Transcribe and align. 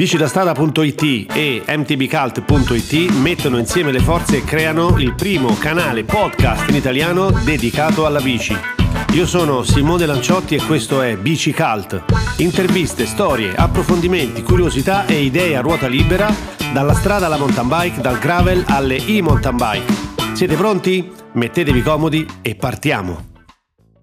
Bicidastrada.it 0.00 1.26
e 1.30 1.62
mtbcult.it 1.66 3.10
mettono 3.20 3.58
insieme 3.58 3.92
le 3.92 4.00
forze 4.00 4.38
e 4.38 4.44
creano 4.44 4.96
il 4.96 5.14
primo 5.14 5.54
canale 5.58 6.04
podcast 6.04 6.70
in 6.70 6.76
italiano 6.76 7.30
dedicato 7.30 8.06
alla 8.06 8.22
bici. 8.22 8.56
Io 9.12 9.26
sono 9.26 9.62
Simone 9.62 10.06
Lanciotti 10.06 10.54
e 10.54 10.64
questo 10.64 11.02
è 11.02 11.18
Bici 11.18 11.52
Cult. 11.52 12.02
Interviste, 12.38 13.04
storie, 13.04 13.54
approfondimenti, 13.54 14.42
curiosità 14.42 15.04
e 15.04 15.20
idee 15.20 15.54
a 15.54 15.60
ruota 15.60 15.86
libera 15.86 16.34
dalla 16.72 16.94
strada 16.94 17.26
alla 17.26 17.36
mountain 17.36 17.68
bike, 17.68 18.00
dal 18.00 18.18
gravel 18.18 18.64
alle 18.68 19.04
e-mountain 19.04 19.56
bike. 19.56 20.32
Siete 20.32 20.54
pronti? 20.54 21.12
Mettetevi 21.32 21.82
comodi 21.82 22.26
e 22.40 22.54
partiamo! 22.54 23.29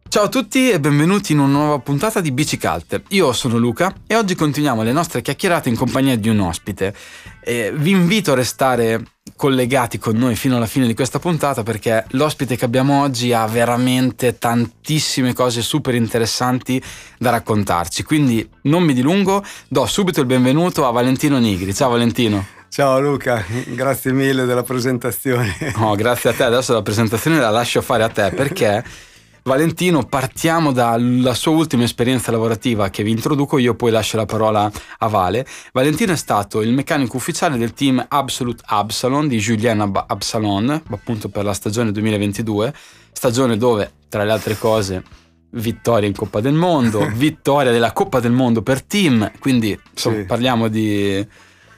Ciao 0.10 0.24
a 0.24 0.30
tutti 0.30 0.70
e 0.72 0.80
benvenuti 0.80 1.34
in 1.34 1.40
una 1.40 1.52
nuova 1.52 1.80
puntata 1.80 2.22
di 2.22 2.32
Bici 2.32 2.56
Calter. 2.56 3.04
Io 3.10 3.34
sono 3.34 3.58
Luca 3.58 3.94
e 4.08 4.16
oggi 4.16 4.36
continuiamo 4.36 4.82
le 4.82 4.94
nostre 4.94 5.22
chiacchierate 5.22 5.68
in 5.68 5.76
compagnia 5.76 6.16
di 6.16 6.30
un 6.30 6.40
ospite. 6.40 6.96
E 7.44 7.74
vi 7.76 7.92
invito 7.92 8.32
a 8.32 8.36
restare 8.36 9.04
collegati 9.36 10.00
con 10.00 10.16
noi 10.16 10.38
fino 10.38 10.56
alla 10.56 10.66
fine 10.66 10.88
di 10.88 10.94
questa 10.94 11.20
puntata 11.20 11.62
perché 11.62 12.06
l'ospite 12.12 12.56
che 12.56 12.64
abbiamo 12.64 13.02
oggi 13.02 13.34
ha 13.34 13.46
veramente 13.48 14.38
tantissime 14.38 15.34
cose 15.34 15.62
super 15.62 15.94
interessanti 15.94 16.82
da 17.20 17.30
raccontarci. 17.30 18.04
Quindi 18.04 18.50
non 18.64 18.84
mi 18.84 18.94
dilungo, 18.94 19.44
do 19.68 19.86
subito 19.86 20.22
il 20.22 20.26
benvenuto 20.26 20.88
a 20.88 20.92
Valentino 20.92 21.38
Nigri. 21.38 21.74
Ciao 21.74 21.90
Valentino. 21.90 22.46
Ciao 22.70 23.00
Luca, 23.02 23.44
grazie 23.66 24.14
mille 24.14 24.46
della 24.46 24.64
presentazione. 24.64 25.74
Oh, 25.78 25.96
grazie 25.96 26.30
a 26.30 26.34
te, 26.34 26.44
adesso 26.44 26.74
la 26.74 26.82
presentazione 26.82 27.40
la 27.40 27.50
lascio 27.50 27.82
fare 27.82 28.04
a 28.04 28.10
te 28.10 28.32
perché 28.32 28.84
Valentino, 29.48 30.04
partiamo 30.04 30.74
dalla 30.74 31.34
sua 31.34 31.54
ultima 31.54 31.84
esperienza 31.84 32.32
lavorativa 32.32 32.90
che 32.90 33.02
vi 33.02 33.12
introduco, 33.12 33.58
io 33.58 33.76
poi 33.76 33.92
lascio 33.92 34.18
la 34.18 34.26
parola 34.26 34.70
a 34.98 35.08
Vale. 35.08 35.48
Valentino 35.72 36.12
è 36.12 36.18
stato 36.18 36.62
il 36.62 36.74
meccanico 36.74 37.16
ufficiale 37.16 37.58
del 37.58 37.74
team 37.74 38.06
Absolute 38.10 38.62
Absalon 38.66 39.30
di 39.30 39.38
Julien 39.38 39.90
Absalon, 40.06 40.84
appunto 40.90 41.30
per 41.30 41.46
la 41.46 41.54
stagione 41.54 41.94
2022, 41.94 42.74
stagione 43.14 43.56
dove, 43.56 43.94
tra 44.10 44.26
le 44.26 44.34
altre 44.34 44.58
cose, 44.58 45.02
vittoria 45.52 46.10
in 46.10 46.14
Coppa 46.14 46.42
del 46.42 46.54
Mondo, 46.54 47.08
vittoria 47.16 47.72
della 47.72 47.94
Coppa 47.94 48.20
del 48.20 48.34
Mondo 48.34 48.62
per 48.62 48.84
team, 48.84 49.32
quindi 49.40 49.80
insomma, 49.92 50.18
sì. 50.18 50.26
parliamo 50.26 50.68
di, 50.68 51.26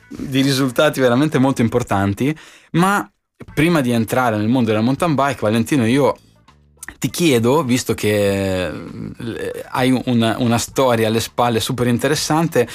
di 0.08 0.42
risultati 0.42 1.00
veramente 1.00 1.38
molto 1.38 1.62
importanti, 1.62 2.36
ma 2.72 3.08
prima 3.54 3.82
di 3.82 3.92
entrare 3.92 4.38
nel 4.38 4.48
mondo 4.48 4.72
della 4.72 4.82
mountain 4.82 5.14
bike, 5.14 5.42
Valentino, 5.42 5.86
io 5.86 6.18
ti 6.98 7.10
chiedo, 7.10 7.64
visto 7.64 7.94
che 7.94 8.68
eh, 8.68 9.66
hai 9.70 10.02
una, 10.06 10.38
una 10.40 10.58
storia 10.58 11.08
alle 11.08 11.20
spalle 11.20 11.60
super 11.60 11.88
interessante, 11.88 12.68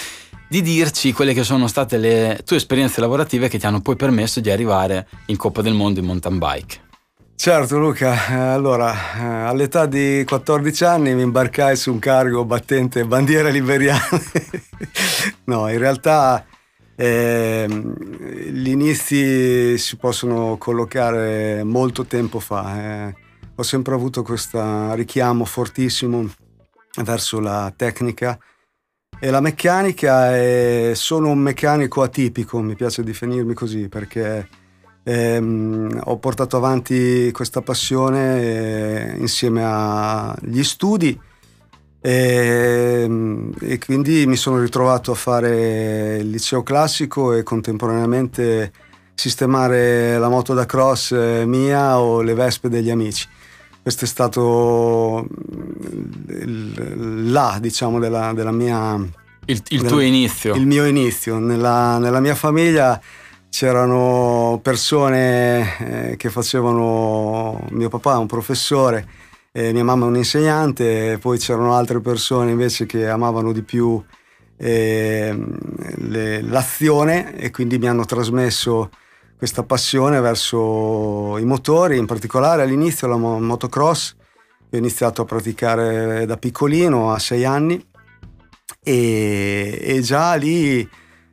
di 0.49 0.63
dirci 0.63 1.13
quelle 1.13 1.33
che 1.33 1.43
sono 1.43 1.67
state 1.67 1.97
le 1.97 2.41
tue 2.45 2.57
esperienze 2.57 3.01
lavorative 3.01 3.49
che 3.49 3.59
ti 3.59 3.67
hanno 3.67 3.81
poi 3.81 3.97
permesso 3.97 4.41
di 4.41 4.51
arrivare 4.51 5.09
in 5.27 5.37
Coppa 5.37 5.63
del 5.63 5.75
Mondo 5.75 6.01
in 6.01 6.07
mountain 6.07 6.39
bike. 6.39 6.83
Certo 7.37 7.79
Luca, 7.79 8.53
allora 8.53 8.93
eh, 8.93 9.49
all'età 9.49 9.87
di 9.87 10.23
14 10.25 10.85
anni 10.85 11.15
mi 11.15 11.23
imbarcai 11.23 11.77
su 11.77 11.91
un 11.91 11.99
cargo 11.99 12.45
battente 12.45 13.05
bandiera 13.05 13.49
liberiana. 13.49 14.09
no, 15.45 15.69
in 15.69 15.79
realtà 15.79 16.47
eh, 16.95 17.67
gli 17.69 18.69
inizi 18.69 19.77
si 19.77 19.97
possono 19.97 20.57
collocare 20.57 21.65
molto 21.65 22.05
tempo 22.05 22.39
fa. 22.39 23.09
Eh 23.09 23.24
ho 23.57 23.63
sempre 23.63 23.95
avuto 23.95 24.23
questo 24.23 24.95
richiamo 24.95 25.45
fortissimo 25.45 26.29
verso 27.03 27.41
la 27.41 27.73
tecnica 27.75 28.39
e 29.19 29.31
la 29.31 29.41
meccanica 29.41 30.35
è, 30.35 30.93
sono 30.95 31.31
un 31.31 31.39
meccanico 31.39 32.03
atipico, 32.03 32.61
mi 32.61 32.75
piace 32.75 33.05
definirmi 33.05 33.55
così 33.55 33.89
perché 33.89 34.49
ehm, 35.05 36.01
ho 36.05 36.19
portato 36.19 36.57
avanti 36.57 37.31
questa 37.31 37.63
passione 37.63 38.43
eh, 38.43 39.17
insieme 39.19 39.63
agli 39.65 40.65
studi 40.65 41.19
e, 42.01 43.03
ehm, 43.05 43.55
e, 43.61 43.79
quindi 43.79 44.27
mi 44.27 44.37
sono 44.37 44.61
ritrovato 44.61 45.13
a 45.13 45.15
fare 45.15 46.17
il 46.17 46.29
liceo 46.29 46.63
classico 46.65 47.33
e 47.33 47.45
contemporaneamente 47.45 48.73
sistemare 49.15 50.19
la 50.19 50.29
moto 50.29 50.55
da 50.55 50.67
cross 50.67 51.13
eh, 51.13 51.45
mia 51.47 52.01
o 52.01 52.21
le 52.21 52.35
vespe 52.35 52.69
degli 52.69 52.91
amici 52.91 53.29
questo 53.85 54.07
è 54.07 54.09
stato 54.09 55.27
là, 56.27 57.59
diciamo, 57.61 57.99
della, 57.99 58.33
della 58.33 58.51
mia... 58.51 58.95
Il, 58.95 59.63
il 59.69 59.77
della, 59.77 59.89
tuo 59.91 60.01
inizio. 60.01 60.55
Il 60.55 60.67
mio 60.67 60.87
inizio. 60.87 61.39
Nella, 61.39 61.99
nella 61.99 62.21
mia 62.21 62.35
famiglia 62.35 62.99
c'erano 63.51 64.59
persone 64.63 66.13
eh, 66.13 66.17
che 66.17 66.31
facevano... 66.31 67.63
Mio 67.73 67.91
papà 67.91 68.15
è 68.15 68.17
un 68.17 68.27
professore, 68.27 69.07
eh, 69.53 69.75
mia 69.75 69.85
mamma 69.85 70.07
è 70.07 70.09
un 70.09 70.17
insegnante, 70.17 71.19
poi 71.21 71.37
c'erano 71.37 71.75
altre 71.75 72.01
persone 72.01 72.53
invece 72.53 72.87
che 72.87 73.07
amavano 73.07 73.53
di 73.53 73.63
più 73.63 74.03
eh, 74.57 75.39
le, 75.97 76.41
l'azione 76.41 77.37
e 77.37 77.51
quindi 77.51 77.79
mi 77.79 77.89
hanno 77.89 78.07
trasmesso 78.07 78.89
questa 79.37 79.63
passione 79.63 80.21
verso 80.21 81.37
i 81.39 81.45
motori, 81.45 81.99
in 81.99 82.07
particolare 82.07 82.63
all'inizio 82.63 83.07
la 83.09 83.17
motocross, 83.17 84.15
ho 84.71 84.77
iniziato 84.77 85.23
a 85.23 85.25
praticare 85.25 86.27
da 86.27 86.37
piccolino, 86.37 87.13
a 87.13 87.19
sei 87.19 87.45
anni, 87.45 87.85
e, 88.83 89.79
e 89.81 90.01
già 90.01 90.35
lì 90.35 90.89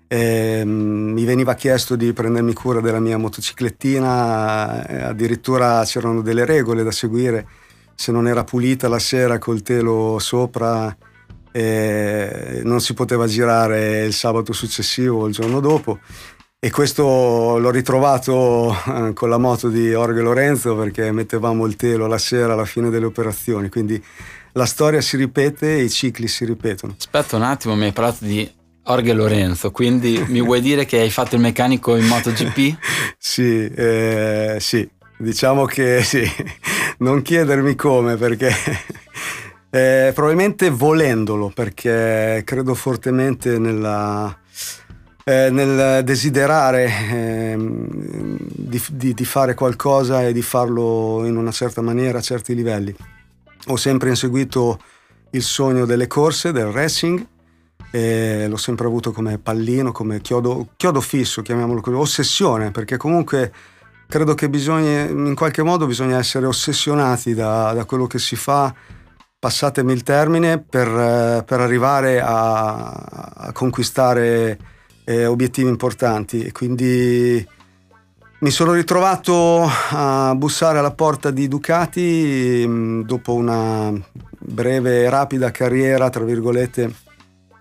eh, 0.07 0.63
mi 0.66 1.23
veniva 1.23 1.53
chiesto 1.53 1.95
di 1.95 2.12
prendermi 2.13 2.53
cura 2.53 2.81
della 2.81 3.00
mia 3.00 3.17
motociclettina, 3.17 4.85
eh, 4.85 5.01
addirittura 5.03 5.83
c'erano 5.85 6.22
delle 6.22 6.45
regole 6.45 6.83
da 6.83 6.91
seguire, 6.91 7.47
se 7.95 8.12
non 8.12 8.28
era 8.28 8.44
pulita 8.44 8.89
la 8.89 9.00
sera 9.00 9.38
col 9.38 9.62
telo 9.62 10.18
sopra 10.19 10.95
eh, 11.51 12.62
non 12.63 12.79
si 12.79 12.94
poteva 12.94 13.28
girare 13.28 14.06
il 14.06 14.13
sabato 14.13 14.53
successivo 14.53 15.22
o 15.22 15.28
il 15.28 15.33
giorno 15.33 15.59
dopo 15.59 16.00
e 16.64 16.70
questo 16.70 17.58
l'ho 17.58 17.72
ritrovato 17.72 18.72
eh, 18.72 19.14
con 19.14 19.30
la 19.30 19.40
moto 19.40 19.68
di 19.68 19.96
Orge 19.96 20.22
Lorenzo 20.22 20.76
perché 20.76 21.12
mettevamo 21.12 21.66
il 21.66 21.76
telo 21.76 22.06
la 22.06 22.20
sera 22.20 22.54
alla 22.54 22.66
fine 22.66 22.92
delle 22.92 23.08
operazioni, 23.08 23.68
quindi 23.68 24.00
la 24.52 24.68
storia 24.68 25.02
si 25.02 25.18
ripete 25.18 25.78
e 25.78 25.86
i 25.86 25.90
cicli 25.90 26.28
si 26.28 26.46
ripetono. 26.46 26.94
Aspetta 26.96 27.36
un 27.36 27.42
attimo, 27.42 27.76
mi 27.76 27.86
hai 27.86 27.92
parlato 27.92 28.26
di 28.26 28.48
Orge 28.84 29.14
Lorenzo, 29.14 29.72
quindi 29.72 30.24
mi 30.28 30.40
vuoi 30.40 30.62
dire 30.62 30.86
che 30.86 31.00
hai 31.00 31.10
fatto 31.10 31.34
il 31.34 31.42
meccanico 31.42 31.96
in 31.96 32.06
MotoGP? 32.06 32.78
sì, 33.18 33.66
eh, 33.66 34.58
sì, 34.60 34.88
diciamo 35.18 35.66
che 35.66 36.04
sì, 36.06 36.24
non 37.00 37.24
chiedermi 37.24 37.74
come 37.74 38.18
perché... 38.18 38.54
Eh, 39.74 40.12
probabilmente 40.14 40.70
volendolo 40.70 41.48
perché 41.48 42.42
credo 42.44 42.74
fortemente 42.74 43.58
nella, 43.58 44.38
eh, 45.24 45.50
nel 45.52 46.04
desiderare 46.04 46.86
eh, 46.86 47.56
di, 47.58 48.82
di, 48.92 49.14
di, 49.14 49.26
fare 49.26 49.54
qualcosa 49.54 50.26
e 50.26 50.34
di 50.34 50.42
farlo 50.42 51.24
in 51.26 51.38
una 51.38 51.52
certa 51.52 51.82
maniera 51.82 52.20
a 52.20 52.22
certi 52.22 52.56
livelli. 52.56 52.96
Ho 53.68 53.76
sempre 53.76 54.10
inseguito 54.10 54.80
il 55.31 55.44
sogno 55.44 55.86
delle 55.86 56.08
corse, 56.08 56.52
del 56.52 56.68
racing, 56.68 57.26
e 57.92 58.48
l'ho 58.48 58.58
sempre 58.58 58.88
avuto 58.88 59.12
come 59.12 59.38
pallino, 59.38 59.92
come 59.92 60.22
chiodo, 60.22 60.70
chiodo 60.78 61.02
fisso, 61.02 61.42
chiamiamolo 61.42 61.81
così, 61.81 61.96
ossessione, 61.96 62.72
perché 62.72 62.98
comunque 62.98 63.52
credo 64.08 64.34
che 64.34 64.50
bisogna, 64.50 65.04
in 65.04 65.36
qualche 65.36 65.62
modo 65.62 65.86
bisogna 65.86 66.18
essere 66.18 66.46
ossessionati 66.46 67.34
da, 67.34 67.74
da 67.74 67.86
quello 67.86 68.08
che 68.08 68.18
si 68.18 68.36
fa, 68.36 68.74
passatemi 69.38 69.92
il 69.92 70.04
termine, 70.04 70.60
per, 70.60 71.44
per 71.44 71.60
arrivare 71.60 72.22
a, 72.22 72.92
a 72.92 73.52
conquistare 73.52 74.57
eh, 75.03 75.25
obiettivi 75.25 75.69
importanti 75.69 76.44
e 76.44 76.51
quindi 76.51 77.45
mi 78.39 78.50
sono 78.50 78.74
ritrovato 78.74 79.69
a 79.92 80.33
bussare 80.36 80.80
alla 80.80 80.94
porta 80.94 81.30
di 81.30 81.48
Ducati 81.48 82.65
mh, 82.65 82.71
mm, 82.71 83.01
dopo 83.01 83.33
una 83.36 83.94
breve 84.39 85.03
e 85.03 85.09
rapida 85.09 85.51
carriera, 85.51 86.09
tra 86.09 86.24
virgolette, 86.24 86.92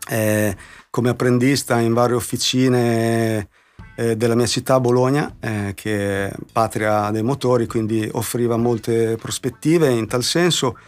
eh, 0.08 0.56
come 0.88 1.10
apprendista 1.10 1.78
in 1.80 1.92
varie 1.92 2.16
officine 2.16 3.48
eh, 3.94 4.16
della 4.16 4.34
mia 4.34 4.46
città, 4.46 4.80
Bologna, 4.80 5.36
eh, 5.38 5.72
che 5.74 6.28
è 6.28 6.32
patria 6.50 7.10
dei 7.10 7.22
motori, 7.22 7.66
quindi 7.66 8.08
offriva 8.12 8.56
molte 8.56 9.16
prospettive 9.20 9.90
in 9.90 10.06
tal 10.06 10.22
senso 10.22 10.78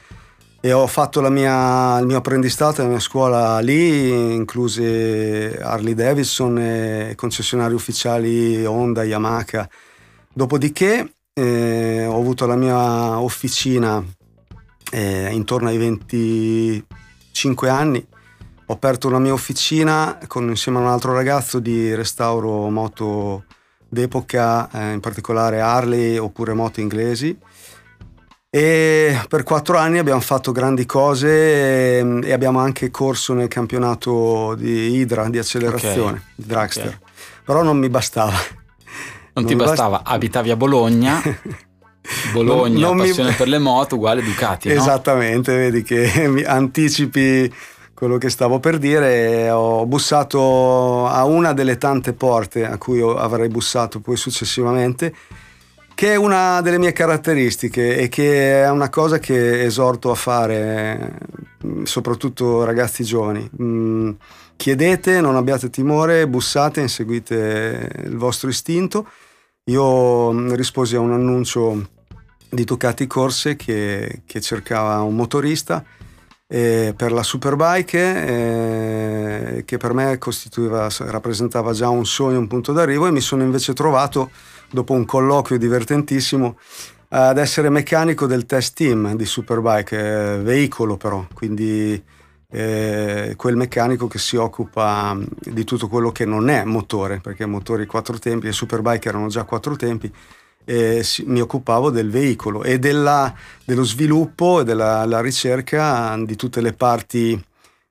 e 0.65 0.73
ho 0.73 0.87
fatto 0.87 1.21
mia, 1.29 1.99
il 1.99 2.07
mio 2.07 2.19
apprendistato, 2.19 2.83
la 2.83 2.89
mia 2.89 3.01
scuola 3.01 3.59
lì, 3.59 4.33
incluse 4.33 5.59
Harley 5.61 5.93
Davidson 5.93 6.57
e 6.57 7.15
concessionari 7.17 7.75
ufficiali 7.75 8.65
Honda, 8.65 9.03
Yamaha. 9.03 9.69
Dopodiché 10.33 11.15
eh, 11.33 12.07
ho 12.07 12.17
avuto 12.17 12.47
la 12.47 12.55
mia 12.55 13.19
officina 13.19 14.01
eh, 14.93 15.31
intorno 15.33 15.69
ai 15.69 15.79
25 15.79 17.69
anni, 17.69 18.07
ho 18.67 18.73
ho 18.73 18.73
aperto 18.73 19.09
una 19.09 19.19
mia 19.19 19.33
officina 19.33 20.17
con, 20.29 20.49
insieme 20.49 20.79
a 20.79 20.83
un 20.83 20.87
altro 20.87 21.13
ragazzo 21.13 21.59
di 21.59 21.93
restauro 21.93 22.71
moto 22.71 23.47
d'epoca, 23.89 24.71
eh, 24.71 24.93
in 24.93 25.01
particolare 25.01 25.61
Harley 25.61 26.19
oppure 26.19 26.53
moto 26.55 26.81
inglesi. 26.81 27.37
E 28.55 29.19
per 29.29 29.45
quattro 29.45 29.79
anni 29.79 29.97
abbiamo 29.97 30.21
fatto 30.21 30.53
grandi 30.53 30.85
cose 30.85 31.27
e, 31.27 31.97
ehm, 32.01 32.21
e 32.23 32.33
abbiamo 32.33 32.59
anche 32.59 32.91
corso 32.91 33.33
nel 33.33 33.49
campionato 33.49 34.55
di 34.57 34.99
Hydra 34.99 35.27
di 35.31 35.39
accelerazione, 35.39 36.19
okay. 36.19 36.23
di 36.35 36.45
Dragster. 36.45 36.87
Okay. 36.87 36.99
Però 37.47 37.63
non 37.63 37.79
mi 37.79 37.89
bastava. 37.89 38.33
Non, 38.33 38.41
non 39.33 39.47
ti 39.47 39.57
bastava, 39.57 39.97
bast- 39.97 40.13
abitavi 40.13 40.51
a 40.51 40.57
Bologna. 40.57 41.23
Bologna, 42.35 42.79
non, 42.79 42.97
non 42.97 43.07
passione 43.07 43.31
mi... 43.31 43.37
per 43.37 43.49
le 43.49 43.59
moto 43.59 43.95
uguale 43.95 44.23
Ducati. 44.23 44.69
No? 44.69 44.75
Esattamente, 44.75 45.57
vedi 45.57 45.83
che 45.83 46.13
mi 46.29 46.43
anticipi 46.43 47.51
quello 47.95 48.19
che 48.19 48.29
stavo 48.29 48.61
per 48.61 48.77
dire. 48.77 49.49
Ho 49.49 49.87
bussato 49.87 51.07
a 51.07 51.25
una 51.25 51.55
delle 51.55 51.79
tante 51.79 52.13
porte 52.13 52.67
a 52.67 52.77
cui 52.77 53.01
avrei 53.01 53.49
bussato 53.49 54.01
poi 54.01 54.19
successivamente, 54.19 55.15
che 55.95 56.13
è 56.13 56.17
una 56.17 56.61
delle 56.61 56.79
mie 56.79 56.93
caratteristiche 56.93 57.97
e 57.97 58.09
che 58.09 58.63
è 58.63 58.71
una 58.71 58.89
cosa 58.89 59.19
che 59.19 59.63
esorto 59.65 60.11
a 60.11 60.15
fare, 60.15 61.19
soprattutto 61.85 62.65
ragazzi 62.65 63.05
giovani. 63.05 63.49
Mm, 63.63 64.11
chiedete, 64.57 65.21
non 65.21 65.37
abbiate 65.37 65.71
timore, 65.71 66.27
bussate, 66.27 66.81
inseguite 66.81 67.91
il 68.05 68.17
vostro 68.17 68.49
istinto. 68.49 69.09
Io 69.65 70.55
risposi 70.55 70.97
a 70.97 71.01
un 71.01 71.13
annuncio 71.13 71.89
di 72.49 72.65
Ducati 72.65 73.07
Corse 73.07 73.57
che, 73.57 74.23
che 74.27 74.41
cercava 74.41 75.01
un 75.03 75.15
motorista 75.15 75.85
eh, 76.53 76.93
per 76.95 77.13
la 77.13 77.23
Superbike 77.23 78.27
eh, 78.27 79.65
che 79.65 79.77
per 79.79 79.95
me 79.95 80.19
rappresentava 80.19 81.73
già 81.73 81.89
un 81.89 82.05
sogno, 82.05 82.39
un 82.39 82.47
punto 82.47 82.73
d'arrivo 82.73 83.07
e 83.07 83.11
mi 83.11 83.23
sono 83.23 83.43
invece 83.43 83.73
trovato 83.73 84.31
dopo 84.73 84.95
un 84.95 85.05
colloquio 85.05 85.59
divertentissimo 85.59 86.59
ad 87.09 87.39
essere 87.39 87.69
meccanico 87.69 88.27
del 88.27 88.47
test 88.47 88.75
team 88.75 89.15
di 89.15 89.27
Superbike, 89.27 89.99
eh, 89.99 90.39
veicolo 90.39 90.97
però, 90.97 91.27
quindi 91.35 92.03
eh, 92.51 93.35
quel 93.37 93.57
meccanico 93.57 94.09
che 94.09 94.19
si 94.19 94.37
occupa 94.37 95.17
di 95.39 95.65
tutto 95.65 95.89
quello 95.89 96.11
che 96.11 96.25
non 96.25 96.49
è 96.49 96.65
motore, 96.65 97.21
perché 97.21 97.45
motori 97.45 97.85
quattro 97.85 98.19
tempi 98.19 98.49
e 98.49 98.53
Superbike 98.53 99.09
erano 99.09 99.29
già 99.29 99.45
quattro 99.45 99.77
tempi, 99.77 100.11
eh, 100.65 101.05
mi 101.27 101.41
occupavo 101.41 101.91
del 101.91 102.11
veicolo 102.11 102.63
e 102.63 102.79
della, 102.79 103.35
dello 103.65 103.85
sviluppo 103.85 104.61
e 104.61 104.65
della 104.65 105.21
ricerca 105.21 106.17
di 106.25 106.37
tutte 106.37 106.63
le 106.63 106.73
parti 106.73 107.39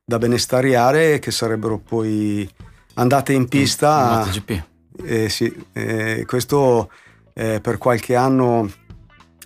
da 0.04 0.18
benestariare 0.18 1.20
che 1.20 1.32
sarebbero 1.32 1.78
poi 1.78 2.50
andate 2.96 3.34
in 3.34 3.48
pista. 3.48 4.24
MotoGP. 4.26 4.70
Eh, 5.04 5.30
sì, 5.30 5.54
eh, 5.74 6.24
questo 6.28 6.92
per 7.34 7.78
qualche 7.80 8.14
anno 8.14 8.70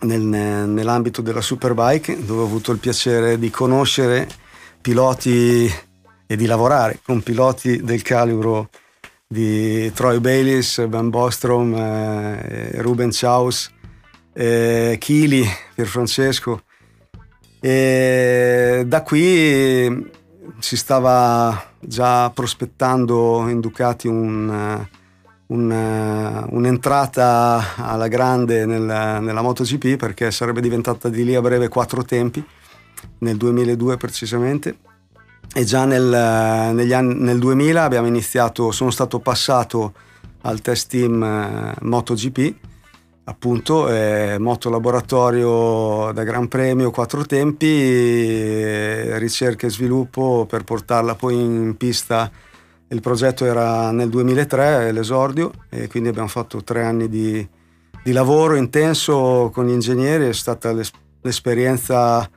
nel, 0.02 0.22
nell'ambito 0.22 1.22
della 1.22 1.42
Superbike, 1.42 2.26
dove 2.26 2.42
ho 2.42 2.46
avuto 2.46 2.72
il 2.72 2.80
piacere 2.80 3.40
di 3.40 3.50
conoscere 3.50 4.28
piloti 4.82 5.72
e 6.28 6.36
di 6.36 6.46
lavorare 6.46 7.00
con 7.04 7.22
piloti 7.22 7.82
del 7.84 8.02
calibro 8.02 8.70
di 9.28 9.92
Troy 9.94 10.20
Bayliss, 10.20 10.86
Ben 10.86 11.10
Bostrom, 11.10 11.74
eh, 11.74 12.82
Ruben 12.82 13.10
Chaus, 13.12 13.72
eh, 14.34 14.98
Chili, 15.00 15.44
Pierfrancesco. 15.74 16.62
E 17.60 18.84
da 18.86 19.02
qui 19.02 20.12
si 20.60 20.78
stava 20.78 21.72
già 21.80 22.30
prospettando 22.30 23.48
in 23.50 23.60
Ducati 23.60 24.08
un, 24.08 24.88
un, 25.48 26.48
un'entrata 26.50 27.76
alla 27.76 28.08
grande 28.08 28.66
nel, 28.66 28.82
nella 28.82 29.42
MotoGP 29.42 29.96
perché 29.98 30.32
sarebbe 30.32 30.62
diventata 30.62 31.10
di 31.10 31.24
lì 31.24 31.36
a 31.36 31.42
breve 31.42 31.68
quattro 31.68 32.04
tempi, 32.04 32.44
nel 33.20 33.38
2002 33.38 33.98
precisamente 33.98 34.78
e 35.54 35.64
già 35.64 35.86
nel, 35.86 36.14
anni, 36.14 37.16
nel 37.16 37.40
2000 37.40 37.84
abbiamo 37.84 38.08
iniziato, 38.08 38.72
sono 38.72 38.90
stato 38.90 39.20
passato 39.20 39.94
al 40.42 40.62
test 40.62 40.90
team 40.90 41.24
eh, 41.24 41.74
MotoGP, 41.82 42.56
appunto 43.26 43.90
eh, 43.90 44.38
moto 44.38 44.70
laboratorio 44.70 46.12
da 46.12 46.24
Gran 46.24 46.48
Premio 46.48 46.92
quattro 46.92 47.26
tempi, 47.26 47.68
eh, 47.68 49.18
ricerca 49.18 49.68
e 49.68 49.70
sviluppo 49.70 50.46
per 50.48 50.64
portarla 50.64 51.16
poi 51.16 51.36
in 51.36 51.76
pista. 51.78 52.30
Il 52.88 53.02
progetto 53.02 53.46
era 53.46 53.92
nel 53.92 54.10
2003, 54.10 54.92
l'esordio, 54.92 55.52
e 55.70 55.88
quindi 55.88 56.10
abbiamo 56.10 56.28
fatto 56.28 56.64
tre 56.64 56.84
anni 56.84 57.10
di, 57.10 57.48
di 58.04 58.12
lavoro 58.12 58.56
intenso 58.56 59.50
con 59.52 59.66
gli 59.66 59.72
ingegneri, 59.72 60.28
è 60.28 60.34
stata 60.34 60.72
l'esperienza 61.22 62.30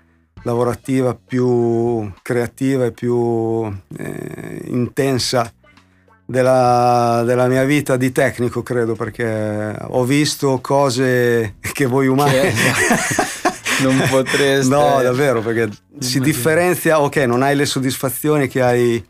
lavorativa 0.42 1.14
più 1.14 2.10
creativa 2.22 2.86
e 2.86 2.92
più 2.92 3.70
eh, 3.96 4.62
intensa 4.66 5.52
della, 6.24 7.22
della, 7.26 7.46
mia 7.46 7.64
vita 7.64 7.96
di 7.96 8.12
tecnico, 8.12 8.62
credo, 8.62 8.94
perché 8.94 9.76
ho 9.78 10.04
visto 10.04 10.60
cose 10.62 11.56
che 11.60 11.86
voi 11.86 12.06
umani... 12.06 12.32
Che 12.32 12.52
non 13.82 14.02
potreste... 14.08 14.74
no, 14.74 15.00
davvero, 15.02 15.40
perché 15.40 15.70
si 15.98 16.20
differenzia, 16.20 17.00
ok, 17.00 17.16
non 17.18 17.42
hai 17.42 17.54
le 17.54 17.66
soddisfazioni 17.66 18.48
che 18.48 18.62
hai 18.62 19.04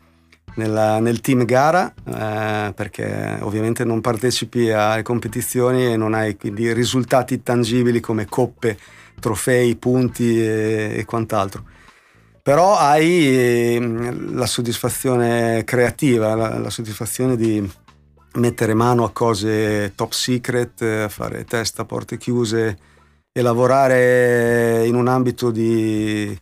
nella, 0.59 0.99
nel 0.99 1.21
team 1.21 1.45
gara, 1.45 1.91
eh, 2.05 2.73
perché 2.73 3.37
ovviamente 3.41 3.85
non 3.85 4.01
partecipi 4.01 4.69
alle 4.69 5.01
competizioni 5.01 5.85
e 5.85 5.97
non 5.97 6.13
hai 6.13 6.35
quindi 6.35 6.71
risultati 6.73 7.41
tangibili 7.41 7.99
come 7.99 8.25
coppe 8.25 8.77
trofei, 9.19 9.75
punti 9.75 10.39
e, 10.41 10.95
e 10.97 11.05
quant'altro. 11.05 11.63
Però 12.43 12.77
hai 12.77 13.27
eh, 13.27 14.17
la 14.31 14.45
soddisfazione 14.45 15.63
creativa, 15.63 16.35
la, 16.35 16.57
la, 16.57 16.69
soddisfazione 16.69 17.35
di 17.35 17.69
mettere 18.33 18.73
mano 18.73 19.03
a 19.05 19.11
cose 19.11 19.93
top 19.95 20.11
secret, 20.11 20.81
a 20.81 21.09
fare 21.09 21.45
test 21.45 21.79
a 21.79 21.85
porte 21.85 22.17
chiuse 22.17 22.77
e 23.31 23.41
lavorare 23.41 24.85
in 24.85 24.95
un 24.95 25.07
ambito 25.07 25.51
di, 25.51 26.37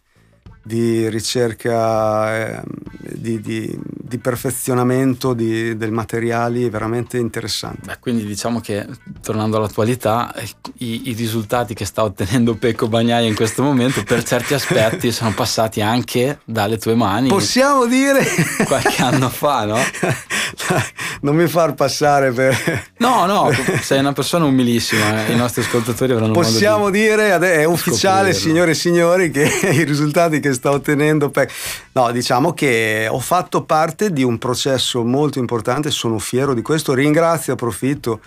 di 0.68 1.08
ricerca, 1.08 2.58
eh, 2.58 2.62
di, 3.00 3.40
di, 3.40 3.80
di, 3.82 4.18
perfezionamento 4.18 5.34
del 5.34 5.92
materiali 5.92 6.70
veramente 6.70 7.18
interessante. 7.18 7.82
Beh, 7.86 7.98
quindi 8.00 8.26
diciamo 8.26 8.60
che 8.60 8.86
tornando 9.22 9.58
all'attualità, 9.58 10.36
i, 10.80 11.10
i, 11.10 11.14
risultati 11.14 11.74
che 11.74 11.86
sta 11.86 12.04
ottenendo 12.04 12.56
Pecco 12.56 12.90
Bagnaia 12.90 13.26
in 13.26 13.36
questo 13.36 13.64
momento 13.64 14.04
per 14.04 14.24
certi 14.24 14.54
aspetti 14.54 15.12
sono 15.12 15.34
passati 15.34 15.82
anche 15.82 16.40
dalle 16.44 16.78
tue 16.78 16.96
mani. 16.96 17.30
Possiamo 17.30 17.86
dire 17.86 18.26
qualche 18.68 19.02
anno 19.02 19.30
fa, 19.30 19.64
no? 19.64 19.78
non 21.22 21.36
mi 21.36 21.48
far 21.48 21.74
passare 21.76 22.32
per... 22.32 22.86
No, 22.98 23.26
no, 23.26 23.50
sei 23.82 24.00
una 24.00 24.14
persona 24.14 24.44
umilissima, 24.44 25.26
eh. 25.26 25.32
i 25.32 25.36
nostri 25.38 25.62
ascoltatori 25.62 26.12
avranno 26.12 26.34
Possiamo 26.34 26.86
modo 26.86 26.92
di 26.92 27.00
dire, 27.00 27.38
è 27.38 27.64
ufficiale, 27.64 28.34
signore 28.34 28.72
e 28.72 28.76
signori, 28.76 29.32
che 29.32 29.44
i 29.72 29.84
risultati 29.84 30.42
che 30.42 30.54
sta 30.58 30.72
ottenendo... 30.72 31.30
Per... 31.30 31.50
No, 31.94 32.12
diciamo 32.12 32.54
che 32.54 33.08
ho 33.10 33.20
fatto 33.20 33.64
parte 33.64 34.12
di 34.12 34.24
un 34.24 34.38
processo 34.38 35.04
molto 35.04 35.40
importante, 35.40 35.90
sono 35.90 36.20
fiero 36.20 36.54
di 36.54 36.62
questo, 36.62 36.94
ringrazio, 36.94 37.54
approfitto 37.54 38.20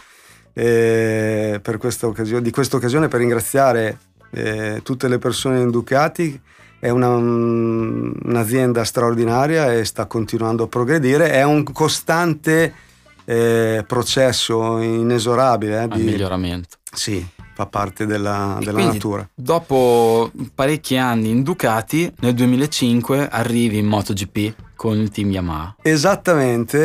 eh, 0.54 1.60
per 1.62 1.76
questa 1.76 2.06
occasione, 2.06 2.42
di 2.42 2.50
questa 2.50 2.76
occasione 2.76 3.08
per 3.08 3.20
ringraziare 3.20 3.98
eh, 4.30 4.80
tutte 4.82 5.08
le 5.08 5.18
persone 5.18 5.60
in 5.60 5.70
Ducati 5.70 6.40
è 6.78 6.88
una, 6.88 7.08
un'azienda 7.10 8.84
straordinaria 8.84 9.72
e 9.72 9.84
sta 9.84 10.06
continuando 10.06 10.64
a 10.64 10.66
progredire, 10.66 11.30
è 11.30 11.42
un 11.42 11.62
costante 11.62 12.72
eh, 13.26 13.84
processo 13.86 14.78
inesorabile 14.78 15.82
eh, 15.82 15.88
di 15.88 16.02
miglioramento. 16.02 16.78
Sì, 16.92 17.24
fa 17.54 17.66
parte 17.66 18.06
della, 18.06 18.58
della 18.62 18.84
natura. 18.84 19.28
Dopo 19.34 20.30
parecchi 20.54 20.96
anni 20.96 21.30
in 21.30 21.42
Ducati, 21.42 22.12
nel 22.20 22.34
2005 22.34 23.28
arrivi 23.28 23.78
in 23.78 23.86
MotoGP 23.86 24.54
con 24.74 24.98
il 24.98 25.10
team 25.10 25.30
Yamaha. 25.30 25.76
Esattamente, 25.82 26.78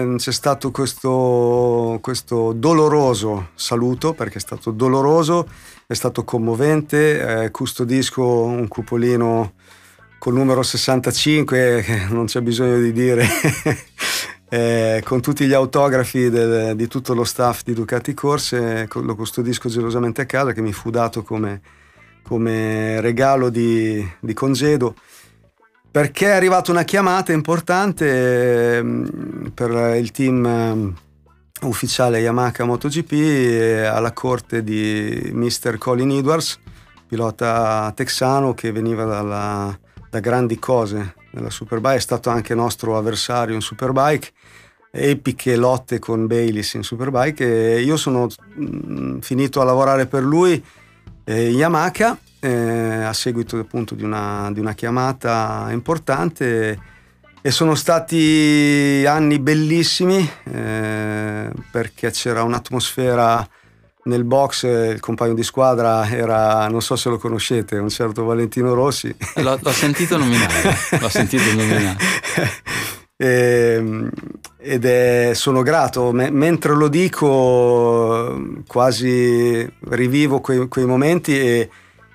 eh, 0.00 0.14
c'è 0.16 0.32
stato 0.32 0.70
questo, 0.70 1.98
questo 2.02 2.52
doloroso 2.52 3.50
saluto, 3.54 4.14
perché 4.14 4.38
è 4.38 4.40
stato 4.40 4.72
doloroso 4.72 5.46
è 5.90 5.94
stato 5.94 6.22
commovente, 6.22 7.44
eh, 7.44 7.50
custodisco 7.50 8.22
un 8.22 8.68
cupolino 8.68 9.54
col 10.18 10.34
numero 10.34 10.62
65, 10.62 11.80
che 11.86 12.06
non 12.10 12.26
c'è 12.26 12.42
bisogno 12.42 12.78
di 12.78 12.92
dire, 12.92 13.26
eh, 14.48 15.02
con 15.04 15.20
tutti 15.20 15.46
gli 15.46 15.52
autografi 15.52 16.30
del, 16.30 16.74
di 16.76 16.86
tutto 16.86 17.14
lo 17.14 17.24
staff 17.24 17.62
di 17.62 17.74
Ducati 17.74 18.14
Corse, 18.14 18.88
lo 18.92 19.14
custodisco 19.14 19.68
gelosamente 19.68 20.22
a 20.22 20.26
casa, 20.26 20.52
che 20.52 20.62
mi 20.62 20.72
fu 20.72 20.90
dato 20.90 21.22
come, 21.22 21.60
come 22.22 23.00
regalo 23.00 23.50
di, 23.50 24.06
di 24.20 24.34
congedo 24.34 24.94
perché 25.90 26.26
è 26.26 26.32
arrivata 26.32 26.70
una 26.70 26.84
chiamata 26.84 27.32
importante 27.32 28.76
ehm, 28.76 29.50
per 29.54 29.96
il 29.96 30.10
team 30.10 30.44
ehm, 30.44 30.94
ufficiale 31.62 32.20
Yamaha 32.20 32.64
MotoGP 32.64 33.12
eh, 33.12 33.84
alla 33.84 34.12
corte 34.12 34.62
di 34.62 35.30
Mr. 35.32 35.78
Colin 35.78 36.10
Edwards, 36.10 36.60
pilota 37.06 37.90
texano 37.96 38.54
che 38.54 38.70
veniva 38.70 39.04
dalla, 39.04 39.76
da 40.10 40.20
grandi 40.20 40.58
cose 40.58 41.14
nella 41.32 41.50
Superbike, 41.50 41.96
è 41.96 42.00
stato 42.00 42.30
anche 42.30 42.54
nostro 42.54 42.96
avversario 42.96 43.54
in 43.54 43.60
Superbike, 43.60 44.30
epiche 44.90 45.56
lotte 45.56 45.98
con 45.98 46.26
Bayliss 46.26 46.74
in 46.74 46.82
Superbike 46.82 47.76
e 47.76 47.82
io 47.82 47.96
sono 47.96 48.26
mh, 48.26 49.18
finito 49.18 49.60
a 49.60 49.64
lavorare 49.64 50.06
per 50.06 50.22
lui 50.22 50.62
eh, 51.24 51.50
in 51.50 51.56
Yamaha 51.56 52.18
eh, 52.40 53.02
a 53.02 53.12
seguito 53.12 53.58
appunto 53.58 53.94
di 53.94 54.04
una, 54.04 54.50
di 54.52 54.60
una 54.60 54.74
chiamata 54.74 55.68
importante 55.70 56.96
e 57.40 57.50
sono 57.50 57.74
stati 57.74 59.04
anni 59.06 59.38
bellissimi 59.38 60.28
eh, 60.44 61.50
perché 61.70 62.10
c'era 62.10 62.42
un'atmosfera 62.42 63.48
nel 64.08 64.24
box, 64.24 64.64
il 64.64 65.00
compagno 65.00 65.34
di 65.34 65.42
squadra 65.42 66.08
era, 66.08 66.66
non 66.68 66.80
so 66.80 66.96
se 66.96 67.10
lo 67.10 67.18
conoscete, 67.18 67.76
un 67.76 67.90
certo 67.90 68.24
Valentino 68.24 68.72
Rossi. 68.72 69.14
L'ho, 69.36 69.58
l'ho 69.60 69.70
sentito 69.70 70.16
nominare, 70.16 70.76
l'ho 70.98 71.08
sentito 71.10 71.44
nominare. 71.54 71.96
e, 73.20 73.74
ehm, 73.76 74.10
ed 74.58 74.84
è, 74.84 75.32
sono 75.34 75.62
grato, 75.62 76.12
M- 76.12 76.28
mentre 76.30 76.74
lo 76.74 76.88
dico 76.88 78.62
quasi 78.66 79.68
rivivo 79.88 80.40
quei, 80.40 80.68
quei 80.68 80.86
momenti 80.86 81.36
e, 81.38 81.70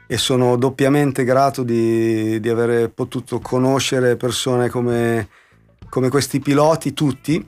e, 0.07 0.17
sono 0.17 0.55
doppiamente 0.55 1.25
grato 1.25 1.63
di, 1.63 2.39
di 2.39 2.49
aver 2.49 2.89
potuto 2.91 3.39
conoscere 3.39 4.15
persone 4.15 4.69
come, 4.69 5.27
come 5.89 6.09
questi 6.09 6.39
piloti 6.39 6.93
tutti 6.93 7.45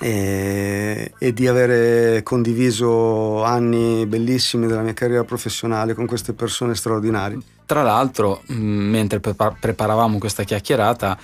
e, 0.00 1.12
e, 1.18 1.32
di 1.32 1.46
aver 1.46 2.22
condiviso 2.22 3.42
anni 3.44 4.06
bellissimi 4.06 4.66
della 4.66 4.82
mia 4.82 4.94
carriera 4.94 5.24
professionale 5.24 5.92
con 5.92 6.06
queste 6.06 6.32
persone 6.32 6.74
straordinarie. 6.74 7.38
Tra 7.66 7.82
l'altro, 7.82 8.42
mentre 8.48 9.20
preparavamo 9.20 10.18
questa 10.18 10.42
chiacchierata, 10.42 11.18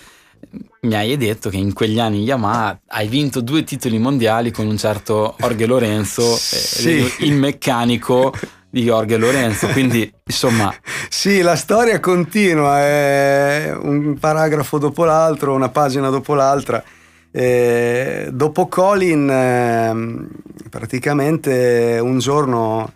mi 0.82 0.94
hai 0.94 1.16
detto 1.16 1.50
che 1.50 1.56
in 1.56 1.72
quegli 1.72 1.98
anni 1.98 2.22
Yamaha 2.22 2.80
hai 2.88 3.08
vinto 3.08 3.40
due 3.40 3.64
titoli 3.64 3.98
mondiali 3.98 4.50
con 4.50 4.66
un 4.66 4.76
certo 4.76 5.34
Jorge 5.38 5.66
Lorenzo, 5.66 6.34
eh, 6.34 6.38
sì. 6.38 7.12
il 7.20 7.34
meccanico 7.34 8.32
di 8.70 8.82
Jorge 8.82 9.16
Lorenzo, 9.16 9.68
quindi 9.68 10.10
insomma... 10.24 10.74
Sì, 11.08 11.40
la 11.40 11.56
storia 11.56 11.98
continua, 12.00 12.80
è 12.80 13.74
un 13.74 14.18
paragrafo 14.18 14.78
dopo 14.78 15.04
l'altro, 15.04 15.54
una 15.54 15.70
pagina 15.70 16.10
dopo 16.10 16.34
l'altra. 16.34 16.82
E 17.30 18.28
dopo 18.30 18.68
Colin, 18.68 19.28
eh, 19.28 20.68
praticamente 20.68 21.98
un 22.00 22.18
giorno 22.18 22.92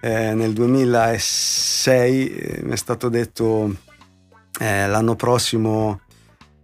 eh, 0.00 0.34
nel 0.34 0.52
2006 0.52 2.34
eh, 2.34 2.60
mi 2.62 2.72
è 2.72 2.76
stato 2.76 3.08
detto 3.08 3.74
eh, 4.58 4.86
l'anno 4.86 5.14
prossimo 5.14 6.00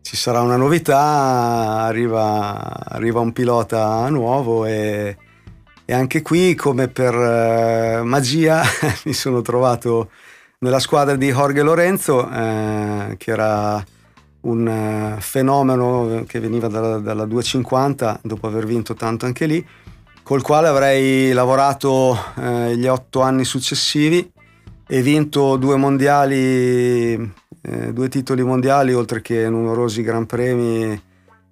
ci 0.09 0.17
sarà 0.17 0.41
una 0.41 0.57
novità, 0.57 1.83
arriva, 1.83 2.83
arriva 2.83 3.21
un 3.21 3.35
pilota 3.35 4.09
nuovo 4.09 4.65
e, 4.65 5.15
e, 5.85 5.93
anche 5.93 6.23
qui 6.23 6.55
come 6.55 6.89
per 6.89 7.13
eh, 7.13 8.01
magia 8.05 8.63
mi 9.05 9.13
sono 9.13 9.43
trovato 9.43 10.09
nella 10.61 10.79
squadra 10.79 11.15
di 11.15 11.31
Jorge 11.31 11.61
Lorenzo 11.61 12.27
eh, 12.27 13.17
che 13.19 13.31
era 13.31 13.85
un 14.41 15.15
uh, 15.17 15.21
fenomeno 15.21 16.25
che 16.27 16.41
veniva 16.41 16.69
dalla, 16.69 16.97
dalla 17.01 17.27
250 17.27 18.21
dopo 18.23 18.47
aver 18.47 18.65
vinto 18.65 18.95
tanto 18.95 19.27
anche 19.27 19.45
lì 19.45 19.67
col 20.23 20.41
quale 20.41 20.69
avrei 20.69 21.33
lavorato 21.33 22.17
eh, 22.41 22.79
gli 22.79 22.87
otto 22.87 23.21
anni 23.21 23.45
successivi 23.45 24.33
e 24.89 25.03
vinto 25.03 25.57
due 25.57 25.77
mondiali 25.77 27.13
eh, 27.61 27.93
due 27.93 28.09
titoli 28.09 28.43
mondiali 28.43 28.95
oltre 28.95 29.21
che 29.21 29.49
numerosi 29.49 30.03
gran 30.03 30.27
premi 30.27 31.01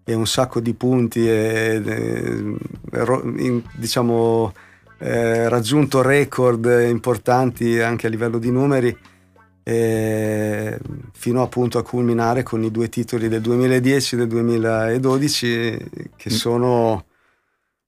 e 0.05 0.15
un 0.15 0.27
sacco 0.27 0.61
di 0.61 0.73
punti 0.73 1.29
e, 1.29 1.83
e 1.85 2.55
in, 3.37 3.63
diciamo 3.75 4.53
eh, 4.99 5.49
raggiunto 5.49 6.01
record 6.01 6.65
importanti 6.89 7.81
anche 7.81 8.07
a 8.07 8.11
livello 8.11 8.39
di 8.39 8.51
numeri 8.51 8.97
eh, 9.63 10.79
fino 11.13 11.43
appunto 11.43 11.79
a 11.79 11.83
culminare 11.83 12.43
con 12.45 12.63
i 12.63 12.71
due 12.71 12.89
titoli 12.89 13.29
del 13.29 13.41
2010 13.41 14.15
e 14.15 14.19
del 14.19 14.29
2012 14.29 15.49
che 16.17 16.31
mm. 16.31 16.33
sono 16.33 17.05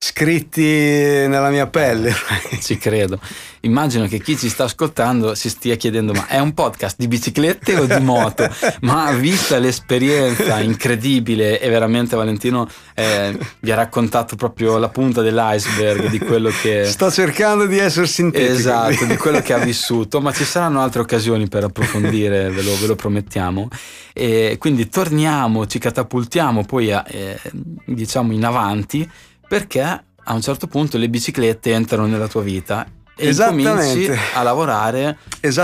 scritti 0.00 0.62
nella 0.62 1.50
mia 1.50 1.66
pelle. 1.66 2.14
Ci 2.62 2.78
credo. 2.78 3.20
Immagino 3.62 4.06
che 4.06 4.20
chi 4.20 4.36
ci 4.36 4.48
sta 4.48 4.64
ascoltando 4.64 5.34
si 5.34 5.50
stia 5.50 5.74
chiedendo: 5.74 6.12
ma 6.12 6.28
è 6.28 6.38
un 6.38 6.54
podcast 6.54 6.94
di 6.96 7.08
biciclette 7.08 7.76
o 7.76 7.86
di 7.86 8.00
moto? 8.00 8.48
ma 8.82 9.10
vista 9.10 9.58
l'esperienza 9.58 10.60
incredibile 10.60 11.60
e 11.60 11.68
veramente 11.68 12.14
Valentino 12.14 12.68
eh, 12.94 13.36
vi 13.58 13.72
ha 13.72 13.74
raccontato 13.74 14.36
proprio 14.36 14.78
la 14.78 14.88
punta 14.88 15.22
dell'iceberg 15.22 16.08
di 16.08 16.20
quello 16.20 16.50
che. 16.50 16.84
Sto 16.84 17.10
cercando 17.10 17.66
di 17.66 17.78
essere 17.78 18.06
sintetico. 18.06 18.52
Esatto, 18.52 19.04
di 19.04 19.16
quello 19.16 19.40
che 19.40 19.52
ha 19.52 19.58
vissuto, 19.64 20.20
ma 20.20 20.32
ci 20.32 20.44
saranno 20.44 20.80
altre 20.80 21.00
occasioni 21.00 21.48
per 21.48 21.64
approfondire, 21.64 22.50
ve 22.50 22.62
lo, 22.62 22.76
ve 22.78 22.86
lo 22.86 22.94
promettiamo. 22.94 23.68
E 24.12 24.56
quindi 24.58 24.88
torniamo, 24.88 25.66
ci 25.66 25.80
catapultiamo 25.80 26.64
poi 26.64 26.92
a, 26.92 27.04
eh, 27.08 27.40
diciamo 27.84 28.32
in 28.32 28.44
avanti 28.44 29.08
perché 29.48 29.82
a 29.82 30.32
un 30.34 30.42
certo 30.42 30.66
punto 30.66 30.98
le 30.98 31.08
biciclette 31.08 31.72
entrano 31.72 32.06
nella 32.06 32.28
tua 32.28 32.42
vita 32.42 32.86
e 33.16 33.34
cominci 33.34 34.10
a 34.34 34.42
lavorare 34.42 35.18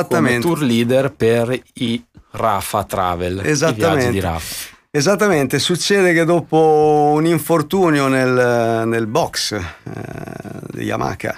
come 0.09 0.39
tour 0.41 0.63
leader 0.63 1.13
per 1.13 1.57
i 1.75 2.03
Rafa 2.33 2.83
Travel, 2.85 3.43
i 3.45 3.73
viaggi 3.75 4.11
di 4.11 4.21
Rafa. 4.21 4.73
Esattamente, 4.91 5.59
succede 5.59 6.13
che 6.13 6.25
dopo 6.25 7.13
un 7.15 7.27
infortunio 7.27 8.07
nel, 8.07 8.87
nel 8.87 9.07
box 9.07 9.53
eh, 9.53 9.61
di 10.71 10.85
Yamaha 10.85 11.37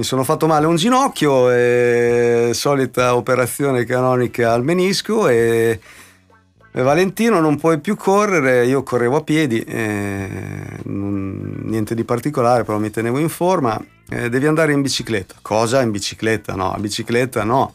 mi 0.00 0.04
sono 0.04 0.24
fatto 0.24 0.46
male 0.46 0.66
un 0.66 0.76
ginocchio, 0.76 1.50
e, 1.50 2.50
solita 2.54 3.14
operazione 3.16 3.84
canonica 3.84 4.52
al 4.52 4.64
menisco 4.64 5.28
e 5.28 5.78
Valentino 6.72 7.40
non 7.40 7.56
puoi 7.56 7.80
più 7.80 7.96
correre, 7.96 8.64
io 8.64 8.84
correvo 8.84 9.16
a 9.16 9.22
piedi, 9.22 9.60
eh, 9.60 10.28
non, 10.84 11.62
niente 11.64 11.96
di 11.96 12.04
particolare, 12.04 12.62
però 12.62 12.78
mi 12.78 12.90
tenevo 12.90 13.18
in 13.18 13.28
forma. 13.28 13.80
Eh, 14.08 14.28
devi 14.28 14.46
andare 14.46 14.72
in 14.72 14.80
bicicletta. 14.80 15.36
Cosa 15.42 15.82
in 15.82 15.90
bicicletta? 15.90 16.54
No, 16.54 16.72
in 16.76 16.82
bicicletta 16.82 17.42
no. 17.42 17.74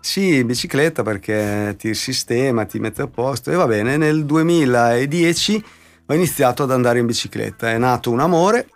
Sì, 0.00 0.36
in 0.36 0.46
bicicletta 0.46 1.02
perché 1.02 1.74
ti 1.78 1.94
sistema, 1.94 2.64
ti 2.64 2.78
mette 2.78 3.02
a 3.02 3.06
posto 3.08 3.50
e 3.50 3.56
va 3.56 3.66
bene. 3.66 3.96
Nel 3.96 4.24
2010 4.24 5.64
ho 6.06 6.14
iniziato 6.14 6.62
ad 6.62 6.70
andare 6.70 7.00
in 7.00 7.06
bicicletta, 7.06 7.70
è 7.70 7.78
nato 7.78 8.10
un 8.12 8.20
amore. 8.20 8.68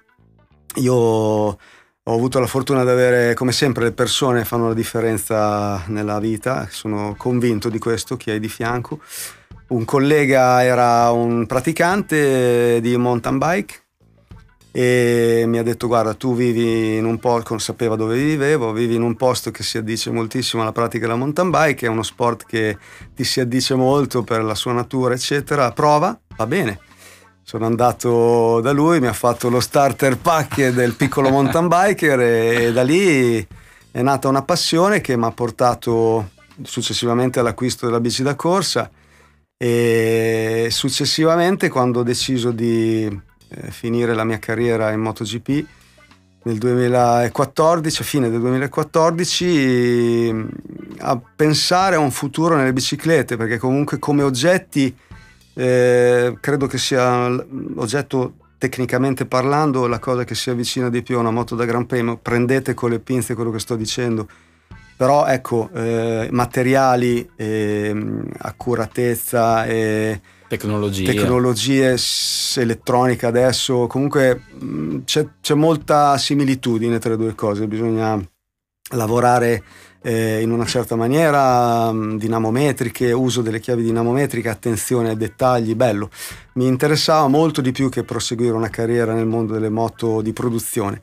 Io 0.77 0.95
ho 0.95 1.59
avuto 2.05 2.41
la 2.41 2.47
fortuna 2.47 2.83
di 2.83 2.91
avere, 2.91 3.35
come 3.35 3.53
sempre, 3.53 3.85
le 3.85 3.93
persone 3.93 4.45
fanno 4.45 4.69
la 4.69 4.75
differenza 4.75 5.85
nella 5.87 6.19
vita, 6.19 6.67
sono 6.69 7.15
convinto 7.17 7.69
di 7.69 7.79
questo, 7.79 8.17
chi 8.17 8.31
hai 8.31 8.41
di 8.41 8.49
fianco 8.49 8.99
un 9.73 9.85
collega 9.87 10.63
era 10.63 11.11
un 11.11 11.47
praticante 11.47 12.79
di 12.83 12.95
mountain 12.99 13.39
bike 13.39 13.81
e 14.71 15.45
mi 15.47 15.59
ha 15.59 15.63
detto 15.63 15.87
guarda 15.87 16.15
tu 16.15 16.35
vivi 16.35 16.97
in 16.97 17.05
un 17.05 17.19
posto, 17.19 17.59
sapeva 17.59 17.97
dove 17.97 18.17
vivevo, 18.17 18.73
vivi 18.73 18.95
in 18.95 19.03
un 19.03 19.17
posto 19.17 19.51
che 19.51 19.63
si 19.63 19.79
addice 19.79 20.11
moltissimo 20.11 20.63
alla 20.63 20.73
pratica 20.73 21.07
della 21.07 21.19
mountain 21.19 21.51
bike, 21.51 21.87
è 21.87 21.89
uno 21.89 22.03
sport 22.03 22.45
che 22.47 22.77
ti 23.15 23.25
si 23.25 23.41
addice 23.41 23.75
molto 23.75 24.23
per 24.23 24.43
la 24.45 24.55
sua 24.55 24.73
natura 24.73 25.15
eccetera, 25.15 25.71
prova, 25.73 26.19
va 26.37 26.47
bene. 26.47 26.79
Sono 27.45 27.67
andato 27.67 28.61
da 28.61 28.71
lui, 28.71 29.01
mi 29.01 29.09
ha 29.09 29.13
fatto 29.13 29.49
lo 29.51 29.61
starter 29.61 30.17
pack 30.17 30.69
del 30.69 30.95
piccolo 30.95 31.29
mountain 31.29 31.67
biker 31.69 32.21
e, 32.21 32.65
e 32.67 32.73
da 32.73 32.83
lì 32.83 33.47
è 33.91 34.01
nata 34.01 34.29
una 34.29 34.43
passione 34.43 35.01
che 35.01 35.17
mi 35.17 35.25
ha 35.25 35.33
portato 35.33 36.31
successivamente 36.63 37.41
all'acquisto 37.41 37.87
della 37.87 38.01
bici 38.01 38.23
da 38.23 38.35
corsa 38.35 38.91
e 39.63 40.67
successivamente 40.73 41.69
quando 41.69 42.01
ho 42.01 42.03
deciso 42.03 42.51
di 42.51 43.05
eh, 43.05 43.71
finire 43.71 44.13
la 44.13 44.25
mia 44.25 44.41
carriera 44.41 44.91
in 44.91 44.99
MotoGP 44.99 45.65
nel 46.43 46.59
2014, 46.59 48.03
a 48.03 48.05
fine 48.05 48.29
del 48.29 48.41
2014, 48.41 50.35
a 50.99 51.21
pensare 51.37 51.95
a 51.95 52.01
un 52.01 52.11
futuro 52.11 52.57
nelle 52.57 52.73
biciclette, 52.73 53.37
perché 53.37 53.59
comunque 53.59 54.01
come 54.01 54.25
oggetti 54.25 54.93
eh, 55.55 56.37
credo 56.41 56.67
che 56.67 56.79
sia 56.79 57.29
l'oggetto 57.29 58.33
tecnicamente 58.59 59.27
parlando 59.27 59.87
la 59.87 60.01
cosa 60.01 60.25
che 60.25 60.35
si 60.35 60.51
avvicina 60.51 60.91
di 60.91 61.05
più 61.05 61.19
a 61.19 61.21
una 61.21 61.31
moto 61.31 61.55
da 61.55 61.65
Gran 61.65 61.87
Premio. 61.87 62.17
Prendete 62.17 62.75
con 62.75 62.91
le 62.91 62.99
pinze 62.99 63.35
quello 63.35 63.53
che 63.53 63.61
sto 63.61 63.77
dicendo 63.77 64.27
però 65.03 65.27
ecco, 65.27 65.69
eh, 65.75 66.29
materiali, 66.31 67.29
eh, 67.35 67.93
accuratezza 68.39 69.67
e 69.67 70.21
tecnologie. 70.47 71.13
tecnologie, 71.13 71.97
elettronica 72.55 73.27
adesso, 73.27 73.89
comunque 73.89 74.43
mm, 74.63 74.99
c'è, 75.05 75.27
c'è 75.41 75.55
molta 75.55 76.17
similitudine 76.19 77.01
tra 77.01 77.11
le 77.11 77.17
due 77.17 77.35
cose, 77.35 77.67
bisogna 77.67 78.17
lavorare 78.91 79.65
eh, 80.03 80.41
in 80.41 80.53
una 80.53 80.67
certa 80.67 80.95
maniera, 80.95 81.91
mh, 81.91 82.19
dinamometriche, 82.19 83.11
uso 83.11 83.43
delle 83.43 83.59
chiavi 83.59 83.83
dinamometriche, 83.83 84.49
attenzione 84.49 85.09
ai 85.09 85.17
dettagli, 85.17 85.75
bello. 85.75 86.11
Mi 86.53 86.69
interessava 86.69 87.27
molto 87.27 87.61
di 87.61 87.73
più 87.73 87.89
che 87.89 88.05
proseguire 88.05 88.55
una 88.55 88.71
carriera 88.71 89.15
nel 89.15 89.27
mondo 89.27 89.55
delle 89.55 89.69
moto 89.69 90.21
di 90.21 90.33
produzione. 90.33 91.03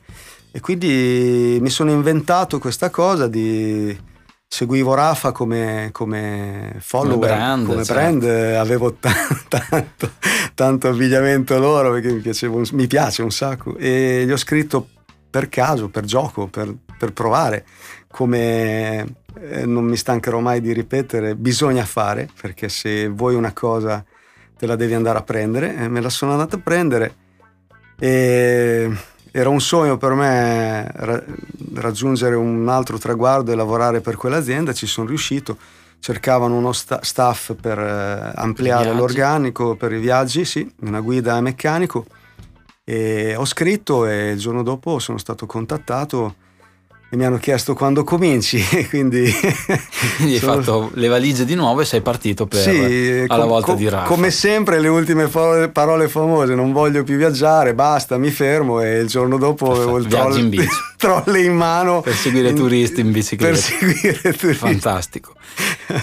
E 0.52 0.60
quindi 0.60 1.58
mi 1.60 1.70
sono 1.70 1.90
inventato 1.92 2.58
questa 2.58 2.90
cosa 2.90 3.28
di 3.28 3.96
seguivo 4.48 4.94
Rafa 4.94 5.30
come, 5.30 5.90
come 5.92 6.74
follower, 6.80 7.18
Come 7.18 7.26
brand, 7.36 7.66
come 7.66 7.84
certo. 7.84 8.18
brand, 8.18 8.54
avevo 8.56 8.92
t- 8.98 9.08
tanto, 9.48 10.10
tanto 10.54 10.88
abbigliamento 10.88 11.56
loro 11.58 11.92
perché 11.92 12.12
mi, 12.12 12.18
piaceva 12.20 12.56
un- 12.56 12.66
mi 12.72 12.86
piace 12.88 13.22
un 13.22 13.30
sacco. 13.30 13.76
E 13.76 14.24
gli 14.26 14.32
ho 14.32 14.36
scritto 14.36 14.88
per 15.30 15.48
caso, 15.48 15.88
per 15.88 16.04
gioco, 16.04 16.48
per, 16.48 16.74
per 16.98 17.12
provare, 17.12 17.64
come 18.08 19.06
eh, 19.40 19.64
non 19.66 19.84
mi 19.84 19.96
stancherò 19.96 20.40
mai 20.40 20.60
di 20.60 20.72
ripetere, 20.72 21.36
bisogna 21.36 21.84
fare, 21.84 22.28
perché 22.40 22.68
se 22.68 23.06
vuoi 23.06 23.36
una 23.36 23.52
cosa 23.52 24.04
te 24.58 24.66
la 24.66 24.74
devi 24.74 24.94
andare 24.94 25.18
a 25.18 25.22
prendere, 25.22 25.76
e 25.76 25.86
me 25.88 26.00
la 26.00 26.10
sono 26.10 26.32
andata 26.32 26.56
a 26.56 26.60
prendere. 26.60 27.14
E 28.00 28.90
era 29.32 29.48
un 29.48 29.60
sogno 29.60 29.96
per 29.96 30.12
me 30.12 30.90
ra- 30.92 31.22
raggiungere 31.74 32.34
un 32.34 32.68
altro 32.68 32.98
traguardo 32.98 33.52
e 33.52 33.54
lavorare 33.54 34.00
per 34.00 34.16
quell'azienda, 34.16 34.72
ci 34.72 34.86
sono 34.86 35.06
riuscito. 35.08 35.56
Cercavano 36.00 36.56
uno 36.56 36.72
sta- 36.72 37.00
staff 37.02 37.52
per 37.60 37.78
eh, 37.78 38.32
ampliare 38.34 38.84
viaggi. 38.84 38.98
l'organico 38.98 39.76
per 39.76 39.92
i 39.92 40.00
viaggi, 40.00 40.44
sì, 40.44 40.68
una 40.80 41.00
guida 41.00 41.40
meccanico. 41.40 42.06
E 42.84 43.36
ho 43.36 43.44
scritto 43.44 44.06
e 44.06 44.30
il 44.30 44.38
giorno 44.38 44.62
dopo 44.62 44.98
sono 44.98 45.18
stato 45.18 45.46
contattato 45.46 46.34
e 47.12 47.16
mi 47.16 47.24
hanno 47.24 47.38
chiesto 47.38 47.74
quando 47.74 48.04
cominci, 48.04 48.62
quindi 48.88 49.30
Quindi 50.16 50.34
hai 50.34 50.38
sono- 50.38 50.62
fatto 50.62 50.90
le 50.94 51.08
valigie 51.08 51.44
di 51.44 51.54
nuovo 51.56 51.80
e 51.80 51.84
sei 51.84 52.00
partito 52.02 52.46
per 52.46 52.60
sì, 52.60 53.24
alla 53.26 53.40
com- 53.42 53.48
volta 53.50 53.66
com- 53.72 53.76
di 53.76 53.88
Rafa. 53.88 54.06
Come 54.06 54.30
sempre 54.30 54.78
le 54.78 54.88
ultime 54.88 55.26
parole, 55.26 56.08
famose, 56.08 56.54
non 56.54 56.72
voglio 56.72 57.02
più 57.02 57.16
viaggiare, 57.16 57.74
basta, 57.74 58.16
mi 58.16 58.30
fermo 58.30 58.80
e 58.80 59.00
il 59.00 59.08
giorno 59.08 59.38
dopo 59.38 59.66
Perfetto, 59.66 59.82
avevo 59.82 59.98
il 59.98 60.06
viaggi 60.06 60.24
troll- 60.28 60.38
in 60.38 60.48
bici. 60.50 60.68
trolley 61.00 61.46
in 61.46 61.54
mano. 61.56 62.02
Per 62.02 62.14
seguire 62.14 62.50
in- 62.50 62.54
turisti 62.56 63.00
in 63.00 63.10
bicicletta. 63.10 63.54
Per 63.54 63.58
seguire 63.62 64.20
turisti. 64.34 64.54
Fantastico. 64.54 65.32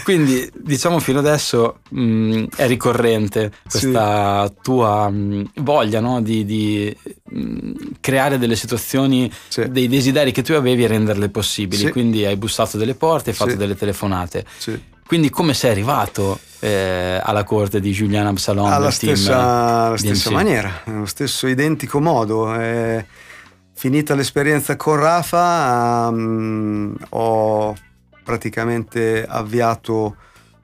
Quindi 0.03 0.49
diciamo 0.53 0.99
fino 0.99 1.19
adesso 1.19 1.77
mh, 1.89 2.45
è 2.55 2.67
ricorrente 2.67 3.51
questa 3.69 4.51
tua 4.61 5.07
mh, 5.09 5.51
voglia 5.61 5.99
no, 5.99 6.21
di, 6.21 6.43
di, 6.43 6.95
mh, 7.29 7.71
creare 8.01 8.37
delle 8.39 8.55
situazioni, 8.55 9.31
Sì. 9.47 9.69
dei 9.69 9.87
desideri 9.87 10.31
che 10.31 10.41
tu 10.41 10.53
avevi 10.53 10.83
e 10.83 10.87
renderle 10.87 11.29
possibili. 11.29 11.83
Sì. 11.85 11.91
Quindi 11.91 12.25
hai 12.25 12.35
bussato 12.35 12.77
delle 12.77 12.95
porte, 12.95 13.29
hai 13.29 13.35
fatto 13.35 13.51
Sì. 13.51 13.57
delle 13.57 13.75
telefonate. 13.75 14.45
Sì. 14.57 14.95
Quindi 15.05 15.29
come 15.29 15.53
sei 15.53 15.71
arrivato 15.71 16.37
eh, 16.59 17.21
alla 17.23 17.43
corte 17.45 17.79
di 17.79 17.91
Julian 17.91 18.25
Absalom 18.27 18.65
alla 18.65 18.91
stessa, 18.91 19.85
alla 19.85 19.97
stessa 19.97 20.31
maniera, 20.31 20.81
nello 20.85 21.05
stesso 21.05 21.47
identico 21.47 22.01
modo. 22.01 22.53
Eh, 22.59 23.05
finita 23.77 24.15
l'esperienza 24.15 24.75
con 24.75 24.95
Rafa, 24.95 26.09
mm, 26.09 26.95
ho 27.09 27.75
praticamente 28.23 29.23
avviato 29.23 30.15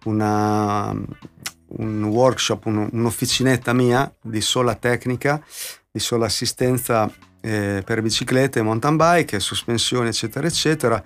una, 0.06 0.92
un 1.78 2.04
workshop, 2.06 2.66
un- 2.66 2.90
un'officinetta 2.92 3.72
mia 3.72 4.12
di 4.20 4.42
sola 4.42 4.74
tecnica, 4.74 5.40
di 5.92 6.00
sola 6.00 6.26
assistenza 6.26 7.08
eh, 7.40 7.84
per 7.86 8.02
biciclette, 8.02 8.64
mountain 8.64 8.96
bike, 8.96 9.40
sospensioni, 9.40 10.08
eccetera, 10.08 10.48
eccetera. 10.48 11.04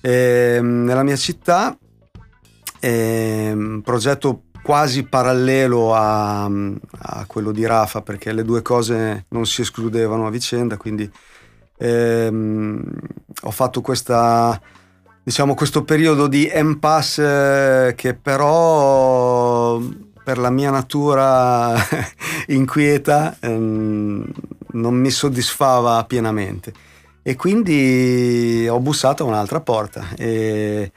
E, 0.00 0.58
mm, 0.60 0.84
nella 0.84 1.04
mia 1.04 1.16
città 1.16 1.78
è 2.80 3.52
un 3.54 3.82
progetto 3.84 4.46
quasi 4.64 5.04
parallelo 5.04 5.94
a, 5.94 6.44
a 6.46 7.24
quello 7.28 7.52
di 7.52 7.64
Rafa 7.64 8.02
perché 8.02 8.32
le 8.32 8.42
due 8.42 8.62
cose 8.62 9.26
non 9.28 9.46
si 9.46 9.60
escludevano 9.60 10.26
a 10.26 10.30
vicenda 10.30 10.76
quindi 10.76 11.08
ehm, 11.78 12.84
ho 13.42 13.50
fatto 13.50 13.80
questa 13.80 14.60
diciamo 15.22 15.54
questo 15.54 15.82
periodo 15.82 16.28
di 16.28 16.50
impasse 16.54 17.94
che 17.96 18.14
però 18.14 19.80
per 20.22 20.38
la 20.38 20.50
mia 20.50 20.70
natura 20.70 21.74
inquieta 22.48 23.36
ehm, 23.40 24.24
non 24.72 24.94
mi 24.94 25.10
soddisfava 25.10 26.04
pienamente. 26.04 26.72
E 27.22 27.34
quindi 27.34 28.68
ho 28.68 28.78
bussato 28.78 29.24
a 29.24 29.26
un'altra 29.26 29.60
porta 29.60 30.08
e 30.16 30.92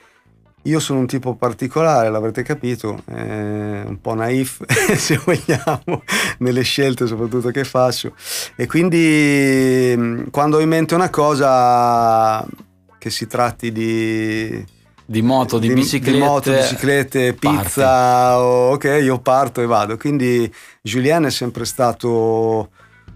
io 0.64 0.80
sono 0.80 1.00
un 1.00 1.08
tipo 1.08 1.36
particolare, 1.36 2.10
l'avrete 2.10 2.44
capito, 2.44 3.02
eh, 3.10 3.84
un 3.86 3.98
po' 4.02 4.14
naif 4.14 4.62
se 4.96 5.20
vogliamo, 5.24 6.04
nelle 6.40 6.62
scelte 6.64 7.08
soprattutto 7.08 7.50
che 7.50 7.64
faccio. 7.64 8.14
E 8.56 8.68
quindi 8.68 9.94
mh, 9.98 10.30
quando 10.30 10.58
ho 10.58 10.60
in 10.60 10.70
mente 10.70 10.96
una 10.96 11.10
cosa 11.10 12.46
che 12.98 13.10
si 13.10 13.26
tratti 13.28 13.72
di, 13.72 14.64
Di 15.06 15.22
moto, 15.22 15.58
di, 15.60 15.72
biciclette. 15.74 16.18
di 16.18 16.24
moto, 16.24 16.52
biciclette, 16.52 17.34
pizza, 17.34 18.38
ok, 18.40 19.00
io 19.02 19.20
parto 19.20 19.62
e 19.62 19.66
vado. 19.66 19.96
Quindi 19.98 20.54
Julien 20.82 21.24
è 21.24 21.32
sempre 21.32 21.64
stato, 21.66 22.70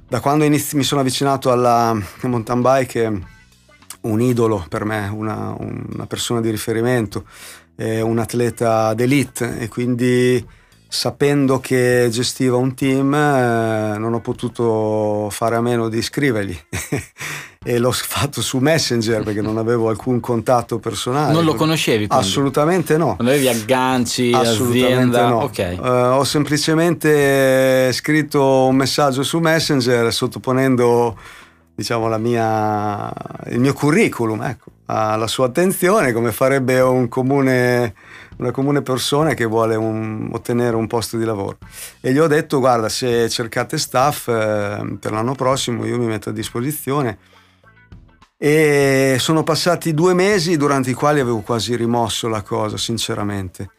da 0.08 0.22
quando 0.22 0.46
inizi- 0.46 0.78
mi 0.78 0.84
sono 0.84 1.02
avvicinato 1.02 1.52
alla 1.52 1.94
mountain 2.22 2.62
bike, 2.62 3.22
un 4.04 4.22
idolo 4.22 4.66
per 4.70 4.86
me, 4.86 5.10
una, 5.14 5.56
una 5.58 6.06
persona 6.08 6.42
di 6.42 6.50
riferimento, 6.50 7.26
è 7.76 8.02
un 8.02 8.20
atleta 8.20 8.94
d'elite 8.94 9.60
e 9.60 9.68
quindi 9.68 10.46
sapendo 10.88 11.60
che 11.60 12.08
gestiva 12.12 12.56
un 12.56 12.76
team 12.76 13.12
eh, 13.16 13.98
non 13.98 14.14
ho 14.14 14.20
potuto 14.20 15.28
fare 15.32 15.56
a 15.56 15.62
meno 15.62 15.90
di 15.90 16.04
scrivergli 16.04 16.56
e 17.66 17.80
l'ho 17.80 17.92
fatto 17.92 18.44
su 18.44 18.60
Messenger 18.60 19.24
perché 19.24 19.42
non 19.42 19.58
avevo 19.58 19.90
alcun 19.90 20.20
contatto 20.20 20.78
personale. 20.78 21.34
Non 21.34 21.46
lo 21.46 21.56
conoscevi 21.56 22.06
quindi? 22.06 22.26
Assolutamente 22.26 22.98
no. 22.98 23.16
Non 23.18 23.30
avevi 23.30 23.48
agganci, 23.48 24.32
Assolutamente 24.34 25.18
azienda? 25.18 25.28
no. 25.30 25.42
Ok. 25.44 25.58
Eh, 25.58 25.78
ho 25.80 26.24
semplicemente 26.26 27.92
scritto 27.92 28.68
un 28.68 28.76
messaggio 28.76 29.24
su 29.24 29.40
Messenger 29.40 30.14
sottoponendo 30.14 31.18
diciamo, 31.76 32.16
mia, 32.18 33.12
il 33.48 33.60
mio 33.60 33.74
curriculum 33.74 34.42
ecco, 34.44 34.72
alla 34.86 35.28
sua 35.28 35.48
attenzione, 35.48 36.12
come 36.12 36.32
farebbe 36.32 36.80
un 36.82 37.08
comune, 37.08 37.96
una 38.38 38.52
comune 38.52 38.82
persona 38.82 39.34
che 39.34 39.46
vuole 39.46 39.76
un- 39.76 40.30
ottenere 40.32 40.76
un 40.76 40.88
posto 40.88 41.18
di 41.18 41.26
lavoro. 41.26 41.58
E 42.02 42.12
gli 42.12 42.20
ho 42.20 42.28
detto: 42.28 42.60
Guarda, 42.60 42.90
se 42.90 43.30
cercate 43.30 43.78
staff 43.78 44.28
eh, 44.28 44.98
per 45.00 45.12
l'anno 45.12 45.36
prossimo, 45.36 45.86
io 45.86 45.98
mi 45.98 46.06
metto 46.06 46.30
a 46.30 46.34
disposizione. 46.34 47.18
E 48.38 49.16
sono 49.20 49.44
passati 49.44 49.94
due 49.94 50.14
mesi 50.14 50.58
durante 50.58 50.90
i 50.90 50.94
quali 50.94 51.22
avevo 51.22 51.40
quasi 51.40 51.76
rimosso 51.76 52.28
la 52.28 52.42
cosa, 52.42 52.76
sinceramente. 52.78 53.70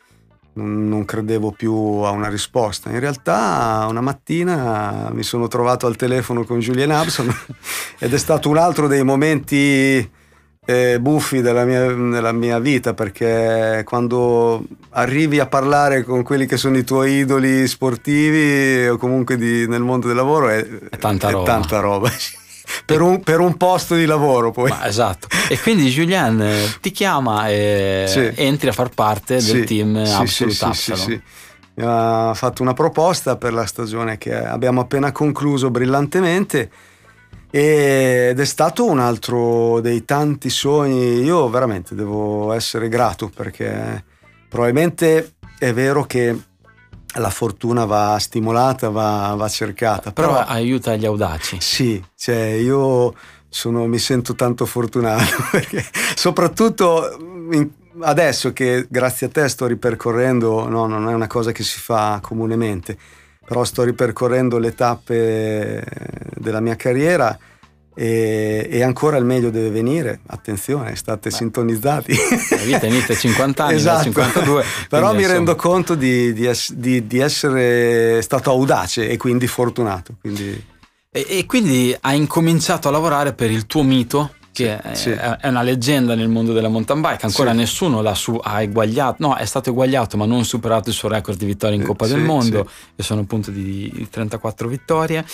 Non, 0.56 1.04
credevo 1.04 1.50
più 1.50 1.72
a 1.74 2.10
una 2.10 2.28
risposta. 2.28 2.90
In 2.90 3.00
realtà, 3.00 3.86
una 3.88 4.00
mattina 4.00 5.10
mi 5.12 5.22
sono 5.24 5.48
trovato 5.48 5.86
al 5.86 5.96
telefono 5.96 6.44
con 6.44 6.60
Julian 6.60 6.92
Abson 6.92 7.28
ed 7.98 8.12
è 8.14 8.18
stato 8.18 8.48
un 8.48 8.56
altro 8.58 8.86
dei 8.86 9.02
momenti 9.02 10.08
eh, 10.66 10.98
buffi 11.00 11.40
della 11.40 11.64
mia, 11.64 11.92
della 11.92 12.32
mia 12.32 12.58
vita 12.58 12.94
perché 12.94 13.82
quando 13.84 14.64
arrivi 14.90 15.38
a 15.40 15.46
parlare 15.46 16.04
con 16.04 16.22
quelli 16.22 16.46
che 16.46 16.56
sono 16.56 16.78
i 16.78 16.84
tuoi 16.84 17.18
idoli 17.18 17.66
sportivi 17.66 18.86
o 18.88 18.96
comunque 18.96 19.36
di- 19.36 19.66
nel 19.66 19.82
mondo 19.82 20.06
del 20.06 20.16
lavoro 20.16 20.48
è, 20.48 20.66
È 20.88 20.96
tanta 20.96 21.30
roba. 21.30 21.44
tanta 21.44 21.80
roba. 21.80 22.10
per, 22.84 23.00
un, 23.00 23.20
per 23.22 23.40
un 23.40 23.56
posto 23.56 23.94
di 23.94 24.04
lavoro 24.06 24.50
poi. 24.50 24.70
Ma 24.70 24.86
esatto. 24.86 25.28
E 25.48 25.58
quindi 25.60 25.88
Julian 25.90 26.40
eh, 26.42 26.74
ti 26.80 26.90
chiama 26.90 27.48
e 27.48 28.04
Sì. 28.08 28.30
entri 28.34 28.68
a 28.68 28.72
far 28.72 28.88
parte 28.90 29.34
del 29.34 29.42
Sì, 29.42 29.64
team 29.64 30.04
sì, 30.04 30.12
Absolute 30.14 30.54
sì, 30.54 30.58
sì, 30.58 30.64
Absalom. 30.64 31.00
sì, 31.04 31.10
sì. 31.12 31.22
Mi 31.76 31.84
ha 31.86 32.32
fatto 32.34 32.62
una 32.62 32.72
proposta 32.72 33.36
per 33.36 33.52
la 33.52 33.66
stagione 33.66 34.16
che 34.16 34.32
abbiamo 34.34 34.80
appena 34.82 35.10
concluso 35.10 35.70
brillantemente 35.70 36.70
ed 37.50 38.38
è 38.38 38.44
stato 38.44 38.84
un 38.84 38.98
altro 39.00 39.80
dei 39.80 40.04
tanti 40.04 40.50
sogni. 40.50 41.22
Io 41.22 41.48
veramente 41.48 41.94
devo 41.94 42.52
essere 42.52 42.88
grato 42.88 43.28
perché 43.34 44.04
probabilmente 44.48 45.34
è 45.58 45.72
vero 45.72 46.04
che 46.04 46.36
la 47.16 47.30
fortuna 47.30 47.84
va 47.84 48.18
stimolata, 48.18 48.90
va, 48.90 49.34
va 49.36 49.48
cercata, 49.48 50.12
Però 50.12 50.32
però 50.32 50.44
aiuta 50.46 50.96
gli 50.96 51.06
audaci. 51.06 51.58
sì, 51.60 52.02
cioè 52.16 52.36
io 52.36 53.14
sono, 53.48 53.86
mi 53.86 53.98
sento 53.98 54.34
tanto 54.34 54.66
fortunato 54.66 55.24
perché 55.50 55.84
soprattutto 56.14 57.16
in, 57.52 57.70
adesso 58.00 58.52
che 58.52 58.86
grazie 58.88 59.28
a 59.28 59.30
te 59.30 59.48
sto 59.48 59.66
ripercorrendo, 59.66 60.68
no, 60.68 60.86
non 60.86 61.08
è 61.08 61.14
una 61.14 61.26
cosa 61.28 61.52
che 61.52 61.62
si 61.62 61.78
fa 61.78 62.18
comunemente, 62.22 62.96
però 63.44 63.62
sto 63.64 63.82
ripercorrendo 63.82 64.58
le 64.58 64.74
tappe 64.74 65.84
della 66.36 66.60
mia 66.60 66.76
carriera 66.76 67.38
e, 67.94 68.66
e, 68.68 68.82
ancora 68.82 69.16
il 69.16 69.24
meglio 69.24 69.50
deve 69.50 69.70
venire. 69.70 70.20
Attenzione, 70.26 70.96
state 70.96 71.30
Beh, 71.30 71.34
sintonizzati. 71.34 72.14
La 72.50 72.56
vita 72.64 72.86
inizia 72.86 73.14
a 73.14 73.16
50 73.16 73.64
anni, 73.64 73.74
esatto. 73.76 74.02
52. 74.04 74.64
Però 74.90 75.12
mi 75.12 75.18
insomma... 75.18 75.34
rendo 75.34 75.54
conto 75.54 75.94
di, 75.94 76.32
di, 76.32 76.50
di, 76.72 77.06
di, 77.06 77.18
essere 77.20 78.20
stato 78.22 78.50
audace 78.50 79.08
e 79.08 79.16
quindi 79.16 79.46
fortunato. 79.46 80.16
Quindi... 80.20 80.72
E, 81.10 81.26
e, 81.28 81.46
quindi 81.46 81.96
hai 82.00 82.16
incominciato 82.16 82.88
a 82.88 82.90
lavorare 82.90 83.32
per 83.32 83.50
il 83.50 83.66
tuo 83.66 83.84
mito, 83.84 84.34
che 84.54 84.80
sì, 84.92 85.10
è, 85.10 85.38
è, 85.38 85.48
una 85.48 85.62
leggenda 85.62 86.14
nel 86.14 86.28
mondo 86.28 86.52
della 86.52 86.68
mountain 86.68 87.00
bike. 87.00 87.26
Ancora 87.26 87.50
sì. 87.50 87.56
nessuno 87.56 88.00
l'ha 88.00 88.14
su, 88.14 88.38
ha 88.40 88.62
eguagliato, 88.62 89.16
no, 89.26 89.34
è 89.34 89.44
stato 89.44 89.70
eguagliato, 89.70 90.16
ma 90.16 90.26
non 90.26 90.44
superato 90.44 90.90
il 90.90 90.94
suo 90.94 91.08
record 91.08 91.36
di 91.36 91.44
vittorie 91.44 91.76
in 91.76 91.82
Coppa 91.82 92.06
sì, 92.06 92.14
del 92.14 92.22
Mondo, 92.22 92.70
che 92.94 93.02
sono 93.02 93.22
appunto 93.22 93.50
di 93.50 94.06
34 94.08 94.68
vittorie. 94.68 95.24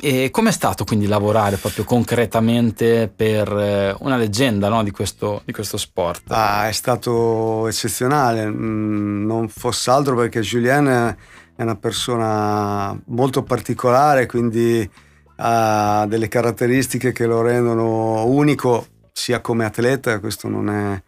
E 0.00 0.30
com'è 0.30 0.52
stato 0.52 0.84
quindi 0.84 1.06
lavorare 1.06 1.56
proprio 1.56 1.84
concretamente 1.84 3.10
per 3.14 3.50
eh, 3.50 3.96
una 4.00 4.16
leggenda 4.16 4.68
no, 4.68 4.84
di, 4.84 4.90
questo, 4.90 5.40
di, 5.44 5.52
questo, 5.52 5.76
sport? 5.78 6.30
Ah, 6.30 6.68
è 6.68 6.72
stato 6.72 7.66
eccezionale, 7.66 8.46
mm, 8.46 9.26
non 9.26 9.48
fosse 9.48 9.90
altro 9.90 10.14
perché 10.14 10.40
Julien 10.40 10.86
è 11.56 11.62
una 11.62 11.74
persona 11.74 12.96
molto 13.06 13.42
particolare, 13.42 14.26
quindi 14.26 14.88
ha 15.40 16.06
delle 16.08 16.28
caratteristiche 16.28 17.12
che 17.12 17.26
lo 17.26 17.42
rendono 17.42 18.24
unico 18.26 18.86
sia 19.12 19.40
come 19.40 19.64
atleta, 19.64 20.20
questo 20.20 20.48
non 20.48 20.68
è, 20.70 21.02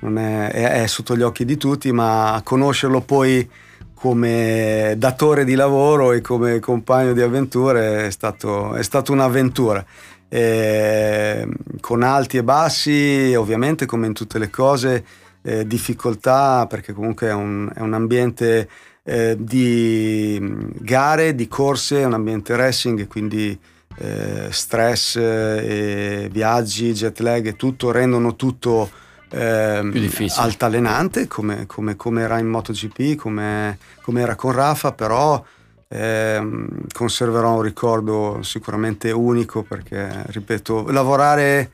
non 0.00 0.18
è, 0.18 0.50
è, 0.50 0.82
è 0.82 0.86
sotto 0.86 1.16
gli 1.16 1.22
occhi 1.22 1.44
di 1.44 1.56
tutti, 1.56 1.92
ma 1.92 2.40
conoscerlo 2.44 3.00
poi 3.00 3.48
come 3.94 4.94
datore 4.96 5.44
di 5.44 5.54
lavoro 5.54 6.12
e 6.12 6.20
come 6.20 6.58
compagno 6.58 7.12
di 7.12 7.20
avventure 7.20 8.06
è, 8.06 8.10
stato, 8.10 8.74
è 8.74 8.82
stata 8.82 9.12
un'avventura. 9.12 9.84
E, 10.28 11.46
con 11.80 12.02
alti 12.02 12.38
e 12.38 12.42
bassi, 12.42 13.34
ovviamente 13.36 13.86
come 13.86 14.06
in 14.06 14.12
tutte 14.12 14.38
le 14.38 14.50
cose, 14.50 15.04
eh, 15.42 15.66
difficoltà 15.66 16.66
perché 16.68 16.92
comunque 16.92 17.28
è 17.28 17.32
un, 17.32 17.70
è 17.74 17.80
un 17.80 17.94
ambiente 17.94 18.68
eh, 19.04 19.36
di 19.38 20.38
gare, 20.78 21.34
di 21.34 21.48
corse, 21.48 22.04
un 22.04 22.14
ambiente 22.14 22.54
racing, 22.56 23.06
quindi 23.06 23.58
eh, 23.96 24.48
stress, 24.50 25.16
eh, 25.16 26.28
viaggi, 26.30 26.92
jet 26.92 27.18
lag 27.20 27.46
e 27.46 27.56
tutto 27.56 27.90
rendono 27.90 28.36
tutto 28.36 28.90
eh, 29.30 30.18
altalenante 30.36 31.26
come, 31.26 31.66
come, 31.66 31.96
come, 31.96 32.22
era 32.22 32.38
in 32.38 32.46
MotoGP, 32.48 33.16
come, 33.16 33.78
come 34.02 34.20
era 34.20 34.34
con 34.34 34.52
Rafa, 34.52 34.92
però 34.92 35.42
eh, 35.88 36.66
conserverò 36.92 37.56
un 37.56 37.62
ricordo 37.62 38.38
sicuramente 38.42 39.10
unico 39.10 39.62
perché, 39.62 40.24
ripeto, 40.26 40.90
lavorare 40.90 41.70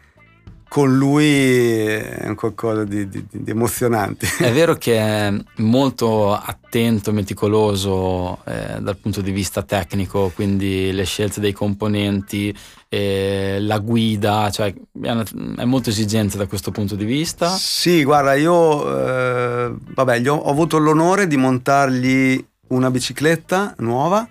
con 0.68 0.96
lui 0.96 1.26
è 1.26 2.26
un 2.26 2.35
qualcosa 2.35 2.85
di, 2.85 3.09
di, 3.09 3.24
di, 3.31 3.50
emozionante. 3.50 4.28
È 4.38 4.52
vero 4.52 4.74
che 4.74 4.98
è 4.98 5.35
molto 5.57 6.33
attento, 6.33 7.11
meticoloso 7.12 8.38
eh, 8.44 8.78
dal 8.81 8.96
punto 8.98 9.22
di 9.22 9.31
vista 9.31 9.62
tecnico, 9.62 10.31
quindi 10.35 10.92
le 10.92 11.04
scelte 11.04 11.40
dei 11.40 11.52
componenti, 11.52 12.54
eh, 12.88 13.57
la 13.61 13.78
guida, 13.78 14.50
cioè 14.50 14.72
è 15.00 15.64
molto 15.64 15.88
esigente 15.88 16.37
da 16.37 16.46
questo 16.46 16.70
punto 16.70 16.94
di 16.94 17.04
vista. 17.04 17.48
Sì, 17.48 18.04
guarda, 18.04 18.35
io 18.35 18.96
eh, 18.96 19.74
vabbè, 19.94 20.28
ho, 20.28 20.35
ho 20.37 20.50
avuto 20.50 20.78
l'onore 20.78 21.26
di 21.26 21.37
montargli 21.37 22.44
una 22.68 22.90
bicicletta 22.90 23.74
nuova 23.78 24.28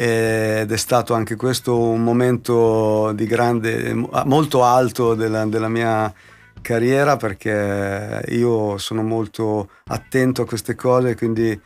ed 0.00 0.70
è 0.70 0.76
stato 0.76 1.12
anche 1.12 1.34
questo 1.34 1.76
un 1.76 2.04
momento 2.04 3.10
di 3.16 3.26
grande, 3.26 3.92
molto 4.26 4.62
alto 4.62 5.16
della, 5.16 5.44
della 5.46 5.68
mia 5.68 6.14
carriera 6.62 7.16
perché 7.16 8.22
io 8.28 8.78
sono 8.78 9.02
molto 9.02 9.70
attento 9.86 10.42
a 10.42 10.46
queste 10.46 10.76
cose, 10.76 11.16
quindi 11.16 11.60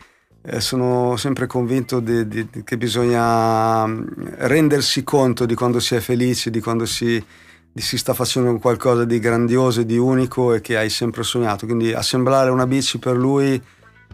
eh, 0.44 0.60
sono 0.60 1.14
sempre 1.18 1.44
convinto 1.44 2.00
di, 2.00 2.26
di, 2.26 2.48
che 2.64 2.78
bisogna 2.78 3.86
mm, 3.86 4.06
rendersi 4.38 5.04
conto 5.04 5.44
di 5.44 5.54
quando 5.54 5.78
si 5.78 5.94
è 5.94 6.00
felice, 6.00 6.48
di 6.50 6.62
quando 6.62 6.86
si, 6.86 7.22
si 7.74 7.98
sta 7.98 8.14
facendo 8.14 8.56
qualcosa 8.58 9.04
di 9.04 9.18
grandioso 9.18 9.82
di 9.82 9.98
unico 9.98 10.54
e 10.54 10.62
che 10.62 10.78
hai 10.78 10.88
sempre 10.88 11.22
sognato. 11.22 11.66
Quindi 11.66 11.92
assemblare 11.92 12.48
una 12.48 12.66
bici 12.66 12.98
per 12.98 13.14
lui 13.14 13.62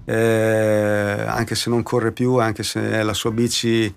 eh, 0.05 1.25
anche 1.27 1.55
se 1.55 1.71
non 1.71 1.83
corre 1.83 2.13
più, 2.13 2.37
anche 2.37 2.63
se 2.63 2.91
è 2.91 3.03
la 3.03 3.15
sua 3.15 3.31
bici, 3.31 3.95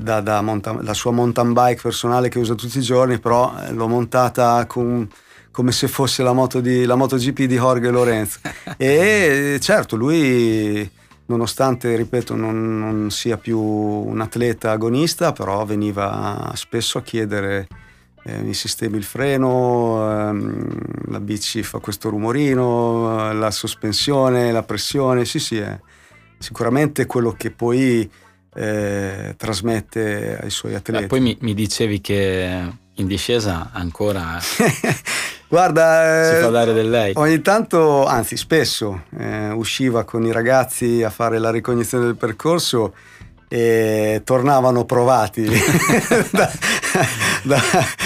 da, 0.00 0.20
da 0.20 0.42
mountain, 0.42 0.84
la 0.84 0.94
sua 0.94 1.12
mountain 1.12 1.52
bike 1.52 1.80
personale 1.80 2.28
che 2.28 2.38
usa 2.38 2.54
tutti 2.54 2.78
i 2.78 2.82
giorni, 2.82 3.18
però 3.18 3.54
eh, 3.58 3.72
l'ho 3.72 3.88
montata 3.88 4.66
con, 4.66 5.08
come 5.50 5.72
se 5.72 5.88
fosse 5.88 6.22
la, 6.22 6.32
moto 6.32 6.60
di, 6.60 6.84
la 6.84 6.94
MotoGP 6.94 7.42
di 7.44 7.56
Jorge 7.56 7.90
Lorenzo. 7.90 8.40
e 8.76 9.58
certo, 9.60 9.96
lui 9.96 10.90
nonostante, 11.26 11.96
ripeto, 11.96 12.34
non, 12.34 12.78
non, 12.78 13.10
sia 13.10 13.38
più 13.38 13.58
un 13.58 14.20
atleta 14.20 14.72
agonista, 14.72 15.32
però 15.32 15.64
veniva 15.64 16.52
spesso 16.54 16.98
a 16.98 17.02
chiedere 17.02 17.66
eh, 18.24 18.38
mi 18.42 18.54
sistemi 18.54 18.96
il 18.96 19.04
freno, 19.04 20.28
ehm, 20.28 21.10
la 21.10 21.20
bici 21.20 21.62
fa 21.62 21.78
questo 21.78 22.08
rumorino, 22.08 23.30
eh, 23.30 23.34
la 23.34 23.50
sospensione, 23.50 24.52
la 24.52 24.62
pressione, 24.62 25.24
sì 25.24 25.38
sì, 25.38 25.58
è 25.58 25.78
sicuramente 26.38 27.06
quello 27.06 27.32
che 27.32 27.50
poi 27.50 28.08
eh, 28.54 29.34
trasmette 29.36 30.38
ai 30.40 30.50
suoi 30.50 30.74
atleti. 30.74 31.04
E 31.04 31.06
poi 31.06 31.20
mi, 31.20 31.36
mi, 31.40 31.54
dicevi 31.54 32.00
che 32.00 32.70
in 32.94 33.06
discesa 33.06 33.70
ancora 33.72 34.38
Guarda, 35.52 36.32
si 36.32 36.40
fa 36.40 36.48
dare 36.48 36.72
del 36.72 36.88
lei. 36.88 37.12
Ogni 37.16 37.42
tanto, 37.42 38.06
anzi 38.06 38.38
spesso, 38.38 39.02
eh, 39.18 39.50
usciva 39.50 40.04
con 40.04 40.24
i 40.24 40.32
ragazzi 40.32 41.02
a 41.02 41.10
fare 41.10 41.38
la 41.38 41.50
ricognizione 41.50 42.04
del 42.04 42.16
percorso 42.16 42.94
e 43.48 44.22
tornavano 44.24 44.86
provati 44.86 45.44
da, 46.32 46.50
da, 47.42 47.60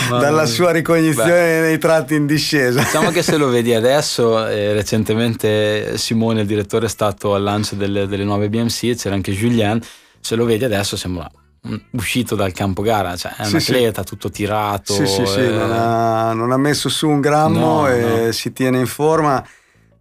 dalla 0.08 0.46
sua 0.46 0.70
ricognizione 0.70 1.30
Beh, 1.30 1.60
nei 1.60 1.78
tratti 1.78 2.14
in 2.14 2.26
discesa. 2.26 2.80
Diciamo 2.80 3.10
che 3.10 3.22
se 3.22 3.36
lo 3.36 3.48
vedi 3.48 3.72
adesso, 3.74 4.46
eh, 4.46 4.72
recentemente 4.72 5.96
Simone, 5.98 6.42
il 6.42 6.46
direttore, 6.46 6.86
è 6.86 6.88
stato 6.88 7.34
al 7.34 7.42
lancio 7.42 7.74
delle, 7.74 8.06
delle 8.06 8.24
nuove 8.24 8.48
BMC, 8.48 8.94
c'era 8.94 9.14
anche 9.14 9.32
Julien, 9.32 9.80
se 10.20 10.34
lo 10.34 10.44
vedi 10.44 10.64
adesso 10.64 10.96
sembra 10.96 11.30
uscito 11.92 12.36
dal 12.36 12.52
campo 12.52 12.82
gara, 12.82 13.16
cioè 13.16 13.34
è 13.34 13.42
un 13.42 13.60
sì, 13.60 13.72
atleta 13.72 14.02
sì. 14.02 14.08
tutto 14.08 14.30
tirato. 14.30 14.92
Sì, 14.92 15.06
sì, 15.06 15.26
sì, 15.26 15.48
non, 15.48 15.72
ha, 15.72 16.32
non, 16.32 16.52
ha, 16.52 16.56
messo 16.56 16.88
su 16.88 17.08
un 17.08 17.20
grammo 17.20 17.80
no, 17.80 17.88
e 17.88 18.26
no. 18.26 18.32
si 18.32 18.52
tiene 18.52 18.78
in 18.78 18.86
forma 18.86 19.44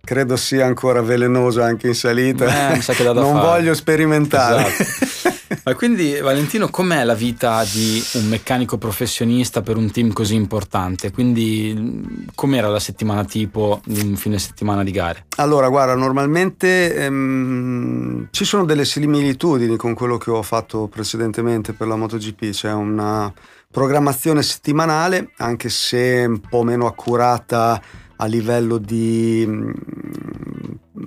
credo 0.05 0.37
sia 0.37 0.65
ancora 0.67 1.01
velenoso 1.01 1.61
anche 1.61 1.87
in 1.87 1.95
salita. 1.95 2.73
Eh, 2.73 2.79
non 3.03 3.15
fare. 3.15 3.45
voglio 3.45 3.73
sperimentare. 3.73 4.67
Esatto. 4.67 5.43
Ma 5.65 5.73
quindi 5.73 6.19
Valentino, 6.19 6.69
com'è 6.69 7.03
la 7.03 7.15
vita 7.15 7.63
di 7.63 7.99
un 8.13 8.27
meccanico 8.27 8.77
professionista 8.77 9.63
per 9.63 9.77
un 9.77 9.89
team 9.89 10.13
così 10.13 10.35
importante? 10.35 11.11
Quindi 11.11 12.27
com'era 12.35 12.67
la 12.67 12.79
settimana 12.79 13.25
tipo 13.25 13.81
di 13.83 13.99
un 13.99 14.15
fine 14.15 14.37
settimana 14.37 14.83
di 14.83 14.91
gare? 14.91 15.25
Allora, 15.37 15.67
guarda, 15.69 15.95
normalmente 15.95 16.93
ehm, 16.93 18.27
ci 18.29 18.45
sono 18.45 18.63
delle 18.63 18.85
similitudini 18.85 19.75
con 19.75 19.95
quello 19.95 20.19
che 20.19 20.29
ho 20.29 20.43
fatto 20.43 20.87
precedentemente 20.87 21.73
per 21.73 21.87
la 21.87 21.95
MotoGP, 21.95 22.51
c'è 22.51 22.71
una 22.71 23.33
programmazione 23.71 24.43
settimanale, 24.43 25.31
anche 25.37 25.69
se 25.69 26.25
un 26.27 26.41
po' 26.41 26.61
meno 26.61 26.85
accurata 26.85 27.81
a 28.17 28.25
livello 28.27 28.77
di 28.77 29.47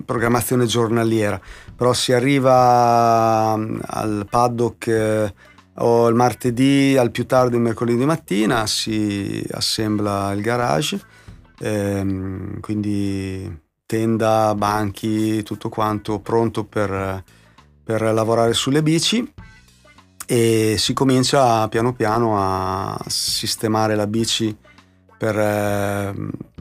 programmazione 0.05 0.65
giornaliera, 0.65 1.39
però 1.75 1.93
si 1.93 2.13
arriva 2.13 3.55
mm, 3.57 3.79
al 3.85 4.27
paddock 4.29 4.87
eh, 4.87 5.33
o 5.75 6.07
il 6.07 6.15
martedì 6.15 6.97
al 6.97 7.11
più 7.11 7.25
tardi 7.25 7.55
il 7.55 7.61
mercoledì 7.61 8.05
mattina, 8.05 8.67
si 8.67 9.45
assembla 9.51 10.31
il 10.33 10.41
garage, 10.41 10.99
ehm, 11.59 12.59
quindi 12.59 13.67
tenda, 13.85 14.53
banchi, 14.55 15.41
tutto 15.43 15.69
quanto 15.69 16.19
pronto 16.19 16.63
per, 16.65 17.23
per 17.83 18.01
lavorare 18.01 18.53
sulle 18.53 18.83
bici 18.83 19.33
e 20.31 20.75
si 20.77 20.93
comincia 20.93 21.67
piano 21.69 21.93
piano 21.93 22.35
a 22.37 22.95
sistemare 23.07 23.95
la 23.95 24.05
bici 24.05 24.55
per, 25.19 25.37
eh, 25.37 26.13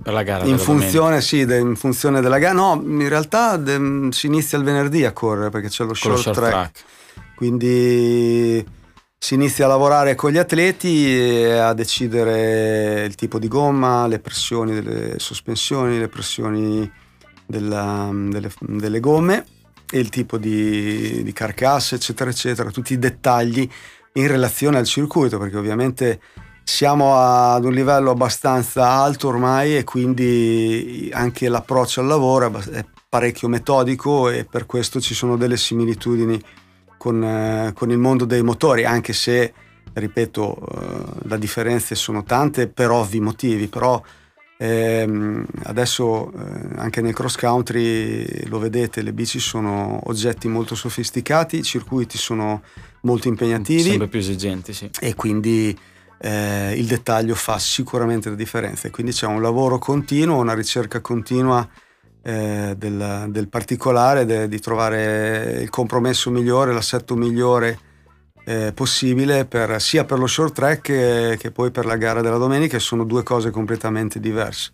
per 0.02 0.12
la 0.12 0.22
gara. 0.24 0.44
In 0.44 0.58
funzione, 0.58 1.20
sì, 1.20 1.44
de, 1.44 1.58
in 1.58 1.76
funzione 1.76 2.20
della 2.20 2.38
gara. 2.38 2.54
No, 2.54 2.82
in 2.84 3.08
realtà 3.08 3.56
de, 3.56 4.08
si 4.10 4.26
inizia 4.26 4.58
il 4.58 4.64
venerdì 4.64 5.04
a 5.04 5.12
correre 5.12 5.50
perché 5.50 5.68
c'è 5.68 5.84
lo 5.84 5.94
short, 5.94 6.18
short 6.18 6.36
track. 6.36 6.52
track. 6.52 6.84
Quindi 7.36 8.66
si 9.16 9.34
inizia 9.34 9.66
a 9.66 9.68
lavorare 9.68 10.16
con 10.16 10.32
gli 10.32 10.38
atleti 10.38 11.06
e 11.06 11.52
a 11.52 11.72
decidere 11.72 13.04
il 13.04 13.14
tipo 13.14 13.38
di 13.38 13.46
gomma, 13.46 14.08
le 14.08 14.18
pressioni 14.18 14.74
delle 14.74 15.20
sospensioni, 15.20 16.00
le 16.00 16.08
pressioni 16.08 16.90
della, 17.46 18.10
delle, 18.12 18.50
delle, 18.58 18.98
gomme 18.98 19.46
e 19.88 20.00
il 20.00 20.08
tipo 20.08 20.36
di, 20.36 21.22
di 21.22 21.32
carcasse, 21.32 21.94
eccetera, 21.94 22.28
eccetera, 22.28 22.70
tutti 22.70 22.92
i 22.92 22.98
dettagli 22.98 23.68
in 24.14 24.26
relazione 24.26 24.78
al 24.78 24.84
circuito, 24.84 25.38
perché 25.38 25.56
ovviamente 25.56 26.20
siamo 26.68 27.16
ad 27.16 27.64
un 27.64 27.72
livello 27.72 28.10
abbastanza 28.10 28.90
alto 28.90 29.28
ormai 29.28 29.74
e 29.74 29.84
quindi 29.84 31.08
anche 31.14 31.48
l'approccio 31.48 32.00
al 32.02 32.06
lavoro 32.06 32.60
è 32.70 32.84
parecchio 33.08 33.48
metodico 33.48 34.28
e 34.28 34.44
per 34.44 34.66
questo 34.66 35.00
ci 35.00 35.14
sono 35.14 35.38
delle 35.38 35.56
similitudini 35.56 36.38
con, 36.98 37.24
eh, 37.24 37.72
con 37.74 37.90
il 37.90 37.96
mondo 37.96 38.26
dei 38.26 38.42
motori, 38.42 38.84
anche 38.84 39.14
se, 39.14 39.52
ripeto, 39.94 40.58
eh, 40.58 41.26
le 41.28 41.38
differenze 41.38 41.94
sono 41.94 42.22
tante 42.22 42.68
per 42.68 42.90
ovvi 42.90 43.18
motivi, 43.18 43.66
però 43.68 44.00
ehm, 44.58 45.46
adesso 45.64 46.30
eh, 46.30 46.76
anche 46.76 47.00
nel 47.00 47.14
cross 47.14 47.36
country 47.36 48.46
lo 48.46 48.58
vedete, 48.58 49.00
le 49.00 49.14
bici 49.14 49.40
sono 49.40 50.00
oggetti 50.04 50.48
molto 50.48 50.74
sofisticati, 50.74 51.56
i 51.56 51.62
circuiti 51.62 52.18
sono 52.18 52.60
molto 53.00 53.26
impegnativi. 53.26 53.88
Sempre 53.88 54.08
più 54.08 54.18
esigenti, 54.18 54.74
sì. 54.74 54.90
E 55.00 55.14
quindi 55.14 55.76
eh, 56.18 56.74
il 56.76 56.86
dettaglio 56.86 57.34
fa 57.34 57.58
sicuramente 57.58 58.28
la 58.28 58.34
differenza. 58.34 58.88
E 58.88 58.90
quindi 58.90 59.12
c'è 59.12 59.26
un 59.26 59.42
lavoro 59.42 59.78
continuo, 59.78 60.38
una 60.38 60.54
ricerca 60.54 61.00
continua 61.00 61.66
eh, 62.22 62.74
del, 62.76 63.26
del, 63.28 63.48
particolare, 63.48 64.24
de, 64.24 64.48
di 64.48 64.60
trovare 64.60 65.58
il 65.60 65.70
compromesso 65.70 66.30
migliore, 66.30 66.72
l'assetto 66.72 67.16
migliore 67.16 67.78
eh, 68.44 68.72
possibile 68.74 69.44
per, 69.44 69.80
sia 69.80 70.04
per 70.04 70.18
lo 70.18 70.26
short 70.26 70.54
track 70.54 70.80
che, 70.80 71.36
che 71.38 71.50
poi 71.50 71.70
per 71.70 71.86
la 71.86 71.96
gara 71.96 72.20
della 72.20 72.38
domenica, 72.38 72.78
sono 72.78 73.04
due 73.04 73.22
cose 73.22 73.50
completamente 73.50 74.20
diverse 74.20 74.72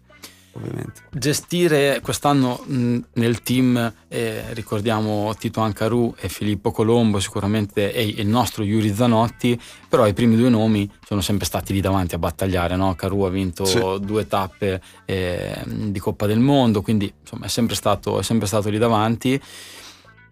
ovviamente. 0.55 1.03
Gestire 1.11 2.01
quest'anno 2.03 2.65
nel 2.67 3.43
team, 3.43 3.93
eh, 4.09 4.53
ricordiamo 4.55 5.35
Tito 5.39 5.61
Ancaru 5.61 6.15
e 6.19 6.29
Filippo 6.29 6.71
Colombo 6.71 7.21
sicuramente 7.21 7.93
e 7.93 8.07
il 8.07 8.27
nostro 8.27 8.65
Yuri 8.65 8.95
Zanotti, 8.95 9.61
però 9.89 10.07
i 10.07 10.13
primi 10.13 10.37
due 10.37 10.49
nomi 10.49 10.91
sono 11.07 11.21
sempre 11.21 11.47
stati 11.47 11.73
lì 11.73 11.81
davanti 11.81 12.15
a 12.15 12.19
battagliare, 12.19 12.77
no? 12.77 12.95
Caru 12.95 13.23
ha 13.23 13.31
vinto 13.31 13.65
sì. 13.65 13.81
due 14.01 14.27
tappe 14.27 14.81
eh, 15.05 15.63
di 15.67 15.99
Coppa 15.99 16.27
del 16.27 16.41
Mondo, 16.41 16.83
quindi 16.83 17.13
insomma 17.21 17.47
è 17.47 17.49
sempre 17.49 17.75
stato, 17.75 18.19
è 18.19 18.23
sempre 18.23 18.47
stato 18.47 18.69
lì 18.69 18.79
davanti. 18.79 19.41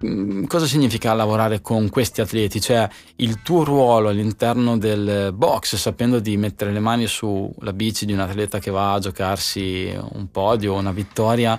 Mm, 0.05 0.45
cosa 0.45 0.67
significa 0.67 1.13
lavorare 1.15 1.61
con 1.61 1.89
questi 1.89 2.21
atleti? 2.21 2.61
Cioè 2.61 2.89
il 3.17 3.41
tuo 3.43 3.63
ruolo 3.63 4.09
all'interno 4.09 4.77
del 4.77 5.33
box, 5.33 5.77
sapendo 5.77 6.19
di 6.19 6.37
mettere 6.37 6.73
le 6.73 6.81
mani 6.81 7.07
sulla 7.07 7.73
bici 7.73 8.05
di 8.05 8.13
un 8.13 8.21
atleta 8.21 8.59
che 8.59 8.71
va 8.71 8.95
a 8.95 8.99
giocarsi 8.99 9.97
un 10.13 10.29
podio, 10.31 10.75
una 10.75 10.93
vittoria, 10.93 11.59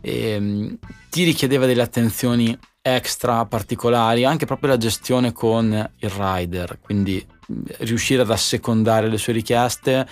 ehm, 0.00 0.78
ti 1.08 1.22
richiedeva 1.22 1.66
delle 1.66 1.82
attenzioni 1.82 2.56
extra 2.82 3.46
particolari, 3.46 4.24
anche 4.24 4.44
proprio 4.44 4.70
la 4.70 4.76
gestione 4.76 5.32
con 5.32 5.90
il 5.98 6.10
rider, 6.10 6.78
quindi 6.80 7.24
mm, 7.52 7.62
riuscire 7.78 8.22
ad 8.22 8.30
assecondare 8.30 9.08
le 9.08 9.18
sue 9.18 9.32
richieste. 9.32 10.06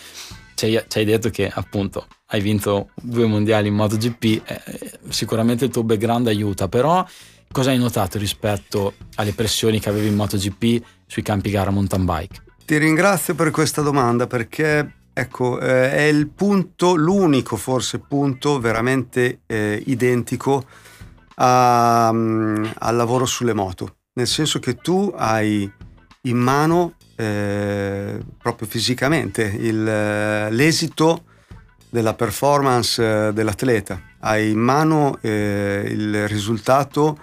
Ci 0.54 0.80
hai, 0.94 1.04
detto 1.04 1.30
che 1.30 1.50
appunto 1.52 2.06
hai 2.26 2.40
vinto 2.40 2.90
due 2.94 3.26
mondiali 3.26 3.66
in 3.66 3.74
MotoGP, 3.74 4.22
eh, 4.46 4.62
sicuramente 5.08 5.64
il 5.64 5.72
tuo 5.72 5.82
background 5.82 6.28
aiuta, 6.28 6.68
però 6.68 7.04
Cosa 7.52 7.68
hai 7.68 7.76
notato 7.76 8.16
rispetto 8.16 8.94
alle 9.16 9.34
pressioni 9.34 9.78
che 9.78 9.90
avevi 9.90 10.06
in 10.06 10.14
MotoGP 10.14 10.82
sui 11.06 11.20
campi 11.20 11.50
gara 11.50 11.70
mountain 11.70 12.06
bike? 12.06 12.42
Ti 12.64 12.78
ringrazio 12.78 13.34
per 13.34 13.50
questa 13.50 13.82
domanda 13.82 14.26
perché 14.26 14.90
ecco, 15.12 15.60
eh, 15.60 15.92
è 15.92 16.00
il 16.04 16.28
punto, 16.28 16.94
l'unico 16.94 17.56
forse 17.56 17.98
punto 17.98 18.58
veramente 18.58 19.40
eh, 19.44 19.82
identico 19.84 20.64
a, 21.34 22.08
um, 22.10 22.72
al 22.78 22.96
lavoro 22.96 23.26
sulle 23.26 23.52
moto, 23.52 23.96
nel 24.14 24.28
senso 24.28 24.58
che 24.58 24.76
tu 24.76 25.12
hai 25.14 25.70
in 26.22 26.36
mano 26.38 26.94
eh, 27.16 28.18
proprio 28.38 28.66
fisicamente 28.66 29.42
il, 29.42 29.86
eh, 29.86 30.50
l'esito 30.50 31.24
della 31.90 32.14
performance 32.14 33.28
eh, 33.28 33.32
dell'atleta, 33.34 34.00
hai 34.20 34.52
in 34.52 34.58
mano 34.58 35.18
eh, 35.20 35.84
il 35.86 36.26
risultato 36.28 37.18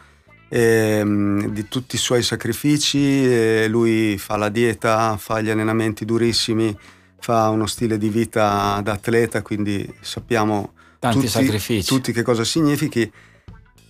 ehm, 0.49 1.47
di 1.47 1.67
tutti 1.67 1.95
i 1.95 1.99
suoi 1.99 2.23
sacrifici, 2.23 3.23
eh, 3.25 3.67
lui 3.69 4.17
fa 4.17 4.35
la 4.35 4.49
dieta, 4.49 5.15
fa 5.17 5.39
gli 5.41 5.49
allenamenti 5.49 6.05
durissimi, 6.05 6.77
fa 7.19 7.49
uno 7.49 7.67
stile 7.67 7.97
di 7.97 8.09
vita 8.09 8.81
da 8.83 8.93
atleta, 8.93 9.41
quindi 9.41 9.87
sappiamo 10.01 10.73
Tanti 10.99 11.17
tutti, 11.17 11.29
sacrifici. 11.29 11.87
tutti 11.87 12.11
che 12.11 12.23
cosa 12.23 12.43
significhi. 12.43 13.09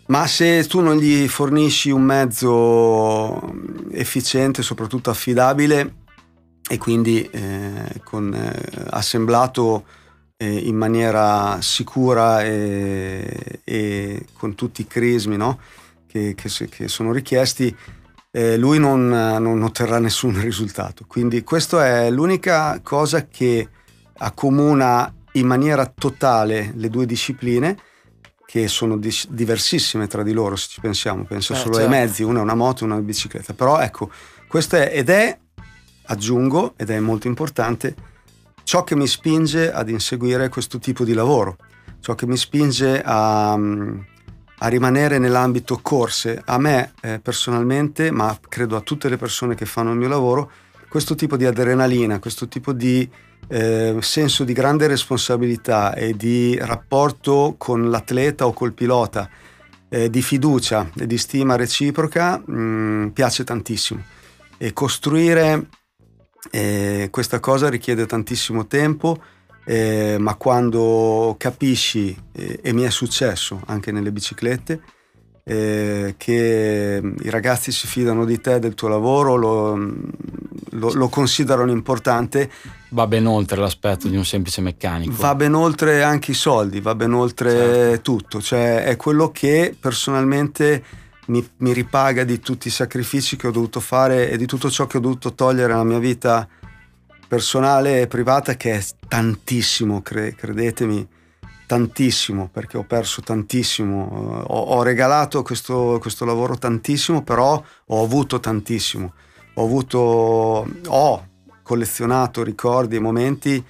Ma 0.08 0.26
se 0.26 0.65
tu 0.65 0.82
non 0.82 0.98
gli 0.98 1.28
fornisci 1.28 1.91
un 1.91 2.02
mezzo 2.02 3.54
efficiente, 3.91 4.63
soprattutto 4.63 5.12
affidabile 5.12 5.98
e 6.67 6.78
quindi 6.78 7.28
eh, 7.32 8.02
con, 8.04 8.34
eh, 8.34 8.86
assemblato 8.89 9.86
eh, 10.38 10.52
in 10.52 10.76
maniera 10.76 11.62
sicura 11.62 12.43
e, 12.43 13.62
e, 13.63 14.26
con 14.34 14.56
tutti 14.56 14.82
i 14.82 14.88
crismi, 14.88 15.38
no? 15.38 15.60
Che, 16.10 16.34
che, 16.36 16.50
che 16.67 16.88
sono 16.88 17.12
richiesti, 17.12 17.76
eh, 18.32 18.58
lui 18.58 18.80
non, 18.80 19.08
non, 19.08 19.62
otterrà 19.62 20.00
nessun 20.00 20.39
risultato. 20.41 21.06
Quindi 21.08 21.43
questa 21.43 21.86
è 21.86 22.10
l'unica 22.10 22.80
cosa 22.82 23.28
che 23.28 23.67
accomuna 24.17 25.13
in 25.34 25.45
maniera 25.45 25.86
totale 25.86 26.72
le 26.76 26.89
due 26.89 27.06
discipline 27.06 27.78
che 28.45 28.67
sono 28.67 28.98
dis- 28.98 29.28
diversissime 29.30 30.08
tra 30.08 30.24
di 30.24 30.34
loro 30.34 30.56
se 30.56 30.69
ci 30.69 30.82
pensiamo, 30.82 31.24
penso 31.24 31.54
eh, 31.54 31.56
solo 31.56 31.76
certo. 31.76 31.88
ai 31.88 32.00
mezzi, 32.00 32.24
una 32.24 32.39
è 32.39 32.41
una 32.41 32.56
moto 32.56 32.82
e 32.82 32.86
una 32.86 32.95
è 32.95 32.98
una 32.98 33.06
bicicletta, 33.06 33.54
però 33.54 33.80
ecco, 33.80 34.10
questo 34.48 34.76
è 34.76 34.89
ed 34.91 35.10
è, 35.10 35.38
aggiungo, 36.06 36.74
ed 36.76 36.89
è 36.89 37.00
molto 37.00 37.28
importante, 37.28 37.93
ciò 38.63 38.84
che 38.84 38.95
mi 38.95 39.06
spinge 39.06 39.72
ad 39.72 39.88
inseguire 39.89 40.50
questo 40.50 40.80
tipo 40.80 41.04
di 41.04 41.13
lavoro, 41.13 41.58
ciò 42.00 42.15
che 42.15 42.26
mi 42.26 42.38
spinge 42.38 43.00
a, 43.06 43.56
a 44.60 44.67
rimanere 44.67 45.19
nell'ambito 45.19 45.80
corse. 45.82 46.41
A 46.45 46.58
me 46.58 46.93
eh, 47.02 47.19
personalmente, 47.19 48.12
ma 48.12 48.38
credo 48.48 48.76
a 48.76 48.82
tutte 48.82 49.10
le 49.10 49.17
persone 49.17 49.56
che 49.56 49.65
fanno 49.65 49.91
il 49.91 49.98
mio 49.98 50.08
lavoro, 50.08 50.52
questo 50.89 51.15
tipo 51.15 51.38
di 51.38 51.45
adrenalina, 51.45 52.19
questo 52.19 52.48
tipo 52.48 52.74
di 52.74 53.08
eh, 53.48 53.98
senso 54.00 54.43
di 54.43 54.54
grande 54.54 54.88
responsabilità 54.88 55.93
e 55.93 56.15
di 56.15 56.58
rapporto 56.60 57.56
con 57.58 57.89
l'atleta 57.89 58.45
o 58.45 58.54
col 58.54 58.74
pilota, 58.74 59.30
eh, 59.88 60.10
di 60.10 60.22
fiducia 60.22 60.89
e 60.98 61.08
di 61.08 61.17
stima 61.17 61.56
reciproca, 61.56 62.41
mh, 62.43 62.54
mm, 62.54 63.08
piace 63.10 63.43
tantissimo. 63.43 64.04
E 64.58 64.74
costruire 64.74 65.67
eh, 66.52 67.08
questa 67.12 67.39
cosa 67.39 67.69
richiede 67.69 68.06
tantissimo 68.06 68.67
tempo 68.67 69.22
eh, 69.65 70.17
ma 70.19 70.36
quando 70.36 71.36
capisci, 71.38 72.15
eh, 72.32 72.60
e 72.62 72.74
mi 72.74 72.84
è 72.84 72.89
successo 72.89 73.62
anche 73.65 73.91
nelle 73.91 74.12
biciclette, 74.12 74.82
eh, 75.43 76.13
che 76.17 77.02
i 77.22 77.30
ragazzi 77.30 77.72
si 77.72 77.88
fidano 77.88 78.24
di 78.24 78.39
te, 78.39 78.60
del 78.60 78.76
tuo 78.76 78.88
lavoro, 78.88 79.36
lo, 79.36 79.76
lo, 80.72 80.93
lo, 80.93 81.10
considerano 81.10 81.72
importante. 81.72 82.50
Va 82.89 83.08
ben 83.08 83.26
oltre 83.26 83.60
l'aspetto 83.60 84.08
di 84.08 84.15
un 84.15 84.26
semplice 84.26 84.62
meccanico. 84.62 85.13
Va 85.15 85.34
ben 85.34 85.56
oltre 85.56 86.04
anche 86.04 86.32
i 86.32 86.36
soldi, 86.36 86.82
va 86.82 86.93
ben 86.93 87.13
oltre 87.13 87.52
certo. 87.52 88.02
tutto, 88.02 88.41
cioè 88.41 88.84
è 88.84 88.95
quello 88.95 89.32
che 89.32 89.76
personalmente 89.80 90.84
mi, 91.30 91.48
mi 91.58 91.74
ripaga 91.74 92.24
di 92.24 92.39
tutti 92.39 92.67
i 92.67 92.72
sacrifici 92.72 93.36
che 93.36 93.48
ho 93.48 93.52
dovuto 93.52 93.80
fare 93.80 94.30
e 94.30 94.38
di 94.38 94.45
tutto 94.45 94.69
ciò 94.69 94.86
che 94.86 94.98
ho 94.98 95.02
dovuto 95.02 95.34
togliere 95.34 95.72
nella 95.72 95.84
mia 95.84 96.00
vita 96.00 96.48
personale 97.30 98.02
e 98.02 98.08
privata 98.08 98.56
che 98.56 98.74
è 98.74 98.84
tantissimo, 99.08 100.02
cre- 100.02 100.34
credetemi, 100.34 101.08
tantissimo, 101.68 102.50
perché 102.52 102.78
ho 102.78 102.84
perso 102.84 103.22
tantissimo, 103.22 104.44
ho, 104.48 104.60
ho 104.60 104.82
regalato 104.82 105.44
questo, 105.44 106.00
questo, 106.02 106.26
lavoro 106.26 106.58
tantissimo, 106.58 107.22
però 107.22 107.63
ho 107.86 108.04
avuto 108.04 108.39
tantissimo, 108.39 109.13
ho 109.54 109.63
avuto, 109.63 110.68
ho 110.88 111.28
collezionato 111.62 112.42
ricordi 112.44 112.96
e 112.96 113.00
momenti 113.00 113.63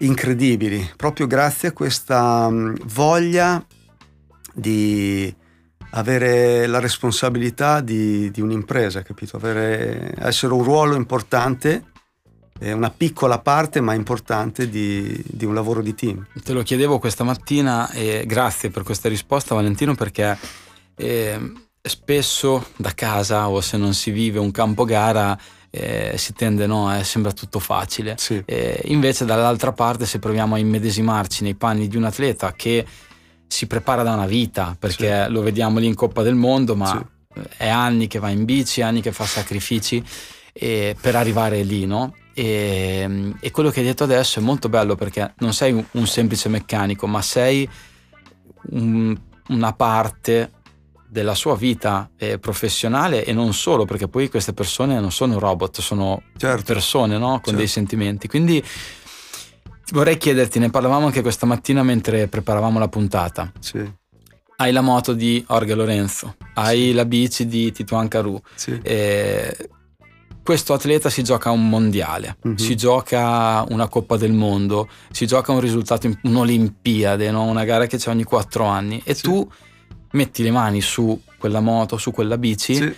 incredibili, 0.00 0.92
proprio 0.94 1.26
grazie 1.26 1.68
a 1.68 1.72
questa 1.72 2.50
mm, 2.50 2.74
voglia 2.84 3.64
di 4.52 5.34
avere 5.92 6.66
la 6.66 6.78
responsabilità 6.78 7.80
di, 7.80 8.30
di 8.30 8.42
un'impresa, 8.42 9.00
capito? 9.00 9.38
Avere, 9.38 10.14
essere 10.18 10.52
un 10.52 10.62
ruolo 10.62 10.94
importante 10.94 11.91
è 12.62 12.70
una 12.70 12.90
piccola 12.90 13.40
parte 13.40 13.80
ma 13.80 13.92
importante 13.92 14.68
di, 14.68 15.20
di, 15.26 15.44
un 15.44 15.52
lavoro 15.52 15.82
di 15.82 15.94
team. 15.94 16.24
Te 16.44 16.52
lo 16.52 16.62
chiedevo 16.62 17.00
questa 17.00 17.24
mattina 17.24 17.90
e 17.90 18.22
grazie 18.24 18.70
per 18.70 18.84
questa 18.84 19.08
risposta 19.08 19.56
Valentino 19.56 19.96
perché 19.96 20.38
eh, 20.94 21.52
spesso 21.82 22.68
da 22.76 22.92
casa 22.94 23.48
o 23.48 23.60
se 23.60 23.76
non 23.76 23.94
si 23.94 24.12
vive 24.12 24.38
un 24.38 24.52
campo 24.52 24.84
gara 24.84 25.36
eh, 25.70 26.14
si 26.16 26.34
tende, 26.34 26.66
no? 26.66 26.94
Eh, 26.96 27.02
sembra 27.02 27.32
tutto 27.32 27.58
facile. 27.58 28.14
Sì. 28.18 28.40
Eh, 28.44 28.82
invece 28.84 29.24
dall'altra 29.24 29.72
parte 29.72 30.06
se 30.06 30.18
proviamo 30.20 30.54
a 30.54 30.58
immedesimarci 30.58 31.42
nei 31.42 31.54
panni 31.54 31.88
di 31.88 31.96
un 31.96 32.04
atleta 32.04 32.52
che 32.52 32.86
si 33.46 33.66
prepara 33.66 34.02
da 34.02 34.12
una 34.12 34.26
vita, 34.26 34.76
perché 34.78 35.24
Sì. 35.24 35.32
lo 35.32 35.40
vediamo 35.40 35.78
lì 35.78 35.86
in 35.86 35.94
Coppa 35.94 36.22
del 36.22 36.34
Mondo, 36.34 36.76
ma 36.76 37.04
Sì. 37.34 37.40
è 37.56 37.68
anni 37.68 38.06
che 38.06 38.18
va 38.18 38.28
in 38.28 38.44
bici, 38.44 38.82
anni 38.82 39.00
che 39.00 39.12
fa 39.12 39.24
sacrifici 39.24 40.02
eh, 40.52 40.94
per 41.00 41.16
arrivare 41.16 41.62
lì, 41.62 41.86
no? 41.86 42.14
E, 42.34 43.34
e 43.40 43.50
quello 43.50 43.70
che 43.70 43.80
hai 43.80 43.86
detto 43.86 44.04
adesso 44.04 44.38
è 44.40 44.42
molto 44.42 44.68
bello 44.68 44.94
perché 44.94 45.34
non 45.38 45.52
sei 45.52 45.72
un, 45.72 45.84
un 45.92 46.06
semplice 46.06 46.48
meccanico, 46.48 47.06
ma 47.06 47.20
sei 47.22 47.68
un- 48.70 49.16
una 49.48 49.72
parte 49.72 50.52
della 51.08 51.34
sua 51.34 51.56
vita 51.56 52.10
eh, 52.16 52.38
professionale 52.38 53.24
e 53.24 53.32
non 53.34 53.52
solo, 53.52 53.84
perché 53.84 54.08
poi 54.08 54.30
queste 54.30 54.54
persone 54.54 54.98
non 54.98 55.12
sono 55.12 55.38
robot, 55.38 55.80
sono 55.80 56.22
Certo. 56.38 56.72
persone 56.72 57.18
no? 57.18 57.32
con 57.32 57.40
Certo. 57.44 57.58
dei 57.58 57.66
sentimenti. 57.66 58.28
Quindi 58.28 58.64
vorrei 59.92 60.16
chiederti, 60.16 60.58
ne 60.58 60.70
parlavamo 60.70 61.04
anche 61.06 61.20
questa 61.20 61.44
mattina 61.44 61.82
mentre 61.82 62.28
preparavamo 62.28 62.78
la 62.78 62.88
puntata. 62.88 63.52
Sì, 63.58 64.00
Hai 64.56 64.72
la 64.72 64.80
moto 64.80 65.12
di 65.12 65.44
Jorge 65.46 65.74
Lorenzo, 65.74 66.36
hai 66.54 66.92
la 66.92 67.04
bici 67.04 67.46
di 67.46 67.72
Tituan 67.72 68.08
Caru. 68.08 68.40
sì. 68.54 68.78
Eh, 68.82 69.68
questo 70.42 70.72
atleta 70.72 71.08
si 71.10 71.22
gioca 71.22 71.50
un 71.50 71.68
mondiale, 71.68 72.36
Mhm. 72.42 72.54
si 72.56 72.74
gioca 72.76 73.64
una 73.68 73.88
Coppa 73.88 74.16
del 74.16 74.32
Mondo, 74.32 74.88
si 75.10 75.26
gioca 75.26 75.52
un 75.52 75.60
risultato, 75.60 76.10
un'Olimpiade, 76.22 77.30
no? 77.30 77.44
una 77.44 77.64
gara 77.64 77.86
che 77.86 77.96
c'è 77.96 78.10
ogni 78.10 78.24
quattro 78.24 78.64
anni 78.64 79.00
e 79.04 79.14
Sì. 79.14 79.22
tu 79.22 79.48
metti 80.12 80.42
le 80.42 80.50
mani 80.50 80.80
su 80.80 81.20
quella 81.38 81.60
moto, 81.60 81.96
su 81.96 82.10
quella 82.10 82.36
bici, 82.38 82.74
Sì. 82.74 82.94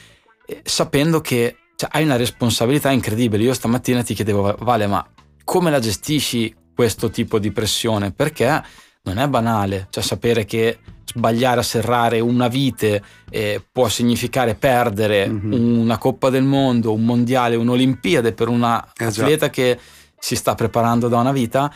sapendo 0.62 1.20
che 1.20 1.56
cioè, 1.76 1.88
hai 1.92 2.04
una 2.04 2.16
responsabilità 2.16 2.90
incredibile. 2.90 3.42
Io 3.42 3.52
stamattina 3.54 4.02
ti 4.02 4.14
chiedevo, 4.14 4.56
Vale, 4.60 4.86
ma 4.86 5.04
come 5.44 5.70
la 5.70 5.80
gestisci 5.80 6.54
questo 6.74 7.10
tipo 7.10 7.38
di 7.38 7.50
pressione? 7.52 8.12
Perché 8.12 8.62
non 9.04 9.18
è 9.18 9.28
banale, 9.28 9.86
cioè 9.90 10.02
sapere 10.02 10.44
che 10.44 10.78
sbagliare 11.04 11.60
a 11.60 11.62
serrare 11.62 12.20
una 12.20 12.48
vite 12.48 13.02
eh, 13.30 13.62
può 13.70 13.88
significare 13.88 14.54
perdere 14.54 15.28
Mhm. 15.28 15.52
una 15.80 15.98
Coppa 15.98 16.30
del 16.30 16.42
Mondo, 16.44 16.92
un 16.92 17.04
mondiale, 17.04 17.56
un'Olimpiade 17.56 18.32
per 18.32 18.48
una 18.48 18.82
Eh 18.96 19.04
atleta 19.04 19.50
che 19.50 19.78
si 20.18 20.34
sta 20.36 20.54
preparando 20.54 21.08
da 21.08 21.18
una 21.18 21.32
vita. 21.32 21.70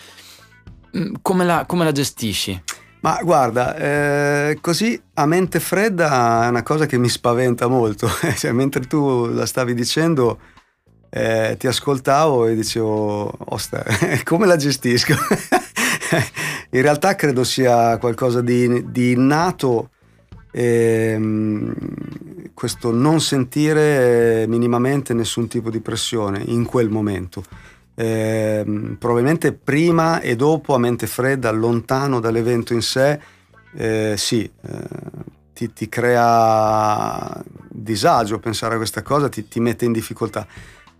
Mm, 0.96 1.16
Come 1.20 1.44
la, 1.44 1.64
come 1.66 1.84
la 1.84 1.92
gestisci? 1.92 2.60
Ma 3.00 3.20
guarda, 3.22 3.76
eh, 3.76 4.58
così 4.60 5.00
a 5.14 5.26
mente 5.26 5.60
fredda 5.60 6.46
è 6.46 6.48
una 6.48 6.62
cosa 6.62 6.86
che 6.86 6.96
mi 6.98 7.08
spaventa 7.10 7.68
molto. 7.68 8.08
Cioè, 8.36 8.52
mentre 8.52 8.86
tu 8.86 9.26
la 9.26 9.44
stavi 9.46 9.74
dicendo, 9.74 10.38
eh, 11.10 11.56
ti 11.58 11.66
ascoltavo 11.66 12.46
e 12.46 12.54
dicevo, 12.54 13.30
osta, 13.50 13.84
come 14.24 14.46
la 14.46 14.56
gestisco? 14.56 15.14
In 16.70 16.82
realtà 16.82 17.14
credo 17.14 17.44
sia 17.44 17.98
qualcosa 17.98 18.40
di, 18.40 18.90
di 18.90 19.12
innato 19.12 19.90
ehm, 20.50 21.74
questo 22.54 22.90
non 22.92 23.20
sentire 23.20 24.46
minimamente 24.48 25.14
nessun 25.14 25.48
tipo 25.48 25.70
di 25.70 25.80
pressione 25.80 26.42
in 26.46 26.64
quel 26.64 26.88
momento. 26.88 27.44
Ehm, 27.94 28.96
probabilmente 28.98 29.52
prima 29.52 30.20
e 30.20 30.36
dopo 30.36 30.74
a 30.74 30.78
mente 30.78 31.06
fredda, 31.06 31.50
lontano 31.50 32.20
dall'evento 32.20 32.72
in 32.72 32.82
sé, 32.82 33.18
eh, 33.74 34.14
sì, 34.16 34.44
eh, 34.44 34.88
ti, 35.52 35.72
ti 35.72 35.88
crea 35.88 37.42
disagio 37.68 38.38
pensare 38.38 38.74
a 38.74 38.76
questa 38.76 39.02
cosa, 39.02 39.28
ti, 39.28 39.48
ti 39.48 39.60
mette 39.60 39.84
in 39.84 39.92
difficoltà. 39.92 40.46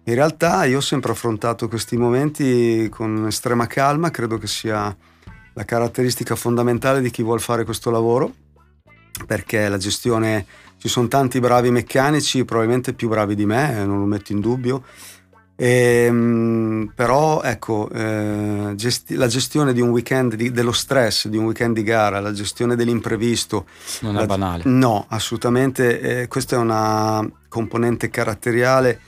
In 0.09 0.15
realtà 0.15 0.65
io 0.65 0.79
ho 0.79 0.81
sempre 0.81 1.13
affrontato 1.13 1.69
questi 1.69 1.99
momenti 1.99 2.89
con 2.91 3.27
estrema 3.27 3.67
calma, 3.67 4.11
credo 4.11 4.39
che 4.39 4.47
sia 4.47 4.97
la 5.53 5.65
caratteristica 5.67 6.35
fondamentale 6.35 7.03
di 7.03 7.11
chi 7.11 7.23
vuole 7.23 7.41
fare 7.41 7.65
questo 7.67 7.91
lavoro, 7.91 8.33
perché 9.27 9.69
la 9.69 9.77
gestione, 9.77 10.47
ci 10.79 10.89
sono 10.89 11.09
tanti 11.09 11.41
bravi 11.41 11.71
meccanici, 11.71 12.47
probabilmente 12.47 12.95
più 12.95 13.09
bravi 13.11 13.35
di 13.35 13.45
me, 13.45 13.81
eh, 13.81 13.85
non 13.85 13.99
lo 13.99 14.07
metto 14.07 14.33
in 14.33 14.41
dubbio, 14.41 14.83
Ehm, 15.61 16.93
però 16.95 17.43
ecco, 17.43 17.91
eh, 17.91 18.75
gesti- 18.77 19.17
la 19.17 19.27
gestione 19.27 19.73
di 19.73 19.81
un 19.81 19.89
weekend, 19.89 20.37
di- 20.37 20.53
dello 20.53 20.71
stress 20.71 21.27
di 21.27 21.37
un 21.37 21.47
weekend 21.47 21.75
di 21.75 21.83
gara, 21.83 22.21
la 22.21 22.31
gestione 22.33 22.77
dell'imprevisto, 22.77 23.67
Non 24.03 24.15
è 24.15 24.21
la- 24.21 24.27
banale. 24.27 24.63
No, 24.67 25.05
assolutamente. 25.09 26.01
eh, 26.23 26.29
questa 26.29 26.55
è 26.55 26.59
una 26.61 27.29
componente 27.49 28.09
caratteriale 28.09 29.01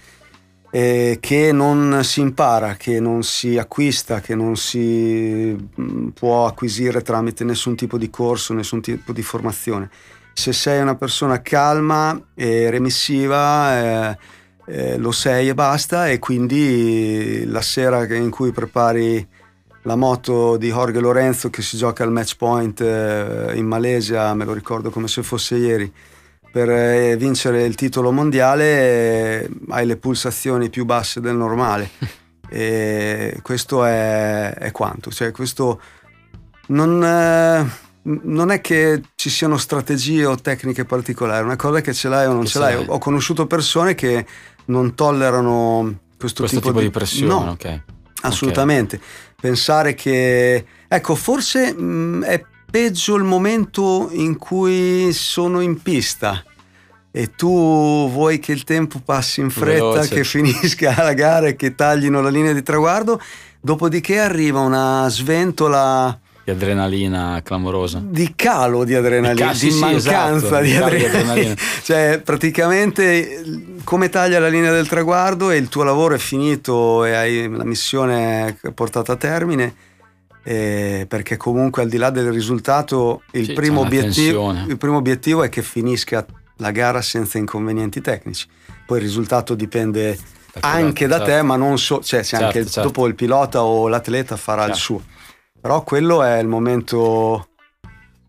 eh, 0.70 1.18
che 1.20 1.52
non 1.52 2.00
si 2.04 2.20
impara, 2.20 2.74
che 2.76 3.00
non 3.00 3.22
si 3.22 3.58
acquista, 3.58 4.20
che 4.20 4.34
non 4.34 4.56
si 4.56 5.56
mm, 5.80 6.08
può 6.08 6.46
acquisire 6.46 7.02
tramite 7.02 7.44
nessun 7.44 7.74
tipo 7.74 7.98
di 7.98 8.08
corso, 8.08 8.54
nessun 8.54 8.80
tipo 8.80 9.12
di 9.12 9.22
formazione. 9.22 9.90
Se 10.32 10.52
sei 10.52 10.80
una 10.80 10.94
persona 10.94 11.42
calma 11.42 12.18
e 12.34 12.70
remissiva, 12.70 14.12
eh, 14.12 14.18
eh, 14.66 14.96
lo 14.96 15.10
sei 15.10 15.48
e 15.48 15.54
basta, 15.54 16.08
e 16.08 16.18
quindi 16.18 17.44
la 17.46 17.62
sera 17.62 18.04
in 18.14 18.30
cui 18.30 18.52
prepari 18.52 19.26
la 19.82 19.96
moto 19.96 20.56
di 20.56 20.68
Jorge 20.68 21.00
Lorenzo 21.00 21.48
che 21.48 21.62
si 21.62 21.76
gioca 21.76 22.04
al 22.04 22.12
match 22.12 22.36
point 22.36 22.80
eh, 22.80 23.52
in 23.54 23.66
Malesia, 23.66 24.32
me 24.34 24.44
lo 24.44 24.52
ricordo 24.52 24.90
come 24.90 25.08
se 25.08 25.22
fosse 25.22 25.56
ieri, 25.56 25.92
per 26.50 26.68
eh, 26.68 27.16
vincere 27.16 27.64
il 27.64 27.74
titolo 27.74 28.10
mondiale 28.10 28.64
eh, 29.42 29.50
hai 29.68 29.86
le 29.86 29.96
pulsazioni 29.96 30.68
più 30.68 30.84
basse 30.84 31.20
del 31.20 31.36
normale. 31.36 31.90
e 32.48 33.38
questo 33.42 33.84
è, 33.84 34.52
è 34.54 34.72
quanto. 34.72 35.10
Cioè, 35.10 35.30
questo 35.30 35.80
non, 36.68 37.02
eh, 37.02 37.66
non 38.02 38.50
è 38.50 38.60
che 38.60 39.02
ci 39.14 39.30
siano 39.30 39.56
strategie 39.56 40.26
o 40.26 40.36
tecniche 40.36 40.84
particolari, 40.84 41.44
una 41.44 41.56
cosa 41.56 41.78
è 41.78 41.82
che 41.82 41.94
ce 41.94 42.08
l'hai 42.08 42.26
o 42.26 42.32
non 42.32 42.44
ce 42.46 42.52
ce 42.52 42.58
l'hai. 42.58 42.74
l'hai. 42.74 42.86
Ho 42.88 42.98
conosciuto 42.98 43.46
persone 43.46 43.94
che 43.94 44.26
non 44.66 44.94
tollerano 44.94 45.98
questo, 46.18 46.42
Questo 46.42 46.60
tipo, 46.60 46.80
di 46.80 46.90
pressione, 46.90 47.44
No, 47.44 47.50
ok. 47.52 47.82
Assolutamente. 48.22 49.00
Pensare 49.40 49.94
che... 49.94 50.64
Ecco, 50.86 51.14
forse 51.14 51.72
mh, 51.72 52.24
è 52.24 52.44
peggio 52.70 53.16
il 53.16 53.24
momento 53.24 54.08
in 54.12 54.36
cui 54.36 55.12
sono 55.12 55.60
in 55.60 55.82
pista 55.82 56.42
e 57.10 57.34
tu 57.34 58.08
vuoi 58.10 58.38
che 58.38 58.52
il 58.52 58.62
tempo 58.64 59.00
passi 59.04 59.40
in 59.40 59.50
fretta, 59.50 59.90
Veloce. 59.90 60.14
che 60.14 60.24
finisca 60.24 60.94
la 61.02 61.12
gara 61.12 61.48
e 61.48 61.56
che 61.56 61.74
taglino 61.74 62.20
la 62.20 62.28
linea 62.28 62.52
di 62.52 62.62
traguardo, 62.62 63.20
dopodiché 63.60 64.20
arriva 64.20 64.60
una 64.60 65.08
sventola 65.10 66.16
Di 66.44 66.52
adrenalina 66.52 67.40
clamorosa. 67.42 68.00
di 68.04 68.32
calo 68.36 68.84
di 68.84 68.94
adrenalina, 68.94 69.50
Di 69.50 69.58
sì, 69.58 69.66
di 69.66 69.72
sì, 69.72 69.78
mancanza 69.80 70.60
esatto, 70.60 70.62
di 70.62 70.70
di 70.70 70.78
calo 70.78 70.88
di 70.90 71.04
adrenalina. 71.04 71.20
adrenalina. 71.32 71.54
cioè, 71.82 72.20
praticamente 72.24 73.42
come 73.82 74.08
taglia 74.08 74.38
la 74.38 74.48
linea 74.48 74.70
del 74.70 74.86
traguardo 74.86 75.50
e 75.50 75.56
il 75.56 75.68
tuo 75.68 75.82
lavoro 75.82 76.14
è 76.14 76.18
finito 76.18 77.04
e 77.04 77.14
hai 77.14 77.48
la 77.50 77.64
missione 77.64 78.56
portata 78.72 79.14
a 79.14 79.16
termine. 79.16 79.74
Eh, 80.42 81.06
perché 81.08 81.36
comunque 81.36 81.82
al 81.82 81.88
di 81.88 81.96
là 81.96 82.10
del 82.10 82.30
risultato 82.32 83.22
il, 83.32 83.46
Sì, 83.46 83.52
primo 83.52 83.80
obiettivo, 83.80 84.52
il 84.52 84.76
primo 84.78 84.96
obiettivo 84.96 85.42
è 85.42 85.48
che 85.48 85.62
finisca 85.62 86.24
la 86.56 86.70
gara 86.70 87.00
senza 87.02 87.38
inconvenienti 87.38 88.00
tecnici 88.00 88.46
poi 88.86 88.98
il 88.98 89.04
risultato 89.04 89.54
dipende 89.54 90.18
anche 90.60 91.06
da 91.06 91.18
certo. 91.18 91.30
te 91.32 91.42
ma 91.42 91.56
non 91.56 91.78
so 91.78 92.02
cioè 92.02 92.20
c'è 92.20 92.26
Certo, 92.26 92.44
anche 92.46 92.64
certo. 92.64 92.80
dopo 92.82 93.06
il 93.06 93.14
pilota 93.14 93.62
o 93.62 93.88
l'atleta 93.88 94.36
farà 94.36 94.62
il 94.64 94.74
Certo. 94.74 94.80
suo 94.80 95.02
però 95.60 95.82
quello 95.84 96.22
è 96.22 96.38
il 96.38 96.48
momento 96.48 97.48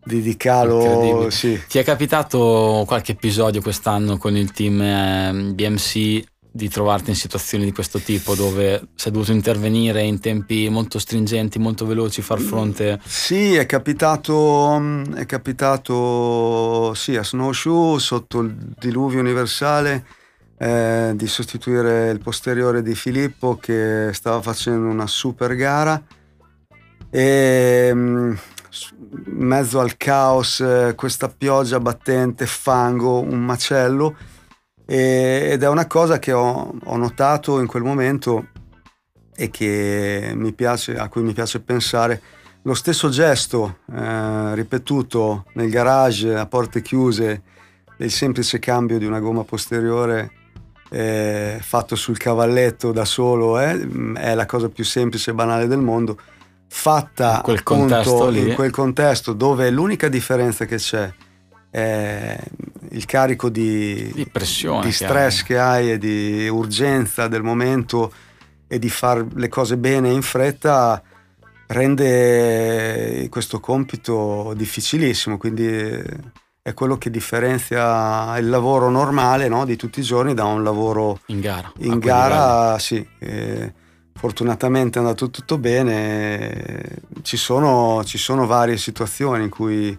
di, 0.04 0.20
di 0.20 0.36
calo 0.36 1.30
sì. 1.30 1.60
Ti 1.68 1.78
è 1.78 1.84
capitato 1.84 2.84
qualche 2.86 3.12
episodio 3.12 3.60
quest'anno 3.62 4.16
con 4.18 4.36
il 4.36 4.50
team 4.52 4.80
eh, 4.82 5.52
BMC 5.54 6.24
di 6.54 6.68
trovarti 6.68 7.08
in 7.08 7.16
situazioni 7.16 7.64
di 7.64 7.72
questo 7.72 7.98
tipo 7.98 8.34
dove 8.34 8.88
sei 8.94 9.10
dovuto 9.10 9.32
intervenire 9.32 10.02
in 10.02 10.20
tempi 10.20 10.68
molto 10.68 10.98
stringenti, 10.98 11.58
molto 11.58 11.86
veloci, 11.86 12.20
far 12.20 12.40
fronte? 12.40 13.00
Sì, 13.04 13.54
è 13.54 13.64
capitato, 13.64 14.76
mm, 14.78 15.14
è 15.14 15.24
capitato 15.24 16.92
sì, 16.92 17.16
a 17.16 17.24
Snowshoe 17.24 17.98
sotto 17.98 18.40
il 18.40 18.54
diluvio 18.78 19.20
universale 19.20 20.04
eh, 20.58 21.12
di 21.14 21.26
sostituire 21.26 22.10
il 22.10 22.20
posteriore 22.20 22.82
di 22.82 22.94
Filippo 22.94 23.56
che 23.56 24.10
stava 24.12 24.42
facendo 24.42 24.88
una 24.88 25.06
super 25.06 25.54
gara. 25.56 26.00
E 27.08 27.90
mm, 27.94 28.32
in 29.26 29.46
mezzo 29.46 29.80
al 29.80 29.96
caos, 29.96 30.60
eh, 30.60 30.92
questa 30.94 31.28
pioggia 31.28 31.80
battente, 31.80 32.44
fango, 32.44 33.20
un 33.20 33.42
macello 33.42 34.16
e- 34.92 35.48
ed 35.52 35.62
è 35.62 35.68
una 35.68 35.86
cosa 35.86 36.18
che 36.18 36.32
ho, 36.32 36.74
ho 36.84 36.96
notato 36.96 37.60
in 37.60 37.66
quel 37.66 37.82
momento 37.82 38.48
e 39.34 39.48
che 39.48 40.32
mi 40.34 40.52
piace, 40.52 40.98
a 40.98 41.08
cui 41.08 41.22
mi 41.22 41.32
piace 41.32 41.60
pensare. 41.60 42.20
Lo 42.64 42.74
stesso 42.74 43.08
gesto 43.08 43.78
eh, 43.90 44.54
ripetuto 44.54 45.46
nel 45.54 45.70
garage 45.70 46.36
a 46.36 46.46
porte 46.46 46.82
chiuse 46.82 47.42
del 47.96 48.10
semplice 48.10 48.58
cambio 48.58 48.98
di 48.98 49.06
una 49.06 49.18
gomma 49.18 49.44
posteriore 49.44 50.30
eh, 50.90 51.58
fatto 51.62 51.96
sul 51.96 52.18
cavalletto 52.18 52.92
da 52.92 53.06
solo, 53.06 53.58
eh, 53.58 53.88
è 54.14 54.34
la 54.34 54.44
cosa 54.44 54.68
più 54.68 54.84
semplice 54.84 55.30
e 55.30 55.34
banale 55.34 55.66
del 55.66 55.80
mondo, 55.80 56.18
fatta 56.68 57.36
in 57.36 57.42
quel, 57.42 57.58
appunto, 57.58 58.30
in 58.30 58.54
quel 58.54 58.70
contesto 58.70 59.32
dove 59.32 59.70
l'unica 59.70 60.08
differenza 60.08 60.66
che 60.66 60.76
c'è 60.76 61.10
è 61.70 62.38
il 62.92 63.04
carico 63.04 63.48
di, 63.48 64.10
di, 64.14 64.26
pressione, 64.26 64.84
di 64.86 64.92
stress 64.92 65.42
che 65.42 65.58
hai. 65.58 65.92
e 65.92 65.98
di 65.98 66.48
urgenza 66.48 67.28
del 67.28 67.42
momento 67.42 68.12
e 68.66 68.78
di 68.78 68.88
fare 68.88 69.26
le 69.34 69.48
cose 69.48 69.76
bene 69.76 70.10
in 70.10 70.22
fretta 70.22 71.02
rende 71.66 73.26
questo 73.30 73.60
compito 73.60 74.52
difficilissimo, 74.54 75.38
quindi 75.38 75.64
è 76.64 76.74
quello 76.74 76.96
che 76.96 77.10
differenzia 77.10 78.36
il 78.38 78.48
lavoro 78.48 78.88
normale 78.88 79.48
no, 79.48 79.64
di 79.64 79.76
tutti 79.76 80.00
i 80.00 80.04
giorni 80.04 80.34
da 80.34 80.44
un 80.44 80.62
lavoro 80.62 81.18
in 81.26 81.40
gara. 81.40 81.72
In 81.78 81.98
gara, 81.98 82.78
sì. 82.78 83.04
Eh, 83.18 83.72
fortunatamente 84.14 84.98
è 84.98 85.02
andato 85.02 85.30
tutto 85.30 85.58
bene, 85.58 87.00
ci 87.22 87.36
sono, 87.36 88.04
ci 88.04 88.18
sono 88.18 88.46
varie 88.46 88.76
situazioni 88.76 89.44
in 89.44 89.50
cui 89.50 89.98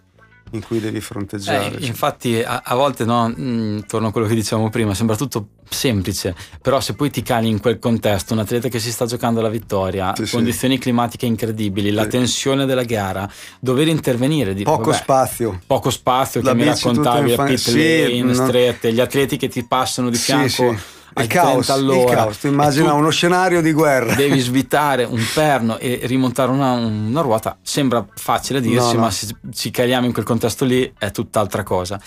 in 0.53 0.63
cui 0.63 0.79
devi 0.79 1.01
fronteggiare. 1.01 1.77
Eh, 1.77 1.85
infatti 1.85 2.41
a, 2.41 2.61
a 2.63 2.75
volte, 2.75 3.05
no, 3.05 3.27
mh, 3.27 3.41
mm, 3.41 3.79
torno 3.87 4.07
a 4.07 4.11
quello 4.11 4.27
che 4.27 4.35
dicevamo 4.35 4.69
prima, 4.69 4.93
sembra 4.93 5.15
tutto 5.15 5.47
semplice, 5.69 6.35
però 6.61 6.79
se 6.79 6.93
poi 6.93 7.09
ti 7.09 7.23
cali 7.23 7.49
in 7.49 7.59
quel 7.59 7.79
contesto, 7.79 8.33
un 8.33 8.39
atleta 8.39 8.67
che 8.67 8.79
si 8.79 8.91
sta 8.91 9.05
giocando 9.05 9.41
la 9.41 9.49
vittoria, 9.49 10.13
sì, 10.15 10.29
condizioni 10.29 10.75
sì. 10.75 10.81
climatiche 10.81 11.25
incredibili, 11.25 11.89
sì. 11.89 11.95
la 11.95 12.05
tensione 12.05 12.65
della 12.65 12.83
gara, 12.83 13.29
dover 13.59 13.87
intervenire. 13.87 14.53
Di, 14.53 14.63
poco 14.63 14.91
vabbè, 14.91 15.01
spazio. 15.01 15.59
Poco 15.65 15.89
spazio, 15.89 16.41
la 16.41 16.51
che 16.51 16.57
mi 16.57 16.65
raccontavi 16.65 17.33
a 17.33 17.43
pit 17.43 17.67
lane, 17.67 18.33
strette, 18.33 18.93
gli 18.93 18.99
atleti 18.99 19.37
che 19.37 19.47
ti 19.47 19.63
passano 19.65 20.09
di 20.09 20.17
fianco 20.17 20.75
il 21.21 21.27
caos, 21.27 21.67
il 21.69 22.05
caos, 22.09 22.43
immagina 22.43 22.93
uno 22.93 23.09
scenario 23.09 23.61
di 23.61 23.71
guerra. 23.71 24.15
Devi 24.15 24.39
svitare 24.39 25.03
un 25.03 25.23
perno 25.33 25.77
e 25.77 25.99
rimontare 26.03 26.49
una, 26.49 26.73
una 26.73 27.21
ruota, 27.21 27.57
sembra 27.61 28.05
facile 28.15 28.59
dirsi, 28.61 28.93
no, 28.93 28.93
no. 28.93 28.99
ma 28.99 29.11
se 29.11 29.27
ci 29.53 29.69
caliamo 29.69 30.07
in 30.07 30.13
quel 30.13 30.25
contesto 30.25 30.65
lì 30.65 30.91
è 30.97 31.11
tutt'altra 31.11 31.63
cosa. 31.63 31.99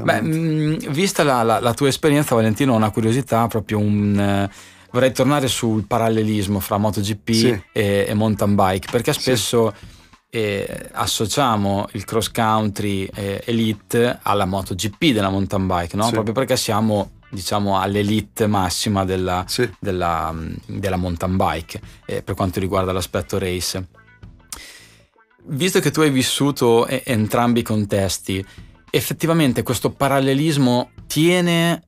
Beh, 0.00 0.22
mh, 0.22 0.90
vista 0.90 1.22
la, 1.22 1.42
la, 1.42 1.60
la, 1.60 1.74
tua 1.74 1.88
esperienza, 1.88 2.34
Valentino, 2.34 2.72
ho 2.72 2.76
una 2.76 2.90
curiosità, 2.90 3.46
proprio 3.46 3.78
un... 3.78 4.18
Eh, 4.18 4.50
vorrei 4.90 5.12
tornare 5.12 5.48
sul 5.48 5.86
parallelismo 5.86 6.60
fra 6.60 6.78
MotoGP 6.78 7.30
sì. 7.30 7.62
e, 7.72 8.06
e, 8.08 8.14
mountain 8.14 8.54
bike, 8.54 8.88
perché 8.90 9.12
spesso... 9.12 9.72
Sì. 9.78 9.92
Eh, 10.34 10.88
associamo 10.90 11.86
il 11.92 12.04
cross 12.04 12.28
country 12.32 13.08
eh, 13.14 13.40
elite 13.44 14.18
alla 14.22 14.44
MotoGP 14.44 15.12
della 15.12 15.30
mountain 15.30 15.64
bike, 15.68 15.94
no? 15.96 16.06
sì. 16.06 16.10
proprio 16.10 16.34
perché 16.34 16.56
siamo 16.56 17.10
diciamo 17.34 17.78
all'elite 17.78 18.46
massima 18.46 19.04
della, 19.04 19.44
sì. 19.46 19.68
della, 19.78 20.34
della, 20.66 20.96
mountain 20.96 21.36
bike 21.36 21.80
eh, 22.06 22.22
per 22.22 22.34
quanto 22.34 22.60
riguarda 22.60 22.92
l'aspetto 22.92 23.38
race. 23.38 23.86
Visto 25.46 25.80
che 25.80 25.90
tu 25.90 26.00
hai 26.00 26.10
vissuto 26.10 26.86
entrambi 26.86 27.60
i 27.60 27.62
contesti, 27.62 28.42
effettivamente 28.88 29.62
questo 29.62 29.90
parallelismo 29.90 30.90
tiene 31.06 31.82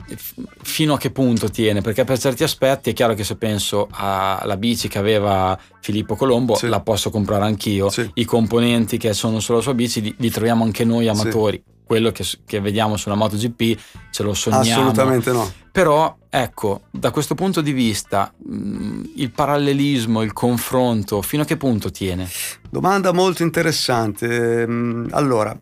fino 0.62 0.94
a 0.94 0.99
che 0.99 1.11
punto 1.11 1.49
tiene? 1.49 1.80
Perché 1.80 2.05
per 2.05 2.18
certi 2.18 2.42
aspetti 2.42 2.90
è 2.90 2.92
chiaro 2.92 3.14
che 3.14 3.24
se 3.24 3.36
penso 3.36 3.88
alla 3.90 4.59
bici 4.59 4.88
che 4.88 4.99
aveva 4.99 5.59
Filippo 5.80 6.16
Colombo, 6.16 6.57
sì. 6.57 6.66
la 6.66 6.80
posso 6.80 7.09
comprare 7.09 7.44
anch'io. 7.44 7.88
Sì. 7.88 8.11
I 8.14 8.24
componenti 8.24 8.99
che 8.99 9.14
sono 9.14 9.40
sulla 9.40 9.61
sua 9.61 9.72
bici 9.72 10.03
li, 10.03 10.14
li 10.18 10.30
troviamo 10.30 10.64
anche 10.64 10.84
noi 10.84 11.09
amatori. 11.09 11.62
Sì 11.64 11.74
quello 11.87 12.11
che, 12.11 12.24
che, 12.45 12.61
vediamo 12.61 12.97
sulla 12.97 13.14
MotoGP 13.14 13.78
ce 14.11 14.22
lo 14.24 14.34
sogniamo. 14.34 14.80
Assolutamente 14.80 15.30
no. 15.30 15.49
Però 15.70 16.16
ecco, 16.28 16.82
da 16.91 17.12
questo 17.12 17.37
punto 17.37 17.61
di 17.61 17.70
vista, 17.70 18.32
mm, 18.51 19.05
il 19.14 19.30
parallelismo, 19.30 20.22
il 20.22 20.32
confronto, 20.32 21.22
fino 21.22 21.43
a 21.43 21.47
che 21.47 21.57
punto 21.57 21.93
tiene? 21.93 22.28
Domanda 22.68 23.12
molto 23.12 23.45
interessante. 23.45 24.62
Ehm, 24.62 25.07
allora, 25.12 25.57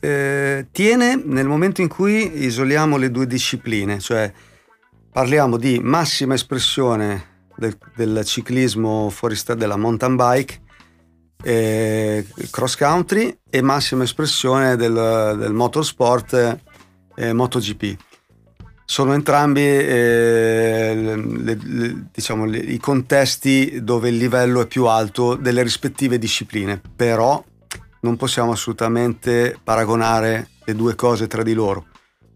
eh, 0.00 0.68
tiene 0.72 1.20
nel 1.22 1.46
momento 1.46 1.82
in 1.82 1.88
cui 1.88 2.44
isoliamo 2.44 2.96
le 2.96 3.10
due 3.10 3.26
discipline, 3.26 3.98
cioè 4.00 4.32
parliamo 5.12 5.58
di 5.58 5.78
massima 5.78 6.32
espressione 6.32 7.34
del, 7.54 7.76
del 7.94 8.22
ciclismo 8.24 9.10
fuoristrada 9.10 9.60
della 9.60 9.76
mountain 9.76 10.16
bike 10.16 10.60
eh, 11.42 12.26
cross 12.50 12.76
country 12.76 13.36
e 13.48 13.62
massima 13.62 14.04
espressione 14.04 14.76
del, 14.76 15.36
del 15.38 15.52
motorsport 15.52 16.58
eh, 17.14 17.32
MotoGP. 17.32 17.96
Sono 18.84 19.14
entrambi 19.14 19.62
eh, 19.62 20.92
le, 20.94 21.58
le, 21.60 22.06
diciamo, 22.12 22.44
le, 22.44 22.58
i 22.58 22.78
contesti 22.78 23.82
dove 23.82 24.10
il 24.10 24.16
livello 24.16 24.60
è 24.60 24.66
più 24.66 24.86
alto 24.86 25.34
delle 25.34 25.62
rispettive 25.62 26.18
discipline, 26.18 26.80
però 26.94 27.42
non 28.00 28.16
possiamo 28.16 28.52
assolutamente 28.52 29.58
paragonare 29.62 30.50
le 30.64 30.74
due 30.74 30.94
cose 30.94 31.26
tra 31.26 31.42
di 31.42 31.52
loro. 31.52 31.86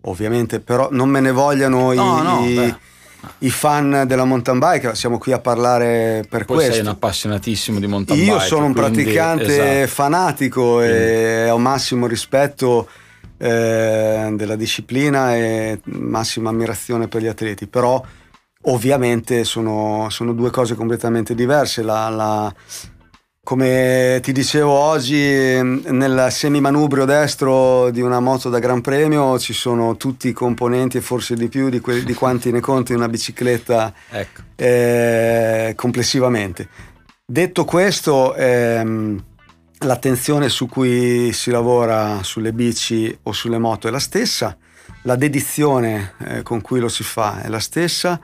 Ovviamente, 0.05 0.61
però 0.61 0.88
non 0.90 1.09
me 1.09 1.20
ne 1.20 1.30
vogliano 1.30 1.92
no, 1.92 1.92
i, 1.92 1.96
no, 1.96 2.46
i 2.46 2.74
i 3.39 3.51
fan 3.51 4.05
della 4.07 4.25
mountain 4.25 4.59
bike, 4.59 4.95
siamo 4.95 5.18
qui 5.18 5.33
a 5.33 5.39
parlare 5.39 6.25
per 6.29 6.45
Poi 6.45 6.57
questo. 6.57 6.75
sei 6.75 6.83
un 6.83 6.89
appassionatissimo 6.89 7.79
di 7.79 7.87
mountain 7.87 8.18
Io 8.18 8.25
bike. 8.25 8.39
Io 8.39 8.49
sono 8.49 8.66
un 8.66 8.73
quindi, 8.73 9.03
praticante 9.03 9.83
esatto. 9.83 9.87
fanatico 9.89 10.83
e 10.83 11.51
ho 11.51 11.59
massimo 11.59 12.07
rispetto 12.07 12.89
eh, 13.39 14.33
della 14.35 14.57
disciplina 14.57 15.35
e 15.35 15.81
massima 15.85 16.51
ammirazione 16.51 17.09
per 17.09 17.23
gli 17.23 17.27
atleti, 17.27 17.66
però 17.66 18.03
ovviamente 18.64 19.45
sono, 19.45 20.09
sono 20.11 20.33
due 20.33 20.51
cose 20.51 20.75
completamente 20.75 21.35
diverse. 21.35 21.83
La, 21.83 22.09
la, 22.09 22.55
come 23.51 24.20
ti 24.22 24.30
dicevo 24.30 24.70
oggi, 24.70 25.18
nel 25.18 26.28
semimanubrio 26.30 27.05
destro 27.05 27.90
di 27.90 28.01
una 28.01 28.20
moto 28.20 28.48
da 28.48 28.61
Gran 28.61 28.80
Premio 28.80 29.40
ci 29.40 29.53
sono 29.53 29.96
tutti 29.96 30.28
i 30.28 30.32
componenti 30.32 30.98
e 30.98 31.01
forse 31.01 31.34
di 31.34 31.48
più 31.48 31.68
di, 31.68 31.80
quelli, 31.80 32.05
di 32.05 32.14
quanti 32.14 32.53
ne 32.53 32.61
conti 32.61 32.92
una 32.92 33.09
bicicletta 33.09 33.92
ecco. 34.09 34.42
eh, 34.55 35.72
complessivamente. 35.74 36.68
Detto 37.26 37.64
questo, 37.64 38.36
ehm, 38.36 39.20
l'attenzione 39.78 40.48
su 40.48 40.68
cui 40.68 41.32
si 41.32 41.51
lavora 41.51 42.22
sulle 42.22 42.53
bici 42.53 43.18
o 43.24 43.32
sulle 43.32 43.59
moto 43.59 43.88
è 43.88 43.90
la 43.90 43.98
stessa, 43.98 44.57
la 45.03 45.16
dedizione 45.16 46.14
eh, 46.24 46.42
con 46.42 46.61
cui 46.61 46.78
lo 46.78 46.88
si 46.88 47.03
fa 47.03 47.42
è 47.42 47.48
la 47.48 47.59
stessa. 47.59 48.20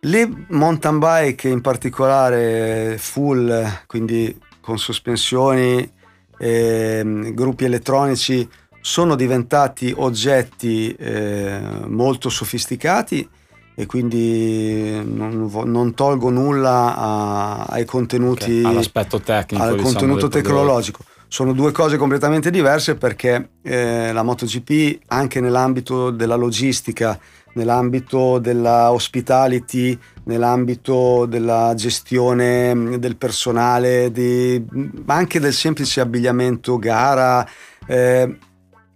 Le 0.00 0.46
mountain 0.48 0.98
bike 0.98 1.48
in 1.48 1.60
particolare 1.60 2.96
full, 2.98 3.84
quindi 3.86 4.46
con 4.68 4.78
sospensioni, 4.78 5.90
eh, 6.38 7.32
gruppi 7.32 7.64
elettronici, 7.64 8.46
sono 8.82 9.14
diventati 9.14 9.94
oggetti 9.96 10.92
eh, 10.92 11.58
molto 11.86 12.28
sofisticati 12.28 13.26
e 13.74 13.86
quindi 13.86 15.00
non, 15.02 15.50
non 15.64 15.94
tolgo 15.94 16.28
nulla 16.28 16.94
a, 16.94 17.64
ai 17.64 17.86
contenuti, 17.86 18.58
okay. 18.58 18.64
all'aspetto 18.64 19.20
tecnico, 19.20 19.64
al 19.64 19.70
diciamo, 19.70 19.88
contenuto 19.90 20.28
tecnologico. 20.28 21.02
Sono 21.28 21.54
due 21.54 21.72
cose 21.72 21.96
completamente 21.96 22.50
diverse 22.50 22.94
perché 22.96 23.50
eh, 23.62 24.12
la 24.12 24.22
MotoGP 24.22 25.04
anche 25.06 25.40
nell'ambito 25.40 26.10
della 26.10 26.36
logistica 26.36 27.18
nell'ambito 27.58 28.38
della 28.38 28.92
hospitality, 28.92 29.98
nell'ambito 30.24 31.26
della 31.26 31.72
gestione 31.74 32.72
mm, 32.72 32.94
del 32.94 33.16
personale, 33.16 34.12
di, 34.12 34.64
ma 35.04 35.14
anche 35.14 35.40
del 35.40 35.52
semplice 35.52 36.00
abbigliamento 36.00 36.78
gara, 36.78 37.46
eh, 37.86 38.38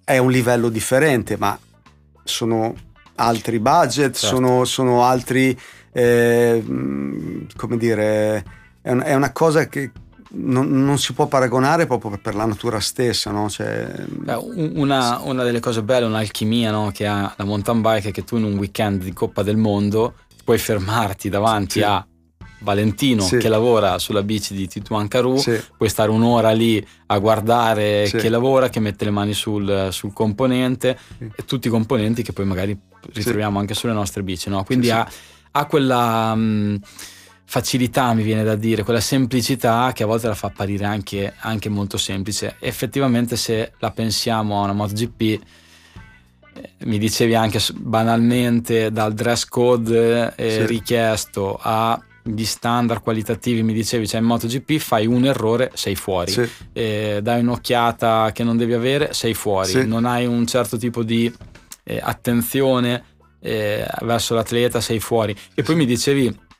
è 0.05 0.19
un 0.19 0.31
livello 0.31 0.69
differente, 0.69 1.37
ma 1.37 1.59
sono 2.23 2.75
altri 3.17 3.59
budget, 3.59 4.15
certo. 4.15 4.37
sono, 4.37 4.65
sono, 4.65 5.05
altri, 5.05 5.59
eh, 5.93 6.63
mm, 6.65 7.45
come 7.57 7.77
dire, 7.77 8.45
è, 8.81 9.15
una 9.15 9.33
cosa 9.33 9.67
che, 9.67 9.91
non, 10.35 10.85
non, 10.85 10.99
si 10.99 11.13
può 11.13 11.27
paragonare 11.27 11.87
proprio 11.87 12.19
per 12.21 12.35
la 12.35 12.45
natura 12.45 12.81
stessa. 12.81 13.31
No? 13.31 13.49
Cioè... 13.49 14.05
Beh, 14.07 14.35
una, 14.35 15.21
una, 15.23 15.43
delle 15.43 15.61
cose 15.61 15.83
belle, 15.83 16.07
un'alchimia 16.07 16.71
no? 16.71 16.91
che 16.93 17.07
ha 17.07 17.33
la 17.37 17.45
mountain 17.45 17.81
bike 17.81 18.09
è 18.09 18.13
che 18.13 18.25
tu 18.25 18.37
in 18.37 18.45
un 18.45 18.57
weekend 18.57 19.03
di 19.03 19.13
Coppa 19.13 19.43
del 19.43 19.57
Mondo 19.57 20.15
puoi 20.45 20.59
fermarti 20.59 21.29
davanti 21.29 21.79
sì. 21.79 21.83
a 21.83 22.05
Valentino 22.61 23.23
sì. 23.23 23.39
che 23.39 23.49
lavora 23.49 23.99
sulla 23.99 24.23
bici 24.23 24.55
di 24.55 24.69
Tituan 24.69 25.09
Caru, 25.09 25.37
sì. 25.37 25.61
puoi 25.77 25.89
stare 25.89 26.11
un'ora 26.11 26.53
lì 26.53 26.85
a 27.07 27.19
guardare 27.19 28.07
sì. 28.07 28.17
che 28.17 28.29
lavora, 28.29 28.69
che 28.69 28.81
mette 28.81 29.05
le 29.05 29.11
mani 29.11 29.35
sul, 29.35 29.89
sul 29.91 30.13
componente 30.13 30.99
e 31.19 31.45
tutti 31.45 31.67
i 31.69 31.71
componenti 31.71 32.23
che 32.23 32.33
poi 32.33 32.45
magari 32.45 32.79
ritroviamo 33.13 33.59
anche 33.59 33.75
sulle 33.75 33.93
nostre 33.93 34.23
bici. 34.23 34.49
No? 34.49 34.65
Quindi 34.65 34.91
ha, 34.91 35.07
ha, 35.51 35.67
quella... 35.67 36.35
Mh, 36.35 36.81
facilità, 37.53 38.15
mi 38.15 38.23
viene 38.23 38.45
da 38.45 38.57
dire, 38.57 38.83
quella 38.83 38.99
semplicità 38.99 39.93
che 39.95 40.05
a 40.05 40.07
volte 40.07 40.27
la 40.27 40.35
fa 40.35 40.47
apparire 40.47 40.87
anche, 40.87 41.35
anche 41.41 41.69
molto 41.69 41.99
semplice. 41.99 42.57
Effettivamente 42.61 43.37
se 43.37 43.73
la 43.79 43.91
pensiamo 43.91 44.59
a 44.59 44.65
una 44.65 44.73
MotoGP 44.73 45.41
mi 46.85 46.97
dicevi 46.97 47.35
anche 47.35 47.61
banalmente 47.75 48.91
dal 48.91 49.13
dress 49.13 49.45
code 49.45 50.33
eh, 50.35 50.51
sì. 50.51 50.67
richiesto 50.67 51.59
agli 51.61 52.45
standard 52.47 53.03
qualitativi, 53.03 53.63
mi 53.63 53.75
dicevi, 53.75 54.09
cioè 54.09 54.21
in 54.21 54.27
MotoGP 54.29 54.79
fai 54.79 55.07
un 55.07 55.27
errore, 55.27 55.73
sei 55.75 55.95
fuori, 55.95 56.31
sì. 56.31 56.49
eh, 56.73 57.21
dai 57.23 57.41
un'occhiata 57.41 58.31
che 58.33 58.45
non 58.45 58.57
devi 58.57 58.73
avere, 58.73 59.13
sei 59.13 59.35
fuori, 59.35 59.69
sì. 59.69 59.87
non 59.87 60.07
hai 60.07 60.25
un 60.25 60.47
certo 60.47 60.79
tipo 60.79 61.03
di 61.03 61.31
eh, 61.85 62.01
attenzione 62.03 63.05
eh, 63.41 63.87
verso 64.01 64.35
l'atleta, 64.35 64.81
sei 64.81 65.01
fuori. 65.01 65.37
E 65.55 65.63
poi 65.63 65.77
mi 65.77 65.85
dicevi, 65.85 66.51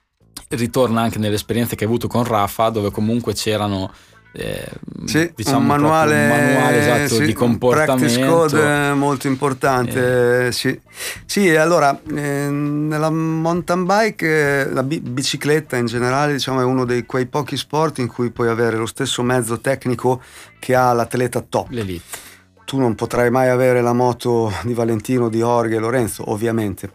ritorna 0.57 1.01
anche 1.01 1.19
nelle 1.19 1.35
esperienze 1.35 1.77
che 1.77 1.85
hai 1.85 1.91
avuto 1.91 2.09
con 2.09 2.25
Rafa, 2.25 2.71
dove 2.71 2.91
comunque 2.91 3.35
c'erano 3.35 3.91
eh, 4.35 4.67
sì, 5.05 5.31
diciamo 5.35 5.59
un 5.59 5.67
manuale, 5.67 6.15
un 6.15 6.29
manuale 6.29 6.79
esatto, 6.79 7.21
sì, 7.21 7.27
di 7.27 7.33
comportamento. 7.35 8.07
Practice 8.07 8.27
code 8.27 8.93
molto 8.95 9.27
importante. 9.27 10.47
Eh. 10.47 10.53
Sì. 10.53 10.81
sì, 11.27 11.55
allora 11.55 12.01
eh, 12.15 12.49
nella 12.49 13.11
mountain 13.11 13.85
bike, 13.85 14.71
la 14.73 14.83
b- 14.83 15.01
bicicletta 15.01 15.77
in 15.77 15.85
generale, 15.85 16.33
diciamo, 16.33 16.63
è 16.63 16.65
uno 16.65 16.87
dei 16.87 17.05
quei 17.05 17.27
pochi 17.27 17.59
sport 17.59 17.99
in 17.99 18.07
cui 18.07 18.31
puoi 18.31 18.49
avere 18.49 18.79
lo 18.79 18.87
stesso 18.87 19.23
mezzo 19.23 19.61
tecnico 19.61 20.23
che 20.59 20.75
ha 20.75 20.95
l'atleta 20.95 21.45
top. 21.47 21.69
L'elite. 21.69 22.31
Tu 22.65 22.79
non 22.79 22.95
potrai 22.95 23.31
mai 23.31 23.51
avere 23.51 23.83
la 23.83 23.93
moto 23.93 24.51
di 24.63 24.73
Valentino, 24.73 25.29
di 25.29 25.41
Jorge 25.41 25.77
e 25.77 25.79
Lorenzo, 25.79 26.31
ovviamente. 26.31 26.91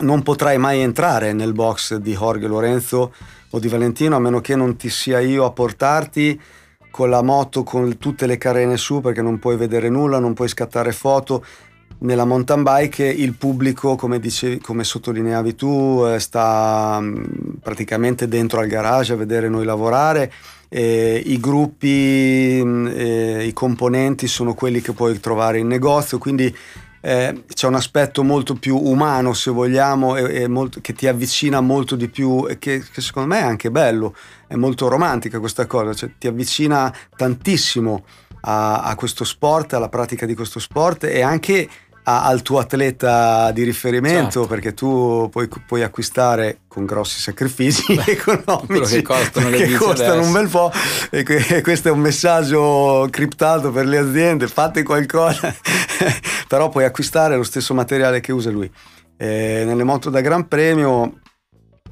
Non 0.00 0.22
potrai 0.22 0.58
mai 0.58 0.80
entrare 0.80 1.32
nel 1.32 1.52
box 1.52 1.96
di 1.96 2.14
Jorge 2.14 2.46
Lorenzo 2.46 3.12
o 3.50 3.58
di 3.58 3.68
Valentino 3.68 4.16
a 4.16 4.18
meno 4.18 4.40
che 4.40 4.56
non 4.56 4.76
ti 4.76 4.88
sia 4.88 5.20
io 5.20 5.44
a 5.44 5.52
portarti 5.52 6.40
con 6.92 7.08
la 7.08 7.22
moto 7.22 7.64
con 7.64 7.98
tutte 7.98 8.26
le 8.26 8.38
carene 8.38 8.76
su 8.76 9.00
perché 9.00 9.22
non 9.22 9.38
puoi 9.38 9.56
vedere 9.56 9.88
nulla, 9.88 10.20
non 10.20 10.34
puoi 10.34 10.48
scattare 10.48 10.92
foto. 10.92 11.44
Nella 11.98 12.24
mountain 12.24 12.62
bike 12.62 13.04
il 13.04 13.34
pubblico, 13.34 13.96
come, 13.96 14.18
dicevi, 14.18 14.58
come 14.58 14.82
sottolineavi 14.84 15.54
tu, 15.54 16.04
eh, 16.06 16.18
sta 16.18 16.98
mm, 17.00 17.24
praticamente 17.62 18.28
dentro 18.28 18.60
al 18.60 18.66
garage 18.66 19.12
a 19.12 19.16
vedere 19.16 19.48
noi 19.48 19.64
lavorare. 19.64 20.32
Eh, 20.68 21.22
I 21.24 21.38
gruppi, 21.38 22.60
mm, 22.62 22.86
i 23.40 23.52
componenti 23.52 24.26
sono 24.26 24.54
quelli 24.54 24.80
che 24.80 24.92
puoi 24.92 25.18
trovare 25.20 25.58
in 25.58 25.68
negozio, 25.68 26.18
quindi 26.18 26.54
eh, 27.04 27.44
c'è 27.52 27.66
un 27.66 27.74
aspetto 27.74 28.22
molto 28.22 28.54
più 28.54 28.76
umano, 28.76 29.34
se 29.34 29.50
vogliamo, 29.50 30.16
e, 30.16 30.42
e 30.42 30.48
molto, 30.48 30.80
che 30.80 30.92
ti 30.92 31.08
avvicina 31.08 31.60
molto 31.60 31.96
di 31.96 32.08
più 32.08 32.46
e 32.48 32.58
che, 32.58 32.82
che, 32.92 33.00
secondo 33.00 33.34
me 33.34 33.40
è 33.40 33.44
anche 33.44 33.72
bello, 33.72 34.14
è 34.46 34.54
molto 34.54 34.86
romantica 34.86 35.40
questa 35.40 35.66
cosa, 35.66 35.92
cioè, 35.94 36.12
ti 36.16 36.28
avvicina 36.28 36.94
tantissimo 37.16 38.04
a, 38.42 38.82
a, 38.82 38.94
questo 38.94 39.24
sport, 39.24 39.72
alla 39.72 39.88
pratica 39.88 40.26
di 40.26 40.36
questo 40.36 40.60
sport 40.60 41.04
e 41.04 41.22
anche 41.22 41.68
a, 42.04 42.24
al 42.24 42.42
tuo 42.42 42.58
atleta 42.58 43.50
di 43.52 43.62
riferimento, 43.62 44.40
certo. 44.40 44.46
perché 44.46 44.74
tu 44.74 45.28
puoi, 45.30 45.48
puoi, 45.66 45.82
acquistare 45.82 46.60
con 46.66 46.84
grossi 46.84 47.20
sacrifici 47.20 47.94
Beh, 47.94 48.04
economici 48.12 48.96
che 48.96 49.02
costano, 49.02 49.50
che 49.50 49.72
costano 49.74 50.22
un 50.22 50.32
bel 50.32 50.48
po'. 50.48 50.72
E, 51.10 51.24
e 51.26 51.62
questo 51.62 51.88
è 51.88 51.90
un 51.90 52.00
messaggio 52.00 53.06
criptato 53.10 53.70
per 53.70 53.86
le 53.86 53.98
aziende: 53.98 54.48
fate 54.48 54.82
qualcosa, 54.82 55.54
però 56.48 56.68
puoi 56.68 56.84
acquistare 56.84 57.36
lo 57.36 57.44
stesso 57.44 57.74
materiale 57.74 58.20
che 58.20 58.32
usa 58.32 58.50
lui. 58.50 58.70
Eh, 59.16 59.62
nelle 59.64 59.84
moto 59.84 60.10
da 60.10 60.20
Gran 60.20 60.48
Premio 60.48 61.20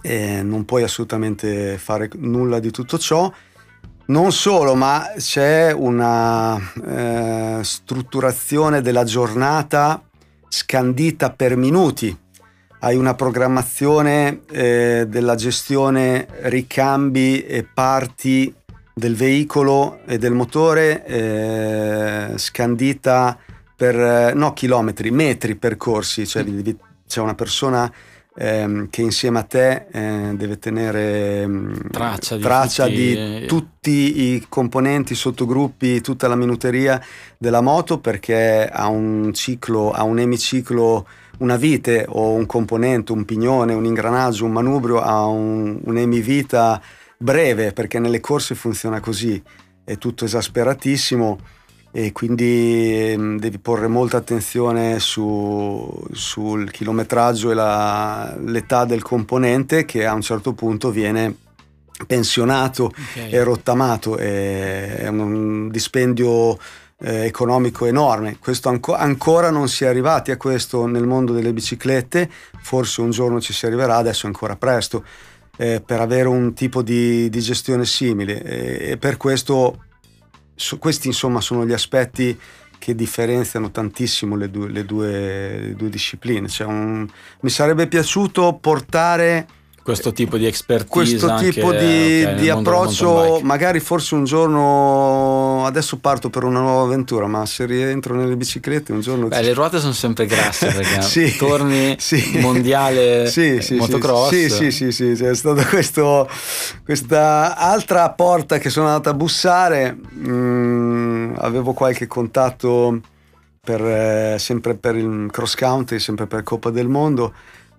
eh, 0.02 0.42
non 0.42 0.64
puoi 0.64 0.82
assolutamente 0.82 1.78
fare 1.78 2.08
nulla 2.14 2.58
di 2.58 2.70
tutto 2.70 2.98
ciò. 2.98 3.30
Non 4.10 4.32
solo, 4.32 4.74
ma 4.74 5.12
c'è 5.18 5.70
una 5.70 6.58
eh, 6.84 7.60
strutturazione 7.62 8.82
della 8.82 9.04
giornata 9.04 10.02
scandita 10.48 11.30
per 11.30 11.56
minuti. 11.56 12.18
Hai 12.80 12.96
una 12.96 13.14
programmazione 13.14 14.40
eh, 14.50 15.06
della 15.08 15.36
gestione 15.36 16.26
ricambi 16.40 17.46
e 17.46 17.62
parti 17.62 18.52
del 18.92 19.14
veicolo 19.14 20.00
e 20.04 20.18
del 20.18 20.32
motore 20.32 21.06
eh, 21.06 22.32
scandita 22.34 23.38
per 23.76 24.34
no 24.34 24.52
chilometri, 24.54 25.12
metri 25.12 25.54
percorsi, 25.54 26.26
cioè 26.26 26.44
c'è 27.06 27.20
una 27.20 27.36
persona 27.36 27.88
ehm, 28.40 28.88
che 28.88 29.02
insieme 29.02 29.38
a 29.38 29.42
te 29.42 29.86
eh, 29.92 30.32
deve 30.34 30.58
tenere 30.58 31.42
ehm, 31.42 31.90
traccia, 31.90 32.36
di, 32.36 32.42
traccia 32.42 32.84
tutti, 32.84 32.96
di 32.96 33.12
eh, 33.12 33.44
tutti 33.46 34.20
i 34.34 34.46
componenti, 34.48 35.14
sottogruppi, 35.14 36.00
tutta 36.00 36.26
la 36.26 36.36
minuteria 36.36 37.00
della 37.36 37.60
moto 37.60 37.98
perché 37.98 38.66
ha 38.66 38.88
un 38.88 39.32
ciclo, 39.34 39.90
ha 39.90 40.04
un 40.04 40.18
emiciclo 40.18 41.06
una 41.40 41.56
vite 41.56 42.06
o 42.08 42.32
un 42.32 42.46
componente, 42.46 43.12
un 43.12 43.26
pignone, 43.26 43.74
un 43.74 43.84
ingranaggio, 43.84 44.46
un 44.46 44.52
manubrio 44.52 45.00
ha 45.00 45.26
un, 45.26 45.78
un'emivita 45.84 46.80
breve 47.18 47.72
perché 47.72 47.98
nelle 47.98 48.20
corse 48.20 48.54
funziona 48.54 49.00
così, 49.00 49.40
è 49.84 49.98
tutto 49.98 50.24
esasperatissimo 50.24 51.38
e 51.92 52.12
quindi 52.12 53.10
ehm, 53.12 53.38
devi 53.38 53.58
porre 53.58 53.88
molta 53.88 54.18
attenzione 54.18 55.00
su, 55.00 56.06
sul 56.12 56.70
chilometraggio 56.70 57.50
e 57.50 57.54
la, 57.54 58.36
l'età 58.44 58.84
del 58.84 59.02
componente 59.02 59.84
che 59.84 60.06
a 60.06 60.14
un 60.14 60.20
certo 60.20 60.52
punto 60.52 60.90
viene 60.90 61.34
pensionato 62.06 62.84
okay. 62.84 63.30
e 63.30 63.42
rottamato. 63.42 64.16
È 64.16 65.06
un 65.08 65.68
dispendio 65.68 66.56
eh, 67.00 67.24
economico 67.24 67.86
enorme. 67.86 68.38
Questo 68.38 68.68
anco, 68.68 68.94
ancora 68.94 69.50
non 69.50 69.68
si 69.68 69.84
è 69.84 69.88
arrivati 69.88 70.30
a 70.30 70.36
questo 70.36 70.86
nel 70.86 71.06
mondo 71.06 71.32
delle 71.32 71.52
biciclette. 71.52 72.30
Forse 72.60 73.00
un 73.00 73.10
giorno 73.10 73.40
ci 73.40 73.52
si 73.52 73.66
arriverà 73.66 73.96
adesso 73.96 74.24
è 74.24 74.28
ancora 74.28 74.56
presto 74.56 75.04
eh, 75.56 75.82
per 75.84 76.00
avere 76.00 76.28
un 76.28 76.54
tipo 76.54 76.82
di, 76.82 77.28
di 77.28 77.40
gestione 77.40 77.84
simile. 77.84 78.42
E, 78.42 78.90
e 78.92 78.96
per 78.96 79.16
questo 79.16 79.84
So, 80.60 80.76
questi 80.76 81.06
insomma 81.06 81.40
sono 81.40 81.64
gli 81.64 81.72
aspetti 81.72 82.38
che 82.78 82.94
differenziano 82.94 83.70
tantissimo 83.70 84.36
le 84.36 84.50
due, 84.50 84.68
le 84.68 84.84
due, 84.84 85.58
le 85.58 85.74
due 85.74 85.88
discipline. 85.88 86.48
Cioè 86.48 86.66
un, 86.66 87.08
mi 87.40 87.48
sarebbe 87.48 87.88
piaciuto 87.88 88.58
portare 88.60 89.46
questo 89.90 90.12
tipo 90.12 90.36
di 90.36 90.46
expertise 90.46 90.88
questo 90.88 91.34
tipo 91.36 91.72
di, 91.72 92.22
okay, 92.22 92.34
di 92.36 92.48
approccio 92.48 93.40
magari 93.42 93.80
forse 93.80 94.14
un 94.14 94.24
giorno 94.24 95.64
adesso 95.66 95.98
parto 95.98 96.30
per 96.30 96.44
una 96.44 96.60
nuova 96.60 96.82
avventura 96.82 97.26
ma 97.26 97.44
se 97.46 97.66
rientro 97.66 98.14
nelle 98.14 98.36
biciclette 98.36 98.92
un 98.92 99.00
giorno 99.00 99.28
Beh, 99.28 99.42
le 99.42 99.52
ruote 99.52 99.78
sono 99.80 99.92
sempre 99.92 100.26
grasse 100.26 100.66
perché 100.72 101.02
sì, 101.02 101.36
torni 101.36 101.96
sì. 101.98 102.38
mondiale 102.40 103.26
sì, 103.30 103.60
sì, 103.60 103.76
motocross. 103.76 104.28
Sì 104.30 104.48
sì 104.48 104.70
sì, 104.70 104.92
sì, 104.92 105.12
c'è 105.14 105.34
stata 105.34 105.64
questa 106.84 107.56
altra 107.56 108.10
porta 108.10 108.58
che 108.58 108.70
sono 108.70 108.86
andato 108.86 109.08
a 109.10 109.14
bussare 109.14 109.96
mm, 110.14 111.34
avevo 111.36 111.72
qualche 111.72 112.06
contatto 112.06 113.00
per, 113.60 113.84
eh, 113.84 114.36
sempre 114.38 114.74
per 114.74 114.96
il 114.96 115.28
cross 115.30 115.54
country 115.54 115.98
sempre 115.98 116.26
per 116.26 116.42
Coppa 116.42 116.70
del 116.70 116.88
Mondo 116.88 117.32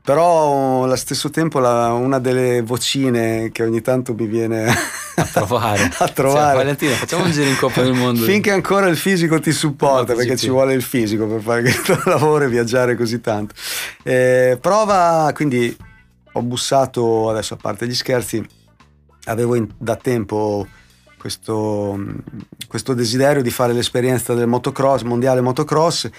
però 0.03 0.83
allo 0.83 0.95
stesso 0.95 1.29
tempo 1.29 1.59
la, 1.59 1.91
una 1.93 2.19
delle 2.19 2.61
vocine 2.61 3.51
che 3.51 3.63
ogni 3.63 3.81
tanto 3.81 4.13
mi 4.13 4.25
viene 4.25 4.65
a 5.15 5.23
trovare, 5.25 5.91
a 5.99 6.07
trovare. 6.07 6.45
Cioè, 6.45 6.55
Valentina 6.55 6.95
facciamo 6.95 7.25
un 7.25 7.31
giro 7.31 7.49
in 7.49 7.57
Coppa 7.57 7.81
del 7.83 7.93
Mondo. 7.93 8.23
Finché 8.23 8.51
ancora 8.51 8.87
il 8.87 8.97
fisico 8.97 9.39
ti 9.39 9.51
supporta 9.51 10.13
perché 10.13 10.35
ci 10.35 10.49
vuole 10.49 10.73
il 10.73 10.81
fisico 10.81 11.27
per 11.27 11.41
fare 11.41 11.61
questo 11.61 12.01
lavoro 12.05 12.45
e 12.45 12.49
viaggiare 12.49 12.95
così 12.95 13.21
tanto. 13.21 13.53
Eh, 14.03 14.57
prova 14.59 15.31
quindi 15.35 15.75
ho 16.33 16.41
bussato 16.41 17.29
adesso 17.29 17.53
a 17.53 17.57
parte 17.57 17.87
gli 17.87 17.93
scherzi 17.93 18.43
avevo 19.25 19.55
in, 19.55 19.67
da 19.77 19.95
tempo 19.95 20.65
questo, 21.21 21.99
questo 22.67 22.95
desiderio 22.95 23.43
di 23.43 23.51
fare 23.51 23.73
l'esperienza 23.73 24.33
del 24.33 24.47
motocross 24.47 25.03
mondiale 25.03 25.39
motocross 25.41 26.09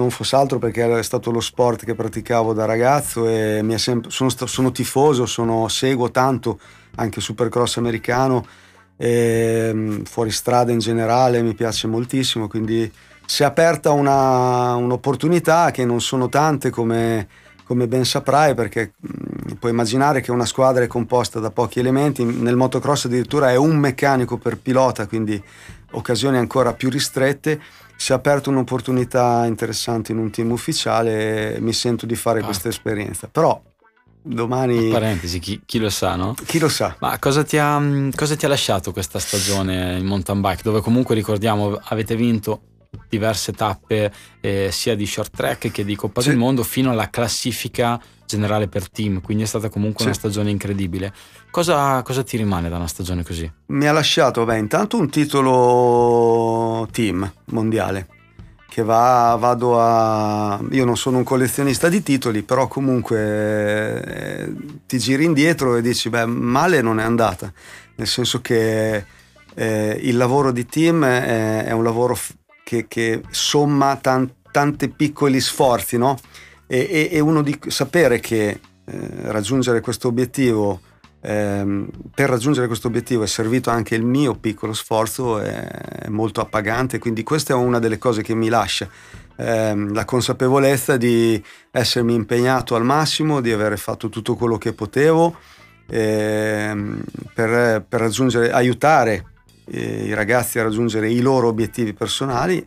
non 0.00 0.10
fosse 0.10 0.36
altro 0.36 0.58
perché 0.58 0.80
era 0.80 1.02
stato 1.02 1.30
lo 1.30 1.40
sport 1.40 1.84
che 1.84 1.94
praticavo 1.94 2.52
da 2.52 2.64
ragazzo 2.64 3.28
e 3.28 3.62
sempre, 3.76 4.10
sono, 4.10 4.30
sono, 4.30 4.72
tifoso, 4.72 5.26
sono, 5.26 5.68
seguo 5.68 6.10
tanto 6.10 6.58
anche 6.96 7.20
Supercross 7.20 7.76
americano, 7.76 8.44
e, 8.96 9.70
mm, 9.72 10.02
fuori 10.02 10.30
strada 10.30 10.72
in 10.72 10.78
generale 10.78 11.42
mi 11.42 11.54
piace 11.54 11.86
moltissimo, 11.86 12.48
quindi 12.48 12.90
si 13.24 13.42
è 13.42 13.46
aperta 13.46 13.92
una, 13.92 14.74
un'opportunità 14.74 15.70
che 15.70 15.84
non 15.84 16.00
sono 16.00 16.28
tante 16.28 16.70
come, 16.70 17.28
come 17.64 17.86
ben 17.86 18.04
saprai 18.04 18.54
perché 18.54 18.92
mm, 19.00 19.52
puoi 19.58 19.70
immaginare 19.70 20.20
che 20.20 20.32
una 20.32 20.44
squadra 20.44 20.82
è 20.82 20.86
composta 20.86 21.38
da 21.38 21.50
pochi 21.50 21.78
elementi, 21.78 22.24
nel 22.24 22.56
motocross 22.56 23.04
addirittura 23.04 23.50
è 23.50 23.56
un 23.56 23.76
meccanico 23.76 24.36
per 24.36 24.56
pilota, 24.56 25.06
quindi 25.06 25.42
occasioni 25.92 26.36
ancora 26.36 26.72
più 26.72 26.88
ristrette 26.90 27.60
si 28.00 28.12
è 28.12 28.14
aperta 28.14 28.48
un'opportunità 28.48 29.44
interessante 29.44 30.12
in 30.12 30.16
un 30.16 30.30
team 30.30 30.52
ufficiale 30.52 31.56
e 31.56 31.60
mi 31.60 31.74
sento 31.74 32.06
di 32.06 32.14
fare 32.14 32.40
ah. 32.40 32.44
questa 32.44 32.70
esperienza. 32.70 33.28
Però 33.28 33.62
domani... 34.22 34.88
Parentesi, 34.88 35.38
chi, 35.38 35.60
chi, 35.66 35.78
lo 35.78 35.90
sa, 35.90 36.16
no? 36.16 36.34
Chi 36.46 36.58
lo 36.58 36.70
sa. 36.70 36.96
Ma 37.00 37.18
cosa 37.18 37.44
ti, 37.44 37.58
ha, 37.58 37.78
cosa 38.14 38.36
ti 38.36 38.46
ha 38.46 38.48
lasciato 38.48 38.92
questa 38.92 39.18
stagione 39.18 39.98
in 39.98 40.06
mountain 40.06 40.40
bike? 40.40 40.62
Dove 40.62 40.80
comunque 40.80 41.14
ricordiamo 41.14 41.78
avete 41.78 42.16
vinto 42.16 42.62
diverse 43.06 43.52
tappe 43.52 44.10
eh, 44.40 44.70
sia 44.72 44.96
di 44.96 45.04
short 45.04 45.36
track 45.36 45.70
che 45.70 45.84
di 45.84 45.94
Coppa 45.94 46.22
sì. 46.22 46.30
del 46.30 46.38
Mondo 46.38 46.62
fino 46.62 46.90
alla 46.90 47.10
classifica 47.10 48.00
generale 48.36 48.68
per 48.68 48.88
team, 48.88 49.20
quindi 49.20 49.42
è 49.42 49.46
stata 49.46 49.68
comunque 49.68 50.00
sì. 50.00 50.06
una 50.06 50.14
stagione 50.14 50.50
incredibile. 50.50 51.12
Cosa, 51.50 52.02
cosa, 52.02 52.22
ti 52.22 52.36
rimane 52.36 52.68
da 52.68 52.76
una 52.76 52.86
stagione 52.86 53.22
così? 53.22 53.50
Mi 53.66 53.86
ha 53.86 53.92
lasciato, 53.92 54.44
beh, 54.44 54.58
intanto 54.58 54.96
un 54.96 55.10
titolo 55.10 56.88
team 56.90 57.30
mondiale 57.46 58.06
che 58.70 58.84
va, 58.84 59.36
vado 59.38 59.80
a... 59.80 60.60
Io 60.70 60.84
non 60.84 60.96
sono 60.96 61.18
un 61.18 61.24
collezionista 61.24 61.88
di 61.88 62.02
titoli, 62.02 62.42
però 62.42 62.68
comunque 62.68 64.04
eh, 64.04 64.54
ti 64.86 64.98
giri 64.98 65.24
indietro 65.24 65.76
e 65.76 65.82
dici, 65.82 66.08
beh, 66.08 66.24
male 66.26 66.80
non 66.80 67.00
è 67.00 67.02
andata, 67.02 67.52
nel 67.96 68.06
senso 68.06 68.40
che 68.40 69.04
eh, 69.54 69.98
il 70.02 70.16
lavoro 70.16 70.52
di 70.52 70.66
team 70.66 71.04
è, 71.04 71.64
è 71.64 71.72
un 71.72 71.82
lavoro 71.82 72.16
che, 72.62 72.86
che, 72.86 73.22
somma 73.30 73.96
tan- 73.96 74.32
tanti 74.52 74.88
piccoli 74.88 75.40
sforzi, 75.40 75.98
no? 75.98 76.16
E, 76.72 77.08
e, 77.10 77.18
uno 77.18 77.42
di 77.42 77.58
sapere 77.66 78.20
che 78.20 78.48
eh, 78.48 78.60
raggiungere 79.22 79.80
questo 79.80 80.06
obiettivo 80.06 80.80
eh, 81.20 81.86
per 82.14 82.28
raggiungere 82.28 82.68
questo 82.68 82.86
obiettivo 82.86 83.24
è 83.24 83.26
servito 83.26 83.70
anche 83.70 83.96
il 83.96 84.04
mio 84.04 84.36
piccolo 84.36 84.72
sforzo, 84.72 85.40
è, 85.40 85.66
è 85.66 86.08
molto 86.08 86.40
appagante, 86.40 87.00
quindi 87.00 87.24
questa 87.24 87.54
è 87.54 87.56
una 87.56 87.80
delle 87.80 87.98
cose 87.98 88.22
che 88.22 88.34
mi 88.34 88.48
lascia, 88.48 88.88
eh, 89.34 89.74
la 89.74 90.04
consapevolezza 90.04 90.96
di 90.96 91.42
essermi 91.72 92.14
impegnato 92.14 92.76
al 92.76 92.84
massimo, 92.84 93.40
di 93.40 93.50
aver 93.50 93.76
fatto 93.76 94.08
tutto 94.08 94.36
quello 94.36 94.56
che 94.56 94.72
potevo 94.72 95.36
eh, 95.88 96.72
per, 97.34 97.84
per 97.86 98.10
aiutare 98.52 99.24
eh, 99.64 100.04
i 100.04 100.14
ragazzi 100.14 100.60
a 100.60 100.62
raggiungere 100.62 101.10
i 101.10 101.20
loro 101.20 101.48
obiettivi 101.48 101.92
personali, 101.94 102.64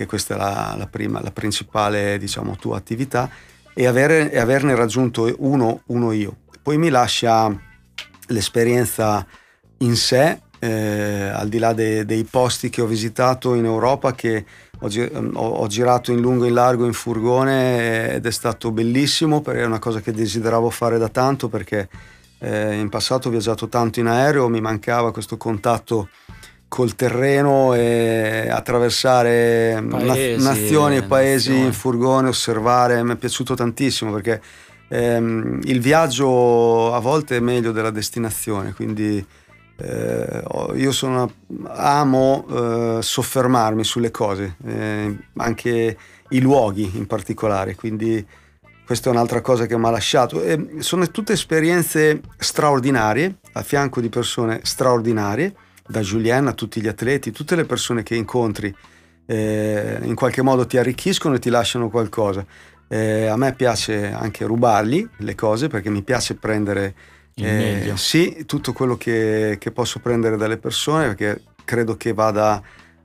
che 0.00 0.06
questa 0.06 0.34
è 0.34 0.38
la, 0.38 0.74
la, 0.78 0.86
prima, 0.86 1.20
la 1.20 1.30
principale 1.30 2.16
diciamo, 2.16 2.56
tua 2.56 2.78
attività, 2.78 3.28
e, 3.74 3.86
avere, 3.86 4.32
e 4.32 4.38
averne 4.38 4.74
raggiunto 4.74 5.30
uno, 5.40 5.82
uno 5.88 6.12
io. 6.12 6.36
Poi 6.62 6.78
mi 6.78 6.88
lascia 6.88 7.54
l'esperienza 8.28 9.26
in 9.78 9.96
sé, 9.96 10.40
eh, 10.58 11.28
al 11.34 11.50
di 11.50 11.58
là 11.58 11.74
de, 11.74 12.06
dei 12.06 12.24
posti 12.24 12.70
che 12.70 12.80
ho 12.80 12.86
visitato 12.86 13.52
in 13.54 13.66
Europa, 13.66 14.14
che 14.14 14.46
ho, 14.78 14.88
ho, 14.88 15.48
ho, 15.48 15.66
girato 15.66 16.12
in 16.12 16.20
lungo 16.22 16.44
e 16.44 16.48
in 16.48 16.54
largo 16.54 16.86
in 16.86 16.94
furgone 16.94 18.14
ed 18.14 18.24
è 18.24 18.32
stato 18.32 18.70
bellissimo, 18.70 19.42
perché 19.42 19.60
è 19.60 19.66
una 19.66 19.78
cosa 19.78 20.00
che 20.00 20.12
desideravo 20.12 20.70
fare 20.70 20.96
da 20.96 21.10
tanto, 21.10 21.48
perché 21.50 21.90
eh, 22.38 22.74
in 22.74 22.88
passato 22.88 23.28
ho 23.28 23.30
viaggiato 23.30 23.68
tanto 23.68 24.00
in 24.00 24.06
aereo, 24.06 24.48
mi 24.48 24.62
mancava 24.62 25.12
questo 25.12 25.36
contatto 25.36 26.08
col 26.70 26.94
terreno 26.94 27.74
e 27.74 28.46
attraversare 28.48 29.84
paesi, 29.90 30.44
nazioni 30.44 30.98
e 30.98 31.02
paesi 31.02 31.48
nazioni. 31.48 31.66
in 31.66 31.72
furgone, 31.72 32.28
osservare, 32.28 33.02
mi 33.02 33.14
è 33.14 33.16
piaciuto 33.16 33.54
tantissimo 33.54 34.12
perché 34.12 34.40
ehm, 34.86 35.62
il 35.64 35.80
viaggio 35.80 36.94
a 36.94 37.00
volte 37.00 37.38
è 37.38 37.40
meglio 37.40 37.72
della 37.72 37.90
destinazione, 37.90 38.72
quindi 38.72 39.26
eh, 39.78 40.42
io 40.76 40.92
sono, 40.92 41.32
amo 41.66 42.46
eh, 42.48 43.02
soffermarmi 43.02 43.82
sulle 43.82 44.12
cose, 44.12 44.54
eh, 44.64 45.16
anche 45.38 45.96
i 46.28 46.40
luoghi 46.40 46.88
in 46.94 47.08
particolare, 47.08 47.74
quindi 47.74 48.24
questa 48.86 49.10
è 49.10 49.12
un'altra 49.12 49.40
cosa 49.40 49.66
che 49.66 49.76
mi 49.76 49.86
ha 49.86 49.90
lasciato. 49.90 50.40
E 50.40 50.76
sono 50.78 51.04
tutte 51.10 51.32
esperienze 51.32 52.20
straordinarie, 52.38 53.38
a 53.54 53.62
fianco 53.62 54.00
di 54.00 54.08
persone 54.08 54.60
straordinarie, 54.62 55.52
da 55.90 56.00
Julien 56.00 56.46
a 56.46 56.52
tutti 56.52 56.80
gli 56.80 56.88
atleti, 56.88 57.32
tutte 57.32 57.56
le 57.56 57.64
persone 57.64 58.02
che 58.02 58.14
incontri 58.14 58.74
eh, 59.26 59.98
in 60.02 60.14
qualche 60.14 60.42
modo 60.42 60.66
ti 60.66 60.78
arricchiscono 60.78 61.34
e 61.34 61.38
ti 61.38 61.50
lasciano 61.50 61.90
qualcosa. 61.90 62.44
Eh, 62.88 63.26
a 63.26 63.36
me 63.36 63.52
piace 63.54 64.10
anche 64.10 64.44
rubargli 64.44 65.08
le 65.18 65.34
cose 65.34 65.68
perché 65.68 65.90
mi 65.90 66.02
piace 66.02 66.34
prendere 66.34 66.94
eh, 67.36 67.92
sì, 67.94 68.44
tutto 68.46 68.72
quello 68.72 68.96
che, 68.96 69.56
che, 69.58 69.70
posso 69.70 70.00
prendere 70.00 70.36
dalle 70.36 70.58
persone 70.58 71.06
perché 71.06 71.42
credo 71.64 71.96
che 71.96 72.12
vada 72.12 72.60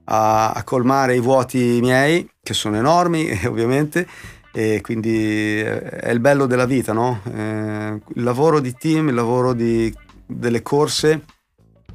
a, 0.05 0.51
a, 0.51 0.63
colmare 0.63 1.15
i 1.15 1.19
vuoti 1.19 1.77
miei 1.81 2.27
che 2.41 2.53
sono 2.53 2.77
enormi 2.77 3.29
ovviamente 3.45 4.07
e 4.51 4.81
quindi 4.81 5.61
eh, 5.61 5.81
è 5.81 6.11
il 6.11 6.19
bello 6.19 6.47
della 6.47 6.65
vita, 6.65 6.91
no? 6.91 7.21
eh, 7.31 7.99
il 8.15 8.23
lavoro 8.23 8.59
di 8.59 8.73
team, 8.73 9.09
il 9.09 9.13
lavoro 9.13 9.53
di, 9.53 9.93
delle 10.25 10.61
corse, 10.61 11.21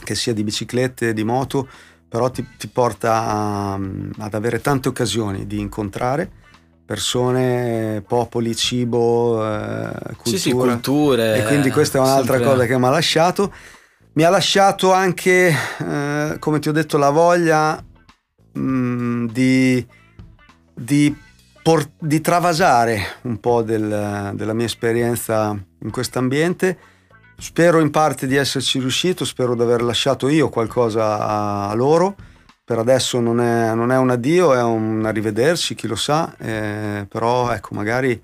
che 0.02 0.14
sia 0.14 0.32
di 0.32 0.42
biciclette, 0.42 1.12
di 1.12 1.24
moto, 1.24 1.68
però 2.08 2.30
ti, 2.30 2.46
ti 2.58 2.68
porta 2.68 3.26
a, 3.26 3.74
ad 3.74 4.34
avere 4.34 4.60
tante 4.60 4.88
occasioni 4.88 5.46
di 5.46 5.60
incontrare 5.60 6.38
persone, 6.90 8.02
popoli, 8.04 8.56
cibo, 8.56 9.46
eh, 9.46 9.92
cultura. 10.16 10.24
Sì, 10.24 10.38
sì, 10.38 10.50
culture. 10.50 11.36
E 11.36 11.44
quindi 11.44 11.70
questa 11.70 11.98
è 11.98 12.00
un'altra 12.00 12.38
sempre... 12.38 12.52
cosa 12.52 12.66
che 12.66 12.78
mi 12.80 12.86
ha 12.86 12.90
lasciato. 12.90 13.52
Mi 14.14 14.24
ha 14.24 14.28
lasciato 14.28 14.92
anche, 14.92 15.54
eh, 15.78 16.36
come 16.40 16.58
ti 16.58 16.68
ho 16.68 16.72
detto, 16.72 16.98
la 16.98 17.10
voglia 17.10 17.80
mh, 18.54 18.60
mm, 18.60 19.26
di, 19.28 19.86
di, 20.74 21.16
por- 21.62 21.92
di, 21.96 22.20
travasare 22.20 23.00
un 23.22 23.38
po' 23.38 23.62
del, 23.62 24.32
della 24.34 24.52
mia 24.52 24.66
esperienza 24.66 25.56
in 25.82 25.90
questo 25.92 26.18
ambiente. 26.18 26.76
Spero 27.40 27.80
in 27.80 27.90
parte 27.90 28.26
di 28.26 28.36
esserci 28.36 28.78
riuscito, 28.78 29.24
spero 29.24 29.54
di 29.54 29.62
aver 29.62 29.82
lasciato 29.82 30.28
io 30.28 30.50
qualcosa 30.50 31.68
a, 31.68 31.74
loro 31.74 32.14
per 32.62 32.78
adesso 32.78 33.18
non 33.18 33.40
è, 33.40 33.74
non 33.74 33.90
è, 33.90 33.96
un 33.96 34.10
addio, 34.10 34.54
è 34.54 34.62
un 34.62 35.04
arrivederci, 35.04 35.74
chi 35.74 35.88
lo 35.88 35.96
sa, 35.96 36.36
eh, 36.36 37.04
però 37.08 37.50
ecco, 37.50 37.74
magari 37.74 38.22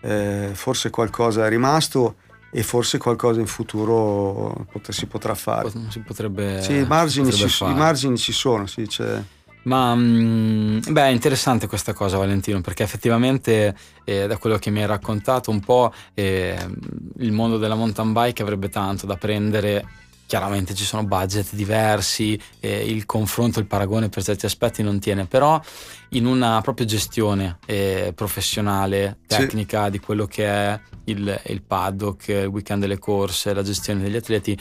eh, 0.00 0.50
forse 0.52 0.90
qualcosa 0.90 1.46
è 1.46 1.48
rimasto 1.48 2.16
e 2.50 2.62
forse 2.62 2.98
qualcosa 2.98 3.38
in 3.38 3.46
futuro 3.46 4.66
pot- 4.72 4.90
si 4.90 5.06
potrà 5.06 5.34
fare. 5.34 5.70
Si 5.90 6.00
potrebbe, 6.00 6.60
sì, 6.62 6.78
i 6.78 6.86
margini, 6.86 7.30
ci, 7.30 7.64
i 7.64 7.74
margini 7.74 8.16
ci, 8.16 8.32
sono, 8.32 8.66
sì, 8.66 8.86
c'è. 8.86 9.22
Ma 9.64 9.94
mh, 9.94 10.00
mm, 10.00 10.78
beh, 10.90 11.02
è 11.02 11.10
interessante 11.10 11.66
questa 11.66 11.92
cosa, 11.92 12.16
Valentino, 12.16 12.60
perché 12.60 12.82
effettivamente 12.82 13.76
eh, 14.04 14.26
da 14.26 14.36
quello 14.36 14.58
che 14.58 14.70
mi 14.70 14.80
hai 14.80 14.86
raccontato 14.86 15.50
un 15.50 15.60
po' 15.60 15.92
eh, 16.14 16.56
il 17.18 17.32
mondo 17.32 17.58
della 17.58 17.74
mountain 17.74 18.12
bike 18.12 18.42
avrebbe 18.42 18.68
tanto 18.68 19.06
da 19.06 19.16
prendere 19.16 20.02
chiaramente 20.26 20.74
ci 20.74 20.84
sono 20.84 21.04
budget 21.04 21.54
diversi, 21.54 22.40
eh, 22.60 22.84
il 22.84 23.06
confronto, 23.06 23.60
il 23.60 23.66
paragone 23.66 24.08
per 24.08 24.22
certi 24.22 24.46
aspetti 24.46 24.82
non 24.82 24.98
tiene, 24.98 25.26
però 25.26 25.60
in 26.10 26.26
una 26.26 26.60
propria 26.60 26.86
gestione 26.86 27.58
eh, 27.66 28.12
professionale, 28.14 29.18
tecnica 29.26 29.84
sì. 29.84 29.90
di 29.90 30.00
quello 30.00 30.26
che 30.26 30.46
è 30.46 30.80
il, 31.04 31.40
il 31.46 31.62
paddock, 31.62 32.28
il 32.28 32.46
weekend 32.46 32.80
delle 32.80 32.98
corse, 32.98 33.52
la 33.52 33.62
gestione 33.62 34.02
degli 34.02 34.16
atleti, 34.16 34.58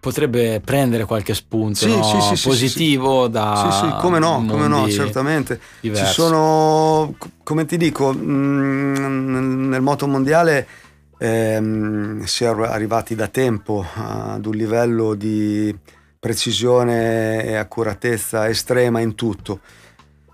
potrebbe 0.00 0.60
prendere 0.64 1.04
qualche 1.04 1.34
spunto 1.34 1.78
sì, 1.78 1.94
no? 1.94 2.34
sì, 2.34 2.48
positivo 2.48 3.26
sì, 3.26 3.30
da 3.32 3.70
sì, 3.70 3.86
sì, 3.86 3.94
come 4.00 4.18
no, 4.18 4.44
come 4.48 4.66
no, 4.66 4.88
certamente. 4.88 5.60
Diversi. 5.80 6.06
Ci 6.06 6.12
sono, 6.12 7.14
come 7.42 7.66
ti 7.66 7.76
dico, 7.76 8.12
mm, 8.12 9.68
nel 9.68 9.82
moto 9.82 10.08
mondiale 10.08 10.66
ehm, 11.18 12.24
si 12.24 12.44
è 12.44 12.46
arrivati 12.46 13.14
da 13.14 13.28
tempo 13.28 13.84
ad 13.94 14.46
un 14.46 14.54
livello 14.54 15.14
di 15.14 15.76
precisione 16.18 17.44
e 17.44 17.54
accuratezza 17.56 18.48
estrema 18.48 19.00
in 19.00 19.14
tutto 19.14 19.60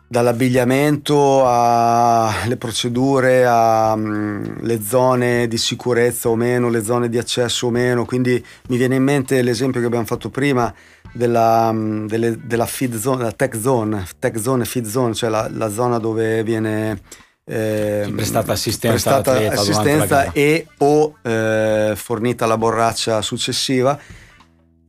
dall'abbigliamento 0.09 1.45
alle 1.47 2.57
procedure, 2.57 3.45
alle 3.45 4.81
zone 4.83 5.49
di 5.49 5.59
sicurezza 5.59 6.29
o 6.29 6.37
meno, 6.37 6.69
le 6.69 6.85
zone 6.85 7.09
di 7.09 7.19
accesso 7.19 7.67
o 7.67 7.71
meno. 7.71 8.05
Quindi 8.05 8.45
mi 8.69 8.77
viene 8.77 8.97
in 8.97 9.03
mente 9.03 9.43
l'esempio 9.43 9.81
che 9.81 9.87
abbiamo 9.87 10.07
fatto 10.07 10.29
prima 10.31 10.73
della, 11.13 11.73
delle, 11.75 12.39
della 12.45 12.67
feed 12.67 12.97
zone, 12.97 13.23
la 13.23 13.33
tech 13.33 13.57
zone, 13.57 14.07
tech 14.19 14.39
zone 14.39 14.63
e 14.63 14.67
feed 14.67 14.87
zone, 14.87 15.15
cioè 15.15 15.31
la, 15.31 15.49
la 15.53 15.69
zona 15.71 15.99
dove 15.99 16.43
viene 16.45 17.01
eh, 17.45 18.11
prestata 18.15 18.53
assistenza, 18.53 19.21
prestata 19.21 19.53
assistenza 19.53 20.33
e 20.33 20.67
o 20.79 21.15
eh, 21.23 21.95
fornita 21.97 22.47
la 22.47 22.59
borraccia 22.59 23.23
successiva. 23.23 23.99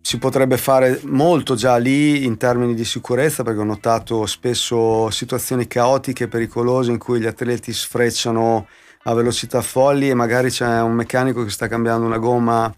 Si 0.07 0.19
potrebbe 0.19 0.55
fare 0.55 1.01
molto 1.03 1.55
già 1.55 1.75
lì 1.75 2.23
in 2.23 2.37
termini 2.37 2.73
di 2.73 2.85
sicurezza 2.85 3.43
perché 3.43 3.59
ho 3.59 3.65
notato 3.65 4.25
spesso 4.25 5.09
situazioni 5.09 5.67
caotiche, 5.67 6.23
e 6.23 6.27
pericolose 6.29 6.91
in 6.91 6.97
cui 6.97 7.19
gli 7.19 7.25
atleti 7.25 7.73
sfrecciano 7.73 8.67
a 9.03 9.13
velocità 9.13 9.61
folli 9.61 10.09
e 10.09 10.13
magari 10.13 10.49
c'è 10.49 10.79
un 10.79 10.93
meccanico 10.93 11.43
che 11.43 11.49
sta 11.49 11.67
cambiando 11.67 12.05
una 12.05 12.19
gomma 12.19 12.73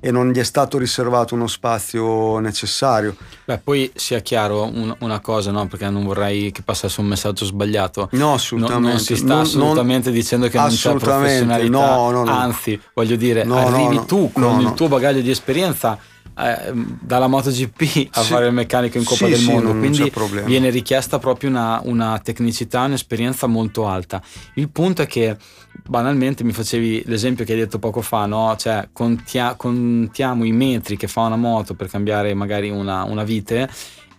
e 0.00 0.10
non 0.10 0.32
gli 0.32 0.38
è 0.40 0.42
stato 0.42 0.76
riservato 0.76 1.36
uno 1.36 1.46
spazio 1.46 2.40
necessario. 2.40 3.14
Beh, 3.44 3.58
poi 3.58 3.88
sia 3.94 4.18
chiaro 4.18 4.64
un, 4.64 4.92
una 4.98 5.20
cosa, 5.20 5.52
no? 5.52 5.68
perché 5.68 5.88
non 5.88 6.02
vorrei 6.02 6.50
che 6.50 6.62
passasse 6.62 7.00
un 7.00 7.06
messaggio 7.06 7.44
sbagliato. 7.44 8.08
No, 8.10 8.32
assolutamente. 8.32 8.82
No, 8.82 8.88
non 8.88 8.98
si 8.98 9.14
sta 9.14 9.34
non, 9.34 9.42
assolutamente 9.42 10.08
non, 10.08 10.18
dicendo 10.18 10.48
che 10.48 10.58
non 10.58 10.68
c'è 10.68 10.96
professionalità. 10.96 11.94
No, 11.94 12.10
no, 12.10 12.24
no. 12.24 12.32
Anzi, 12.32 12.80
voglio 12.92 13.14
dire, 13.14 13.42
arrivi 13.42 14.04
tu 14.04 14.32
con 14.32 14.60
il 14.62 14.74
tuo 14.74 14.88
bagaglio 14.88 15.20
di 15.20 15.30
esperienza 15.30 15.96
eh, 16.38 16.72
dalla 17.00 17.26
MotoGP 17.26 18.08
a 18.12 18.22
Sì. 18.22 18.30
fare 18.32 18.46
il 18.46 18.52
meccanico 18.52 18.98
in 18.98 19.04
Coppa 19.04 19.24
Sì, 19.24 19.30
del 19.30 19.38
sì, 19.40 19.50
Mondo, 19.50 19.76
quindi 19.76 20.12
viene 20.44 20.70
richiesta 20.70 21.18
proprio 21.18 21.50
una, 21.50 21.80
una 21.84 22.18
tecnicità, 22.22 22.82
un'esperienza 22.84 23.46
molto 23.46 23.86
alta. 23.86 24.22
Il 24.54 24.70
punto 24.70 25.02
è 25.02 25.06
che 25.06 25.36
banalmente 25.84 26.44
mi 26.44 26.52
facevi 26.52 27.02
l'esempio 27.06 27.44
che 27.44 27.52
hai 27.52 27.58
detto 27.58 27.78
poco 27.78 28.02
fa, 28.02 28.26
no? 28.26 28.54
Cioè 28.56 28.88
contia- 28.92 29.54
contiamo 29.56 30.44
i 30.44 30.52
metri 30.52 30.96
che 30.96 31.08
fa 31.08 31.22
una 31.22 31.36
moto 31.36 31.74
per 31.74 31.88
cambiare 31.88 32.34
magari 32.34 32.70
una, 32.70 33.04
una 33.04 33.24
vite 33.24 33.68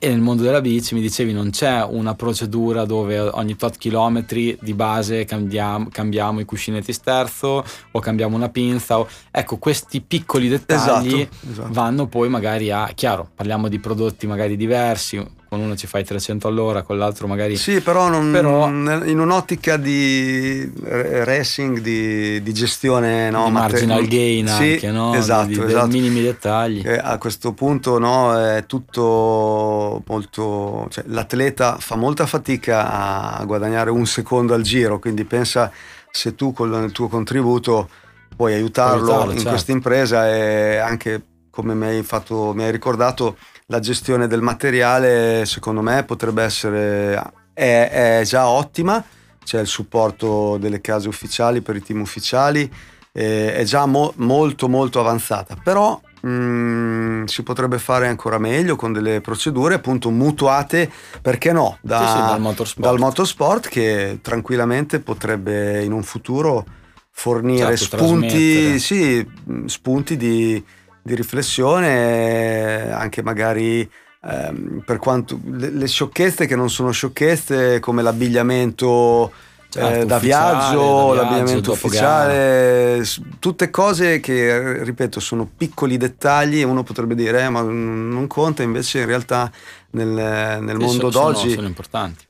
e 0.03 0.09
nel 0.09 0.19
mondo 0.19 0.43
della 0.43 0.59
bici 0.59 0.95
mi 0.95 0.99
dicevi 0.99 1.31
non 1.31 1.49
c'è 1.49 1.81
una 1.81 2.13
procedura 2.13 2.83
dove 2.83 3.17
ogni 3.19 3.55
tot 3.55 3.77
chilometri 3.77 4.57
di 4.61 4.73
base 4.73 5.23
cambiamo, 5.23 5.87
cambiamo 5.89 6.41
i 6.41 6.45
cuscinetti 6.45 6.91
sterzo 6.91 7.63
o 7.91 7.99
cambiamo 8.01 8.35
una 8.35 8.49
pinza. 8.49 8.99
o- 8.99 9.07
Ecco, 9.31 9.55
questi 9.57 10.01
piccoli 10.01 10.49
dettagli 10.49 11.21
Esatto, 11.21 11.35
esatto. 11.49 11.69
vanno 11.71 12.07
poi 12.07 12.27
magari 12.27 12.69
a, 12.69 12.91
chiaro, 12.93 13.29
parliamo 13.33 13.69
di 13.69 13.79
prodotti 13.79 14.27
magari 14.27 14.57
diversi, 14.57 15.25
con 15.53 15.61
uno 15.61 15.75
ci 15.75 15.85
fai 15.87 16.03
300 16.03 16.47
all'ora, 16.47 16.81
con 16.81 16.97
l'altro 16.97 17.27
magari... 17.27 17.55
Sì, 17.55 17.81
però, 17.81 18.09
non- 18.09 18.31
Però- 18.31 18.67
in 18.67 19.19
un'ottica 19.19 19.77
di 19.77 20.71
racing, 20.83 21.79
di, 21.79 22.41
di 22.41 22.53
gestione 22.53 23.29
no, 23.29 23.45
di 23.45 23.51
mater- 23.51 23.71
marginal 23.71 24.07
gain 24.07 24.47
Sì, 24.47 24.71
anche, 24.73 24.91
no? 24.91 25.13
Esatto, 25.13 25.47
di, 25.47 25.55
di- 25.59 25.63
esatto. 25.63 25.87
minimi 25.87 26.21
dettagli. 26.21 26.81
Eh, 26.83 26.99
a 27.01 27.17
questo 27.17 27.53
punto 27.53 27.99
no, 27.99 28.35
è 28.37 28.65
tutto 28.65 30.01
molto... 30.07 30.87
Cioè, 30.89 31.03
l'atleta 31.07 31.77
fa 31.79 31.95
molta 31.95 32.25
fatica 32.25 33.37
a 33.37 33.43
guadagnare 33.45 33.91
un 33.91 34.05
secondo 34.05 34.53
al 34.53 34.63
giro, 34.63 34.99
quindi 34.99 35.23
pensa 35.23 35.71
se 36.09 36.35
tu 36.35 36.51
con 36.53 36.83
il 36.83 36.91
tuo 36.91 37.07
contributo 37.07 37.89
puoi 38.35 38.53
aiutarlo, 38.53 39.11
aiutarlo, 39.11 39.31
in 39.31 39.37
certo. 39.37 39.49
questa 39.49 39.71
impresa 39.71 40.29
e 40.29 40.77
anche 40.77 41.21
come 41.51 41.75
mi 41.75 41.85
hai, 41.85 42.01
fatto, 42.01 42.51
mi 42.55 42.63
hai 42.63 42.71
ricordato 42.71 43.37
la 43.67 43.79
gestione 43.79 44.27
del 44.27 44.41
materiale 44.41 45.45
secondo 45.45 45.81
me 45.81 46.03
potrebbe 46.03 46.43
essere 46.43 47.13
è, 47.53 48.19
è 48.19 48.21
già 48.25 48.47
ottima. 48.47 49.03
C'è 49.43 49.59
il 49.59 49.67
supporto 49.67 50.57
delle 50.57 50.79
case 50.81 51.07
ufficiali 51.07 51.61
per 51.61 51.75
i 51.75 51.81
team 51.83 51.99
ufficiali 52.01 52.71
eh, 53.11 53.53
è 53.53 53.63
già 53.63 53.85
mo- 53.85 54.13
molto 54.17 54.69
molto 54.69 54.99
avanzata. 54.99 55.55
Però 55.61 55.99
mm, 56.25 57.25
si 57.25 57.43
potrebbe 57.43 57.77
fare 57.77 58.07
ancora 58.07 58.37
meglio 58.37 58.75
con 58.75 58.93
delle 58.93 59.19
procedure 59.21 59.75
appunto 59.75 60.09
mutuate 60.09 60.89
perché 61.21 61.51
no 61.51 61.77
da- 61.81 62.05
Sì, 62.05 62.19
sì, 62.19 62.25
dal 62.25 62.39
motorsport. 62.39 62.87
dal 62.87 62.99
motorsport 62.99 63.67
che 63.67 64.19
tranquillamente 64.21 64.99
potrebbe 64.99 65.83
in 65.83 65.91
un 65.91 66.03
futuro 66.03 66.65
fornire 67.11 67.75
Certo, 67.77 67.97
spunti, 67.97 68.79
sì, 68.79 69.23
mh, 69.43 69.65
spunti 69.65 70.17
di, 70.17 70.63
di 71.03 71.15
riflessione, 71.15 72.85
eh, 72.87 72.91
anche 72.91 73.21
magari 73.21 73.87
ehm, 74.23 74.83
per 74.85 74.97
quanto 74.99 75.39
le, 75.45 75.69
le 75.69 75.87
sciocchezze 75.87 76.45
che 76.47 76.55
non 76.55 76.69
sono 76.69 76.91
sciocchezze 76.91 77.79
come 77.79 78.01
l'abbigliamento 78.01 79.31
Certo, 79.73 80.01
eh, 80.01 80.05
da, 80.05 80.19
viaggio, 80.19 80.53
da 80.53 80.59
viaggio, 80.59 81.13
l'abbigliamento 81.15 81.71
ufficiale, 81.71 83.03
s- 83.03 83.19
tutte 83.39 83.71
cose 83.71 84.19
che, 84.19 84.49
eh, 84.49 84.83
ripeto, 84.83 85.19
sono 85.19 85.49
piccoli 85.57 85.97
dettagli 85.97 86.59
e 86.59 86.63
uno 86.63 86.83
potrebbe 86.83 87.15
dire 87.15 87.41
eh, 87.45 87.49
ma 87.49 87.61
non 87.61 88.27
conta, 88.27 88.61
invece 88.61 88.99
in 88.99 89.07
realtà 89.07 89.51
nel, 89.91 90.07
nel 90.09 90.77
mondo 90.77 91.09
sono- 91.09 91.31
d'oggi 91.31 91.53
sono, 91.53 91.73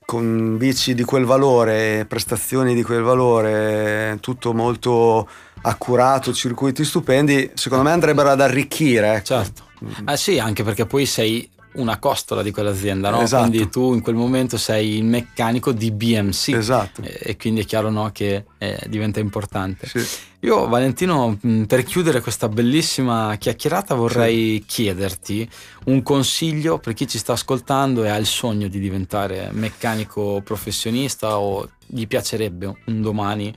con 0.05 0.55
bici 0.57 0.93
di 0.93 1.03
quel 1.03 1.25
valore, 1.25 2.05
prestazioni 2.07 2.73
di 2.73 2.81
quel 2.83 3.01
valore, 3.01 4.17
tutto 4.21 4.53
molto 4.53 5.27
accurato, 5.63 6.33
circuiti 6.33 6.83
stupendi, 6.83 7.51
secondo 7.53 7.83
me 7.83 7.91
andrebbero 7.91 8.29
ad 8.29 8.41
arricchire. 8.41 9.15
ecco. 9.15 9.25
Certo. 9.25 9.63
Ah 10.05 10.15
sì, 10.15 10.39
anche 10.39 10.63
perché 10.63 10.85
poi 10.85 11.05
sei 11.05 11.49
una 11.73 11.97
costola 11.97 12.43
di 12.43 12.51
quell'azienda, 12.51 13.09
no? 13.09 13.21
Esatto. 13.21 13.49
Quindi 13.49 13.69
tu 13.69 13.93
in 13.93 14.01
quel 14.01 14.15
momento 14.15 14.57
sei 14.57 14.97
il 14.97 15.05
meccanico 15.05 15.71
di 15.71 15.91
BMC. 15.91 16.49
Esatto. 16.49 17.01
E 17.01 17.19
e 17.25 17.37
quindi 17.37 17.61
è 17.61 17.65
chiaro 17.65 17.89
no, 17.89 18.11
che 18.11 18.45
eh, 18.57 18.79
diventa 18.87 19.19
importante. 19.19 19.87
Sì. 19.87 20.05
Io, 20.41 20.67
Valentino, 20.67 21.37
mh, 21.39 21.63
per 21.63 21.83
chiudere 21.83 22.19
questa 22.19 22.49
bellissima 22.49 23.35
chiacchierata, 23.37 23.95
vorrei 23.95 24.63
chiederti 24.67 25.49
un 25.85 26.03
consiglio 26.03 26.79
per 26.79 26.93
chi 26.93 27.07
ci 27.07 27.17
sta 27.17 27.33
ascoltando 27.33 28.03
e 28.03 28.09
ha 28.09 28.17
il 28.17 28.25
sogno 28.25 28.67
di 28.67 28.79
diventare 28.79 29.49
meccanico 29.53 30.41
professionista 30.43 31.39
o 31.39 31.69
gli 31.85 32.05
piacerebbe 32.07 32.65
un 32.85 33.01
domani 33.01 33.55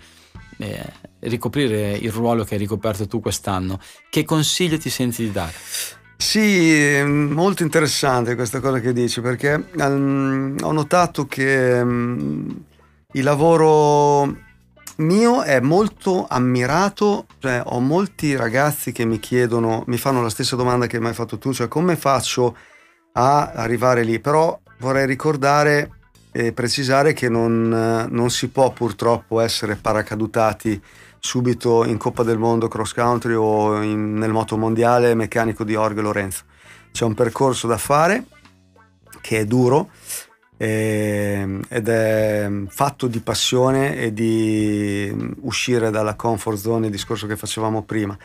eh, 0.58 0.92
ricoprire 1.28 1.92
il 1.92 2.10
ruolo 2.10 2.44
che 2.44 2.54
hai 2.54 2.60
ricoperto 2.60 3.06
tu 3.06 3.20
quest'anno. 3.20 3.78
Che 4.08 4.24
consiglio 4.24 4.78
ti 4.78 4.90
senti 4.90 5.24
di 5.24 5.32
dare? 5.32 5.54
Sì, 6.16 6.72
è 6.74 7.04
molto 7.04 7.62
interessante 7.62 8.34
questa 8.34 8.60
cosa 8.60 8.80
che 8.80 8.92
dici 8.92 9.20
perché 9.20 9.68
ehm, 9.76 10.56
ho 10.62 10.72
notato 10.72 11.26
che 11.26 11.78
ehm, 11.78 12.64
il 13.12 13.22
lavoro 13.22 14.44
mio 14.96 15.42
è 15.42 15.60
molto 15.60 16.26
ammirato, 16.26 17.26
cioè 17.38 17.60
ho 17.64 17.80
molti 17.80 18.34
ragazzi 18.34 18.92
che 18.92 19.04
mi 19.04 19.18
chiedono, 19.18 19.84
mi 19.88 19.98
fanno 19.98 20.22
la 20.22 20.30
stessa 20.30 20.56
domanda 20.56 20.86
che 20.86 20.98
mi 20.98 21.08
hai 21.08 21.14
fatto 21.14 21.36
tu, 21.36 21.52
cioè 21.52 21.68
come 21.68 21.96
faccio 21.96 22.56
a 23.12 23.52
arrivare 23.52 24.02
lì, 24.02 24.18
però 24.18 24.58
vorrei 24.78 25.06
ricordare 25.06 25.90
e 26.32 26.52
precisare 26.52 27.12
che 27.12 27.28
non, 27.28 28.08
non 28.10 28.30
si 28.30 28.48
può 28.48 28.70
purtroppo 28.72 29.40
essere 29.40 29.76
paracadutati 29.76 30.80
subito 31.18 31.84
in 31.84 31.96
Coppa 31.98 32.22
del 32.22 32.38
Mondo 32.38 32.68
cross 32.68 32.92
country 32.92 33.34
o 33.34 33.82
in- 33.82 34.14
nel 34.14 34.30
moto 34.30 34.56
mondiale 34.56 35.14
meccanico 35.14 35.64
di 35.64 35.74
Orge 35.74 36.00
Lorenzo. 36.00 36.44
C'è 36.92 37.04
un 37.04 37.14
percorso 37.14 37.66
da 37.66 37.78
fare 37.78 38.24
che 39.20 39.40
è 39.40 39.44
duro 39.44 39.90
ehm, 40.56 41.64
ed 41.68 41.88
è 41.88 42.48
fatto 42.68 43.06
di 43.06 43.20
passione 43.20 43.96
e 43.96 44.12
di 44.12 45.10
mm, 45.12 45.32
uscire 45.42 45.90
dalla 45.90 46.14
comfort 46.14 46.56
zone, 46.58 46.86
il 46.86 46.92
discorso 46.92 47.26
che 47.26 47.36
facevamo 47.36 47.82
prima. 47.82 48.16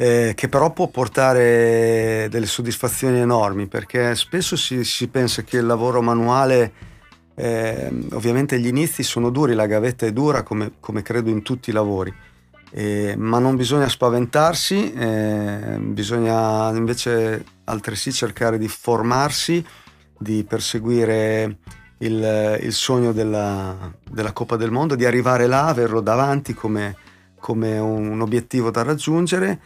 eh, 0.00 0.32
che 0.36 0.48
però 0.48 0.72
può 0.72 0.86
portare 0.88 2.28
delle 2.30 2.46
soddisfazioni 2.46 3.18
enormi 3.18 3.66
perché 3.66 4.14
spesso 4.14 4.54
si, 4.56 4.84
si 4.84 5.08
pensa 5.08 5.42
che 5.42 5.56
il 5.56 5.66
lavoro 5.66 6.00
manuale 6.00 6.72
eh, 7.38 7.88
ovviamente 8.14 8.58
gli 8.58 8.66
inizi 8.66 9.04
sono 9.04 9.30
duri, 9.30 9.54
la 9.54 9.66
gavetta 9.66 10.04
è 10.04 10.12
dura 10.12 10.42
come, 10.42 10.72
come 10.80 11.02
credo 11.02 11.30
in 11.30 11.42
tutti 11.42 11.70
i 11.70 11.72
lavori, 11.72 12.12
eh, 12.72 13.14
ma 13.16 13.38
non 13.38 13.54
bisogna 13.54 13.88
spaventarsi, 13.88 14.92
eh, 14.92 15.78
bisogna 15.78 16.70
invece 16.70 17.44
altresì 17.64 18.12
cercare 18.12 18.58
di 18.58 18.66
formarsi, 18.66 19.64
di 20.18 20.42
perseguire 20.42 21.58
il, 21.98 22.58
il 22.60 22.72
sogno 22.72 23.12
della, 23.12 23.92
della 24.10 24.32
Coppa 24.32 24.56
del 24.56 24.72
Mondo, 24.72 24.96
di 24.96 25.04
arrivare 25.04 25.46
là, 25.46 25.66
averlo 25.66 26.00
davanti 26.00 26.54
come, 26.54 26.96
come 27.38 27.78
un 27.78 28.20
obiettivo 28.20 28.72
da 28.72 28.82
raggiungere 28.82 29.60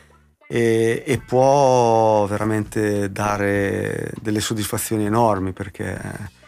e, 0.47 1.03
e 1.07 1.19
può 1.27 2.27
veramente 2.27 3.11
dare 3.11 4.13
delle 4.21 4.41
soddisfazioni 4.41 5.07
enormi 5.07 5.53
perché 5.53 6.41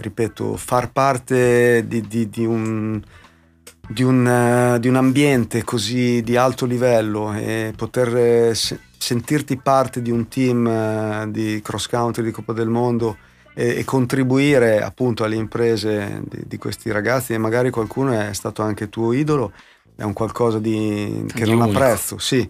ripeto, 0.00 0.56
far 0.56 0.90
parte 0.92 1.86
di, 1.86 2.00
di- 2.02 2.28
di 2.28 2.44
un, 2.44 3.00
di, 3.88 4.02
un, 4.02 4.26
eh, 4.26 4.78
di 4.80 4.88
un 4.88 4.96
ambiente 4.96 5.64
così 5.64 6.22
di 6.22 6.36
alto 6.36 6.66
livello 6.66 7.32
e 7.34 7.72
poter 7.76 8.16
eh, 8.16 8.54
se- 8.54 8.78
sentirti 8.96 9.56
parte 9.56 10.02
di 10.02 10.10
un 10.10 10.28
team 10.28 10.66
eh, 10.66 11.26
di 11.30 11.60
cross 11.62 11.86
country 11.88 12.22
di 12.22 12.30
Coppa 12.30 12.52
del 12.52 12.68
Mondo 12.68 13.16
e, 13.54 13.78
e 13.78 13.84
contribuire 13.84 14.82
appunto 14.82 15.24
alle 15.24 15.36
imprese 15.36 16.22
di, 16.24 16.56
questi 16.58 16.90
ragazzi 16.90 17.32
e 17.32 17.38
magari 17.38 17.70
qualcuno 17.70 18.12
è 18.12 18.32
stato 18.32 18.62
anche 18.62 18.88
tuo 18.88 19.12
idolo, 19.12 19.52
è 19.96 20.02
un 20.02 20.12
qualcosa 20.12 20.58
di, 20.58 21.24
che 21.34 21.44
non 21.46 21.60
unico. 21.60 21.78
prezzo, 21.78 22.18
sì. 22.18 22.48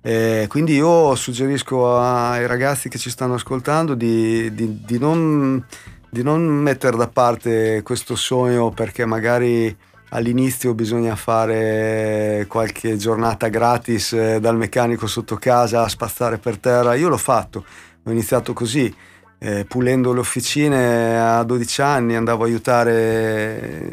Eh, 0.00 0.46
quindi 0.48 0.74
io 0.74 1.14
suggerisco 1.16 1.98
ai 1.98 2.46
ragazzi 2.46 2.88
che 2.88 2.98
ci 2.98 3.10
stanno 3.10 3.34
ascoltando 3.34 3.94
di 3.94 4.50
non, 4.98 5.62
di 6.10 6.22
non 6.22 6.42
mettere 6.46 6.96
da 6.96 7.08
parte 7.08 7.82
questo 7.82 8.16
sogno 8.16 8.70
perché 8.70 9.04
magari 9.04 9.76
all'inizio 10.10 10.72
bisogna 10.74 11.16
fare 11.16 12.46
qualche 12.48 12.96
giornata 12.96 13.48
gratis 13.48 14.12
eh, 14.14 14.40
dal 14.40 14.56
meccanico 14.56 15.06
sotto 15.06 15.36
casa 15.36 15.82
a 15.82 15.88
spazzare 15.88 16.38
per 16.38 16.58
terra. 16.58 16.94
Io 16.94 17.08
l'ho 17.08 17.18
fatto, 17.18 17.64
ho 18.02 18.10
iniziato 18.10 18.52
così. 18.52 18.94
eh, 19.40 19.64
pulendo 19.68 20.12
le 20.12 20.18
officine 20.18 21.16
a 21.20 21.44
12 21.44 21.80
anni 21.80 22.16
andavo 22.16 22.42
a 22.42 22.46
aiutare 22.48 23.92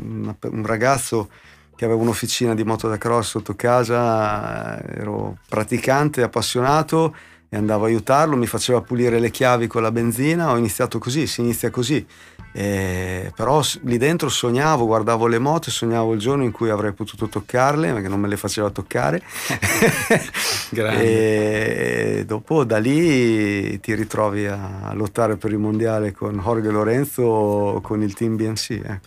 una- 0.00 0.36
un 0.42 0.64
ragazzo 0.64 1.28
che 1.74 1.84
aveva 1.84 2.00
un'officina 2.00 2.54
di 2.54 2.62
moto 2.62 2.86
da 2.86 2.96
cross 2.96 3.30
sotto 3.30 3.56
casa, 3.56 4.80
ero 4.94 5.38
praticante, 5.48 6.22
appassionato 6.22 7.16
e 7.52 7.56
andavo 7.56 7.84
a 7.84 7.88
aiutarlo, 7.88 8.36
mi 8.36 8.46
faceva 8.46 8.80
pulire 8.80 9.18
le 9.18 9.30
chiavi 9.30 9.66
con 9.66 9.82
la 9.82 9.90
benzina, 9.90 10.52
ho 10.52 10.56
iniziato 10.56 11.00
così, 11.00 11.26
si 11.26 11.40
inizia 11.40 11.68
così. 11.68 12.06
E, 12.52 13.32
però 13.34 13.60
lì 13.82 13.98
dentro 13.98 14.28
sognavo, 14.28 14.86
guardavo 14.86 15.26
le 15.26 15.40
moto 15.40 15.68
e 15.68 15.72
sognavo 15.72 16.12
il 16.12 16.20
giorno 16.20 16.44
in 16.44 16.52
cui 16.52 16.70
avrei 16.70 16.92
potuto 16.92 17.28
toccarle, 17.28 17.92
perché 17.92 18.06
non 18.06 18.20
me 18.20 18.28
le 18.28 18.36
faceva 18.36 18.70
toccare. 18.70 19.20
e 20.70 22.22
dopo 22.24 22.62
da 22.62 22.78
lì 22.78 23.80
ti 23.80 23.94
ritrovi 23.94 24.46
a 24.46 24.92
lottare 24.94 25.36
per 25.36 25.50
il 25.50 25.58
mondiale 25.58 26.12
con 26.12 26.40
Jorge 26.40 26.70
Lorenzo 26.70 27.22
o 27.22 27.80
con 27.80 28.00
il 28.00 28.14
team 28.14 28.36
BNC. 28.36 28.70
Eh. 28.70 29.00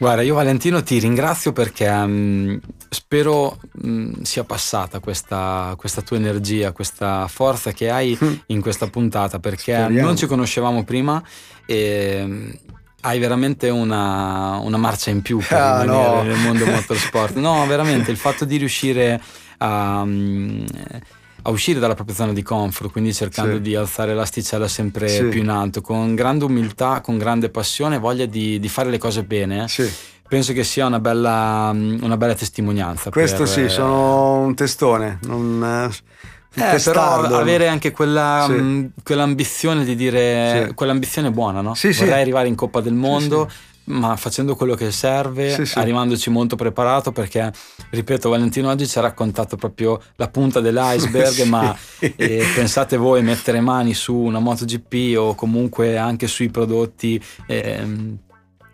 Guarda, 0.00 0.22
io 0.22 0.34
Valentino 0.34 0.82
ti 0.82 0.98
ringrazio 0.98 1.52
perché 1.52 1.86
um, 1.86 2.58
spero 2.88 3.60
um, 3.82 4.22
sia 4.22 4.44
passata 4.44 4.98
questa, 4.98 5.74
questa, 5.76 6.00
tua 6.00 6.16
energia, 6.16 6.72
questa 6.72 7.28
forza 7.28 7.72
che 7.72 7.90
hai 7.90 8.18
mm. 8.18 8.32
in 8.46 8.62
questa 8.62 8.86
puntata 8.86 9.40
perché 9.40 9.74
Speriamo. 9.74 10.00
non 10.00 10.16
ci 10.16 10.24
conoscevamo 10.24 10.84
prima 10.84 11.22
e 11.66 12.22
um, 12.24 12.50
hai 13.02 13.18
veramente 13.18 13.68
una, 13.68 14.56
una, 14.62 14.78
marcia 14.78 15.10
in 15.10 15.20
più 15.20 15.36
per 15.46 15.58
ah, 15.58 15.82
rimanere 15.82 16.16
no. 16.16 16.22
nel 16.22 16.38
mondo 16.38 16.64
motorsport. 16.72 17.36
No, 17.36 17.66
veramente 17.66 18.10
il 18.10 18.16
fatto 18.16 18.46
di 18.46 18.56
riuscire 18.56 19.20
a 19.58 20.02
a 21.42 21.50
uscire 21.50 21.80
dalla 21.80 21.94
propria 21.94 22.14
zona 22.14 22.32
di 22.32 22.42
comfort, 22.42 22.90
quindi 22.90 23.12
cercando 23.12 23.54
sì. 23.54 23.60
di 23.60 23.74
alzare 23.74 24.14
l'asticella 24.14 24.68
sempre 24.68 25.08
sì. 25.08 25.24
più 25.24 25.40
in 25.40 25.48
alto, 25.48 25.80
con 25.80 26.14
grande 26.14 26.44
umiltà, 26.44 27.00
con 27.00 27.18
grande 27.18 27.50
passione, 27.50 27.98
voglia 27.98 28.26
di, 28.26 28.58
di 28.58 28.68
fare 28.68 28.90
le 28.90 28.98
cose 28.98 29.24
bene. 29.24 29.68
Sì. 29.68 29.90
Penso 30.28 30.52
che 30.52 30.62
sia 30.62 30.86
una 30.86 31.00
bella, 31.00 31.70
una 31.72 32.16
bella 32.16 32.34
testimonianza. 32.34 33.10
Questo 33.10 33.38
per, 33.38 33.48
sì, 33.48 33.68
sono 33.68 34.38
un 34.42 34.54
testone. 34.54 35.18
Non, 35.22 35.90
eh, 36.54 36.80
però 36.82 37.22
avere 37.22 37.68
anche 37.68 37.90
quella, 37.92 38.46
mh, 38.48 38.92
quell'ambizione 39.02 39.84
di 39.84 39.94
dire 39.94 40.72
quell'ambizione 40.74 41.30
buona, 41.30 41.60
no? 41.60 41.74
Vorrei 41.80 42.20
arrivare 42.20 42.48
in 42.48 42.54
Coppa 42.54 42.80
del 42.80 42.92
Mondo 42.92 43.50
ma 43.84 44.16
facendo 44.16 44.54
quello 44.54 44.74
che 44.74 44.90
serve, 44.92 45.52
sì, 45.54 45.64
sì. 45.64 45.78
arrivandoci 45.78 46.30
molto 46.30 46.56
preparato 46.56 47.12
perché, 47.12 47.52
ripeto, 47.90 48.28
Valentino 48.28 48.68
oggi 48.68 48.86
ci 48.86 48.98
ha 48.98 49.02
raccontato 49.02 49.56
proprio 49.56 50.00
la 50.16 50.28
punta 50.28 50.60
dell'iceberg, 50.60 51.32
sì. 51.42 51.48
ma 51.48 51.76
eh, 51.98 52.44
pensate 52.54 52.96
voi 52.96 53.22
mettere 53.22 53.60
mani 53.60 53.94
su 53.94 54.14
una 54.14 54.38
MotoGP 54.38 55.16
o 55.18 55.34
comunque 55.34 55.96
anche 55.96 56.26
sui 56.26 56.50
prodotti... 56.50 57.22
Eh, 57.46 58.18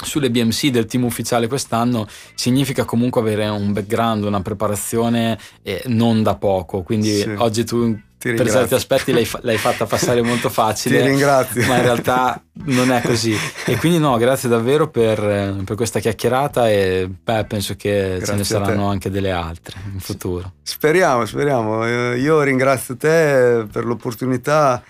sulle 0.04 0.30
BMC 0.30 0.66
del 0.66 0.84
team 0.84 1.04
ufficiale 1.04 1.48
quest'anno 1.48 2.07
significa 2.34 2.84
comunque 2.84 3.22
avere 3.22 3.48
un 3.48 3.72
background, 3.72 4.24
una 4.24 4.42
preparazione 4.42 5.38
eh, 5.62 5.82
non 5.86 6.22
da 6.22 6.36
poco. 6.36 6.82
Quindi 6.82 7.22
oggi 7.38 7.64
tu 7.64 7.98
per 8.35 8.51
certi 8.51 8.74
aspetti 8.74 9.12
l'hai, 9.12 9.29
l'hai, 9.43 9.59
fatta 9.59 9.87
passare 9.87 10.22
molto 10.22 10.49
facile. 10.51 11.01
Ti 11.01 11.07
ringrazio. 11.07 11.66
Ma 11.66 11.77
in 11.77 11.83
realtà 11.83 12.43
non 12.64 12.91
è 12.91 13.01
così. 13.03 13.35
E 13.68 13.77
quindi 13.79 13.99
no, 13.99 14.16
grazie 14.16 14.49
davvero 14.49 14.89
per, 14.89 15.62
per 15.64 15.77
questa 15.77 15.99
chiacchierata 15.99 16.70
e 16.70 17.09
beh, 17.09 17.47
penso 17.47 17.74
che 17.74 18.16
grazie 18.18 18.27
ce 18.27 18.35
ne 18.35 18.45
saranno 18.45 18.89
anche 18.89 19.11
delle 19.11 19.33
altre 19.33 19.77
in 19.93 19.99
futuro. 19.99 20.53
Speriamo, 20.62 21.27
speriamo. 21.27 21.85
Io 22.14 22.43
ringrazio 22.43 22.97
te 22.97 23.66
per 23.70 23.85
l'opportunità 23.85 24.83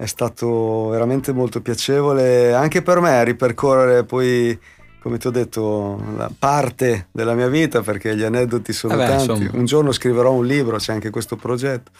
è 0.00 0.06
stato 0.06 0.88
veramente 0.88 1.30
molto 1.32 1.60
piacevole 1.60 2.54
anche 2.54 2.80
per 2.80 3.00
me 3.00 3.22
ripercorrere 3.22 4.04
poi 4.04 4.58
come 5.02 5.18
ti 5.18 5.26
ho 5.26 5.30
detto 5.30 6.02
la 6.16 6.30
parte 6.38 7.08
della 7.12 7.34
mia 7.34 7.48
vita 7.48 7.82
perché 7.82 8.16
gli 8.16 8.22
aneddoti 8.22 8.72
sono 8.72 8.94
eh 8.94 9.06
tanti 9.06 9.30
insomma. 9.30 9.50
un 9.58 9.64
giorno 9.66 9.92
scriverò 9.92 10.32
un 10.32 10.46
libro 10.46 10.78
c'è 10.78 10.94
anche 10.94 11.10
questo 11.10 11.36
progetto 11.36 11.90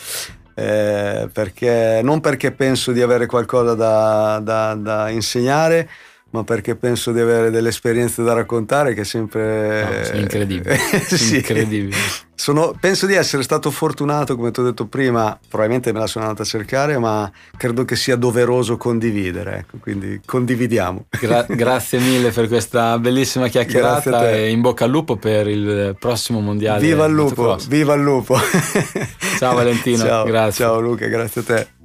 eh, 0.61 1.29
perché, 1.33 2.01
non 2.03 2.21
perché 2.21 2.53
penso 2.53 2.93
di 2.93 3.01
avere 3.01 3.25
qualcosa 3.25 3.75
da, 3.75 4.41
da, 4.43 4.75
da 4.75 5.09
insegnare 5.09 5.89
ma 6.31 6.45
perché 6.45 6.77
penso 6.77 7.13
di 7.13 7.21
avere 7.21 7.51
delle 7.51 7.71
esperienze 7.71 8.23
da 8.23 8.33
raccontare 8.33 8.95
che 8.95 9.05
sempre... 9.05 9.85
No, 9.85 10.05
sono 10.05 10.21
incredibili. 10.21 10.77
sì. 11.07 11.37
incredibili. 11.37 11.97
Sono, 12.35 12.75
penso 12.81 13.05
di 13.05 13.13
essere 13.13 13.43
stato 13.43 13.71
fortunato, 13.71 14.35
come 14.35 14.51
ti 14.51 14.61
ho 14.61 14.63
detto 14.63 14.87
prima, 14.87 15.39
probabilmente 15.47 15.93
me 15.93 15.99
la 15.99 16.07
sono 16.07 16.25
andata 16.25 16.43
a 16.43 16.47
cercare, 16.47 16.97
ma 16.99 17.31
credo 17.55 17.85
che 17.85 17.97
sia 17.97 18.17
doveroso 18.17 18.79
condividere, 18.79 19.59
ecco, 19.59 19.77
quindi 19.79 20.23
condividiamo. 20.25 21.05
Gra- 21.21 21.45
grazie 21.51 21.99
mille 21.99 22.31
per 22.31 22.49
questa 22.49 22.99
bellissima 22.99 23.49
chiacchierata 23.49 24.31
e 24.31 24.51
in 24.51 24.63
bocca 24.63 24.85
al 24.85 24.91
lupo 24.91 25.17
per 25.17 25.49
il 25.49 25.95
prossimo 25.99 26.41
mondiale. 26.41 26.81
Viva 26.81 27.05
il 27.05 27.13
lupo, 27.13 27.59
viva 27.69 27.93
il 27.93 28.03
lupo. 28.03 28.39
Ciao 29.37 29.55
Valentino, 29.55 29.99
ciao, 30.05 30.25
grazie. 30.25 30.65
Ciao 30.65 30.81
Luca, 30.81 31.07
grazie 31.09 31.41
a 31.43 31.45
te. 31.45 31.80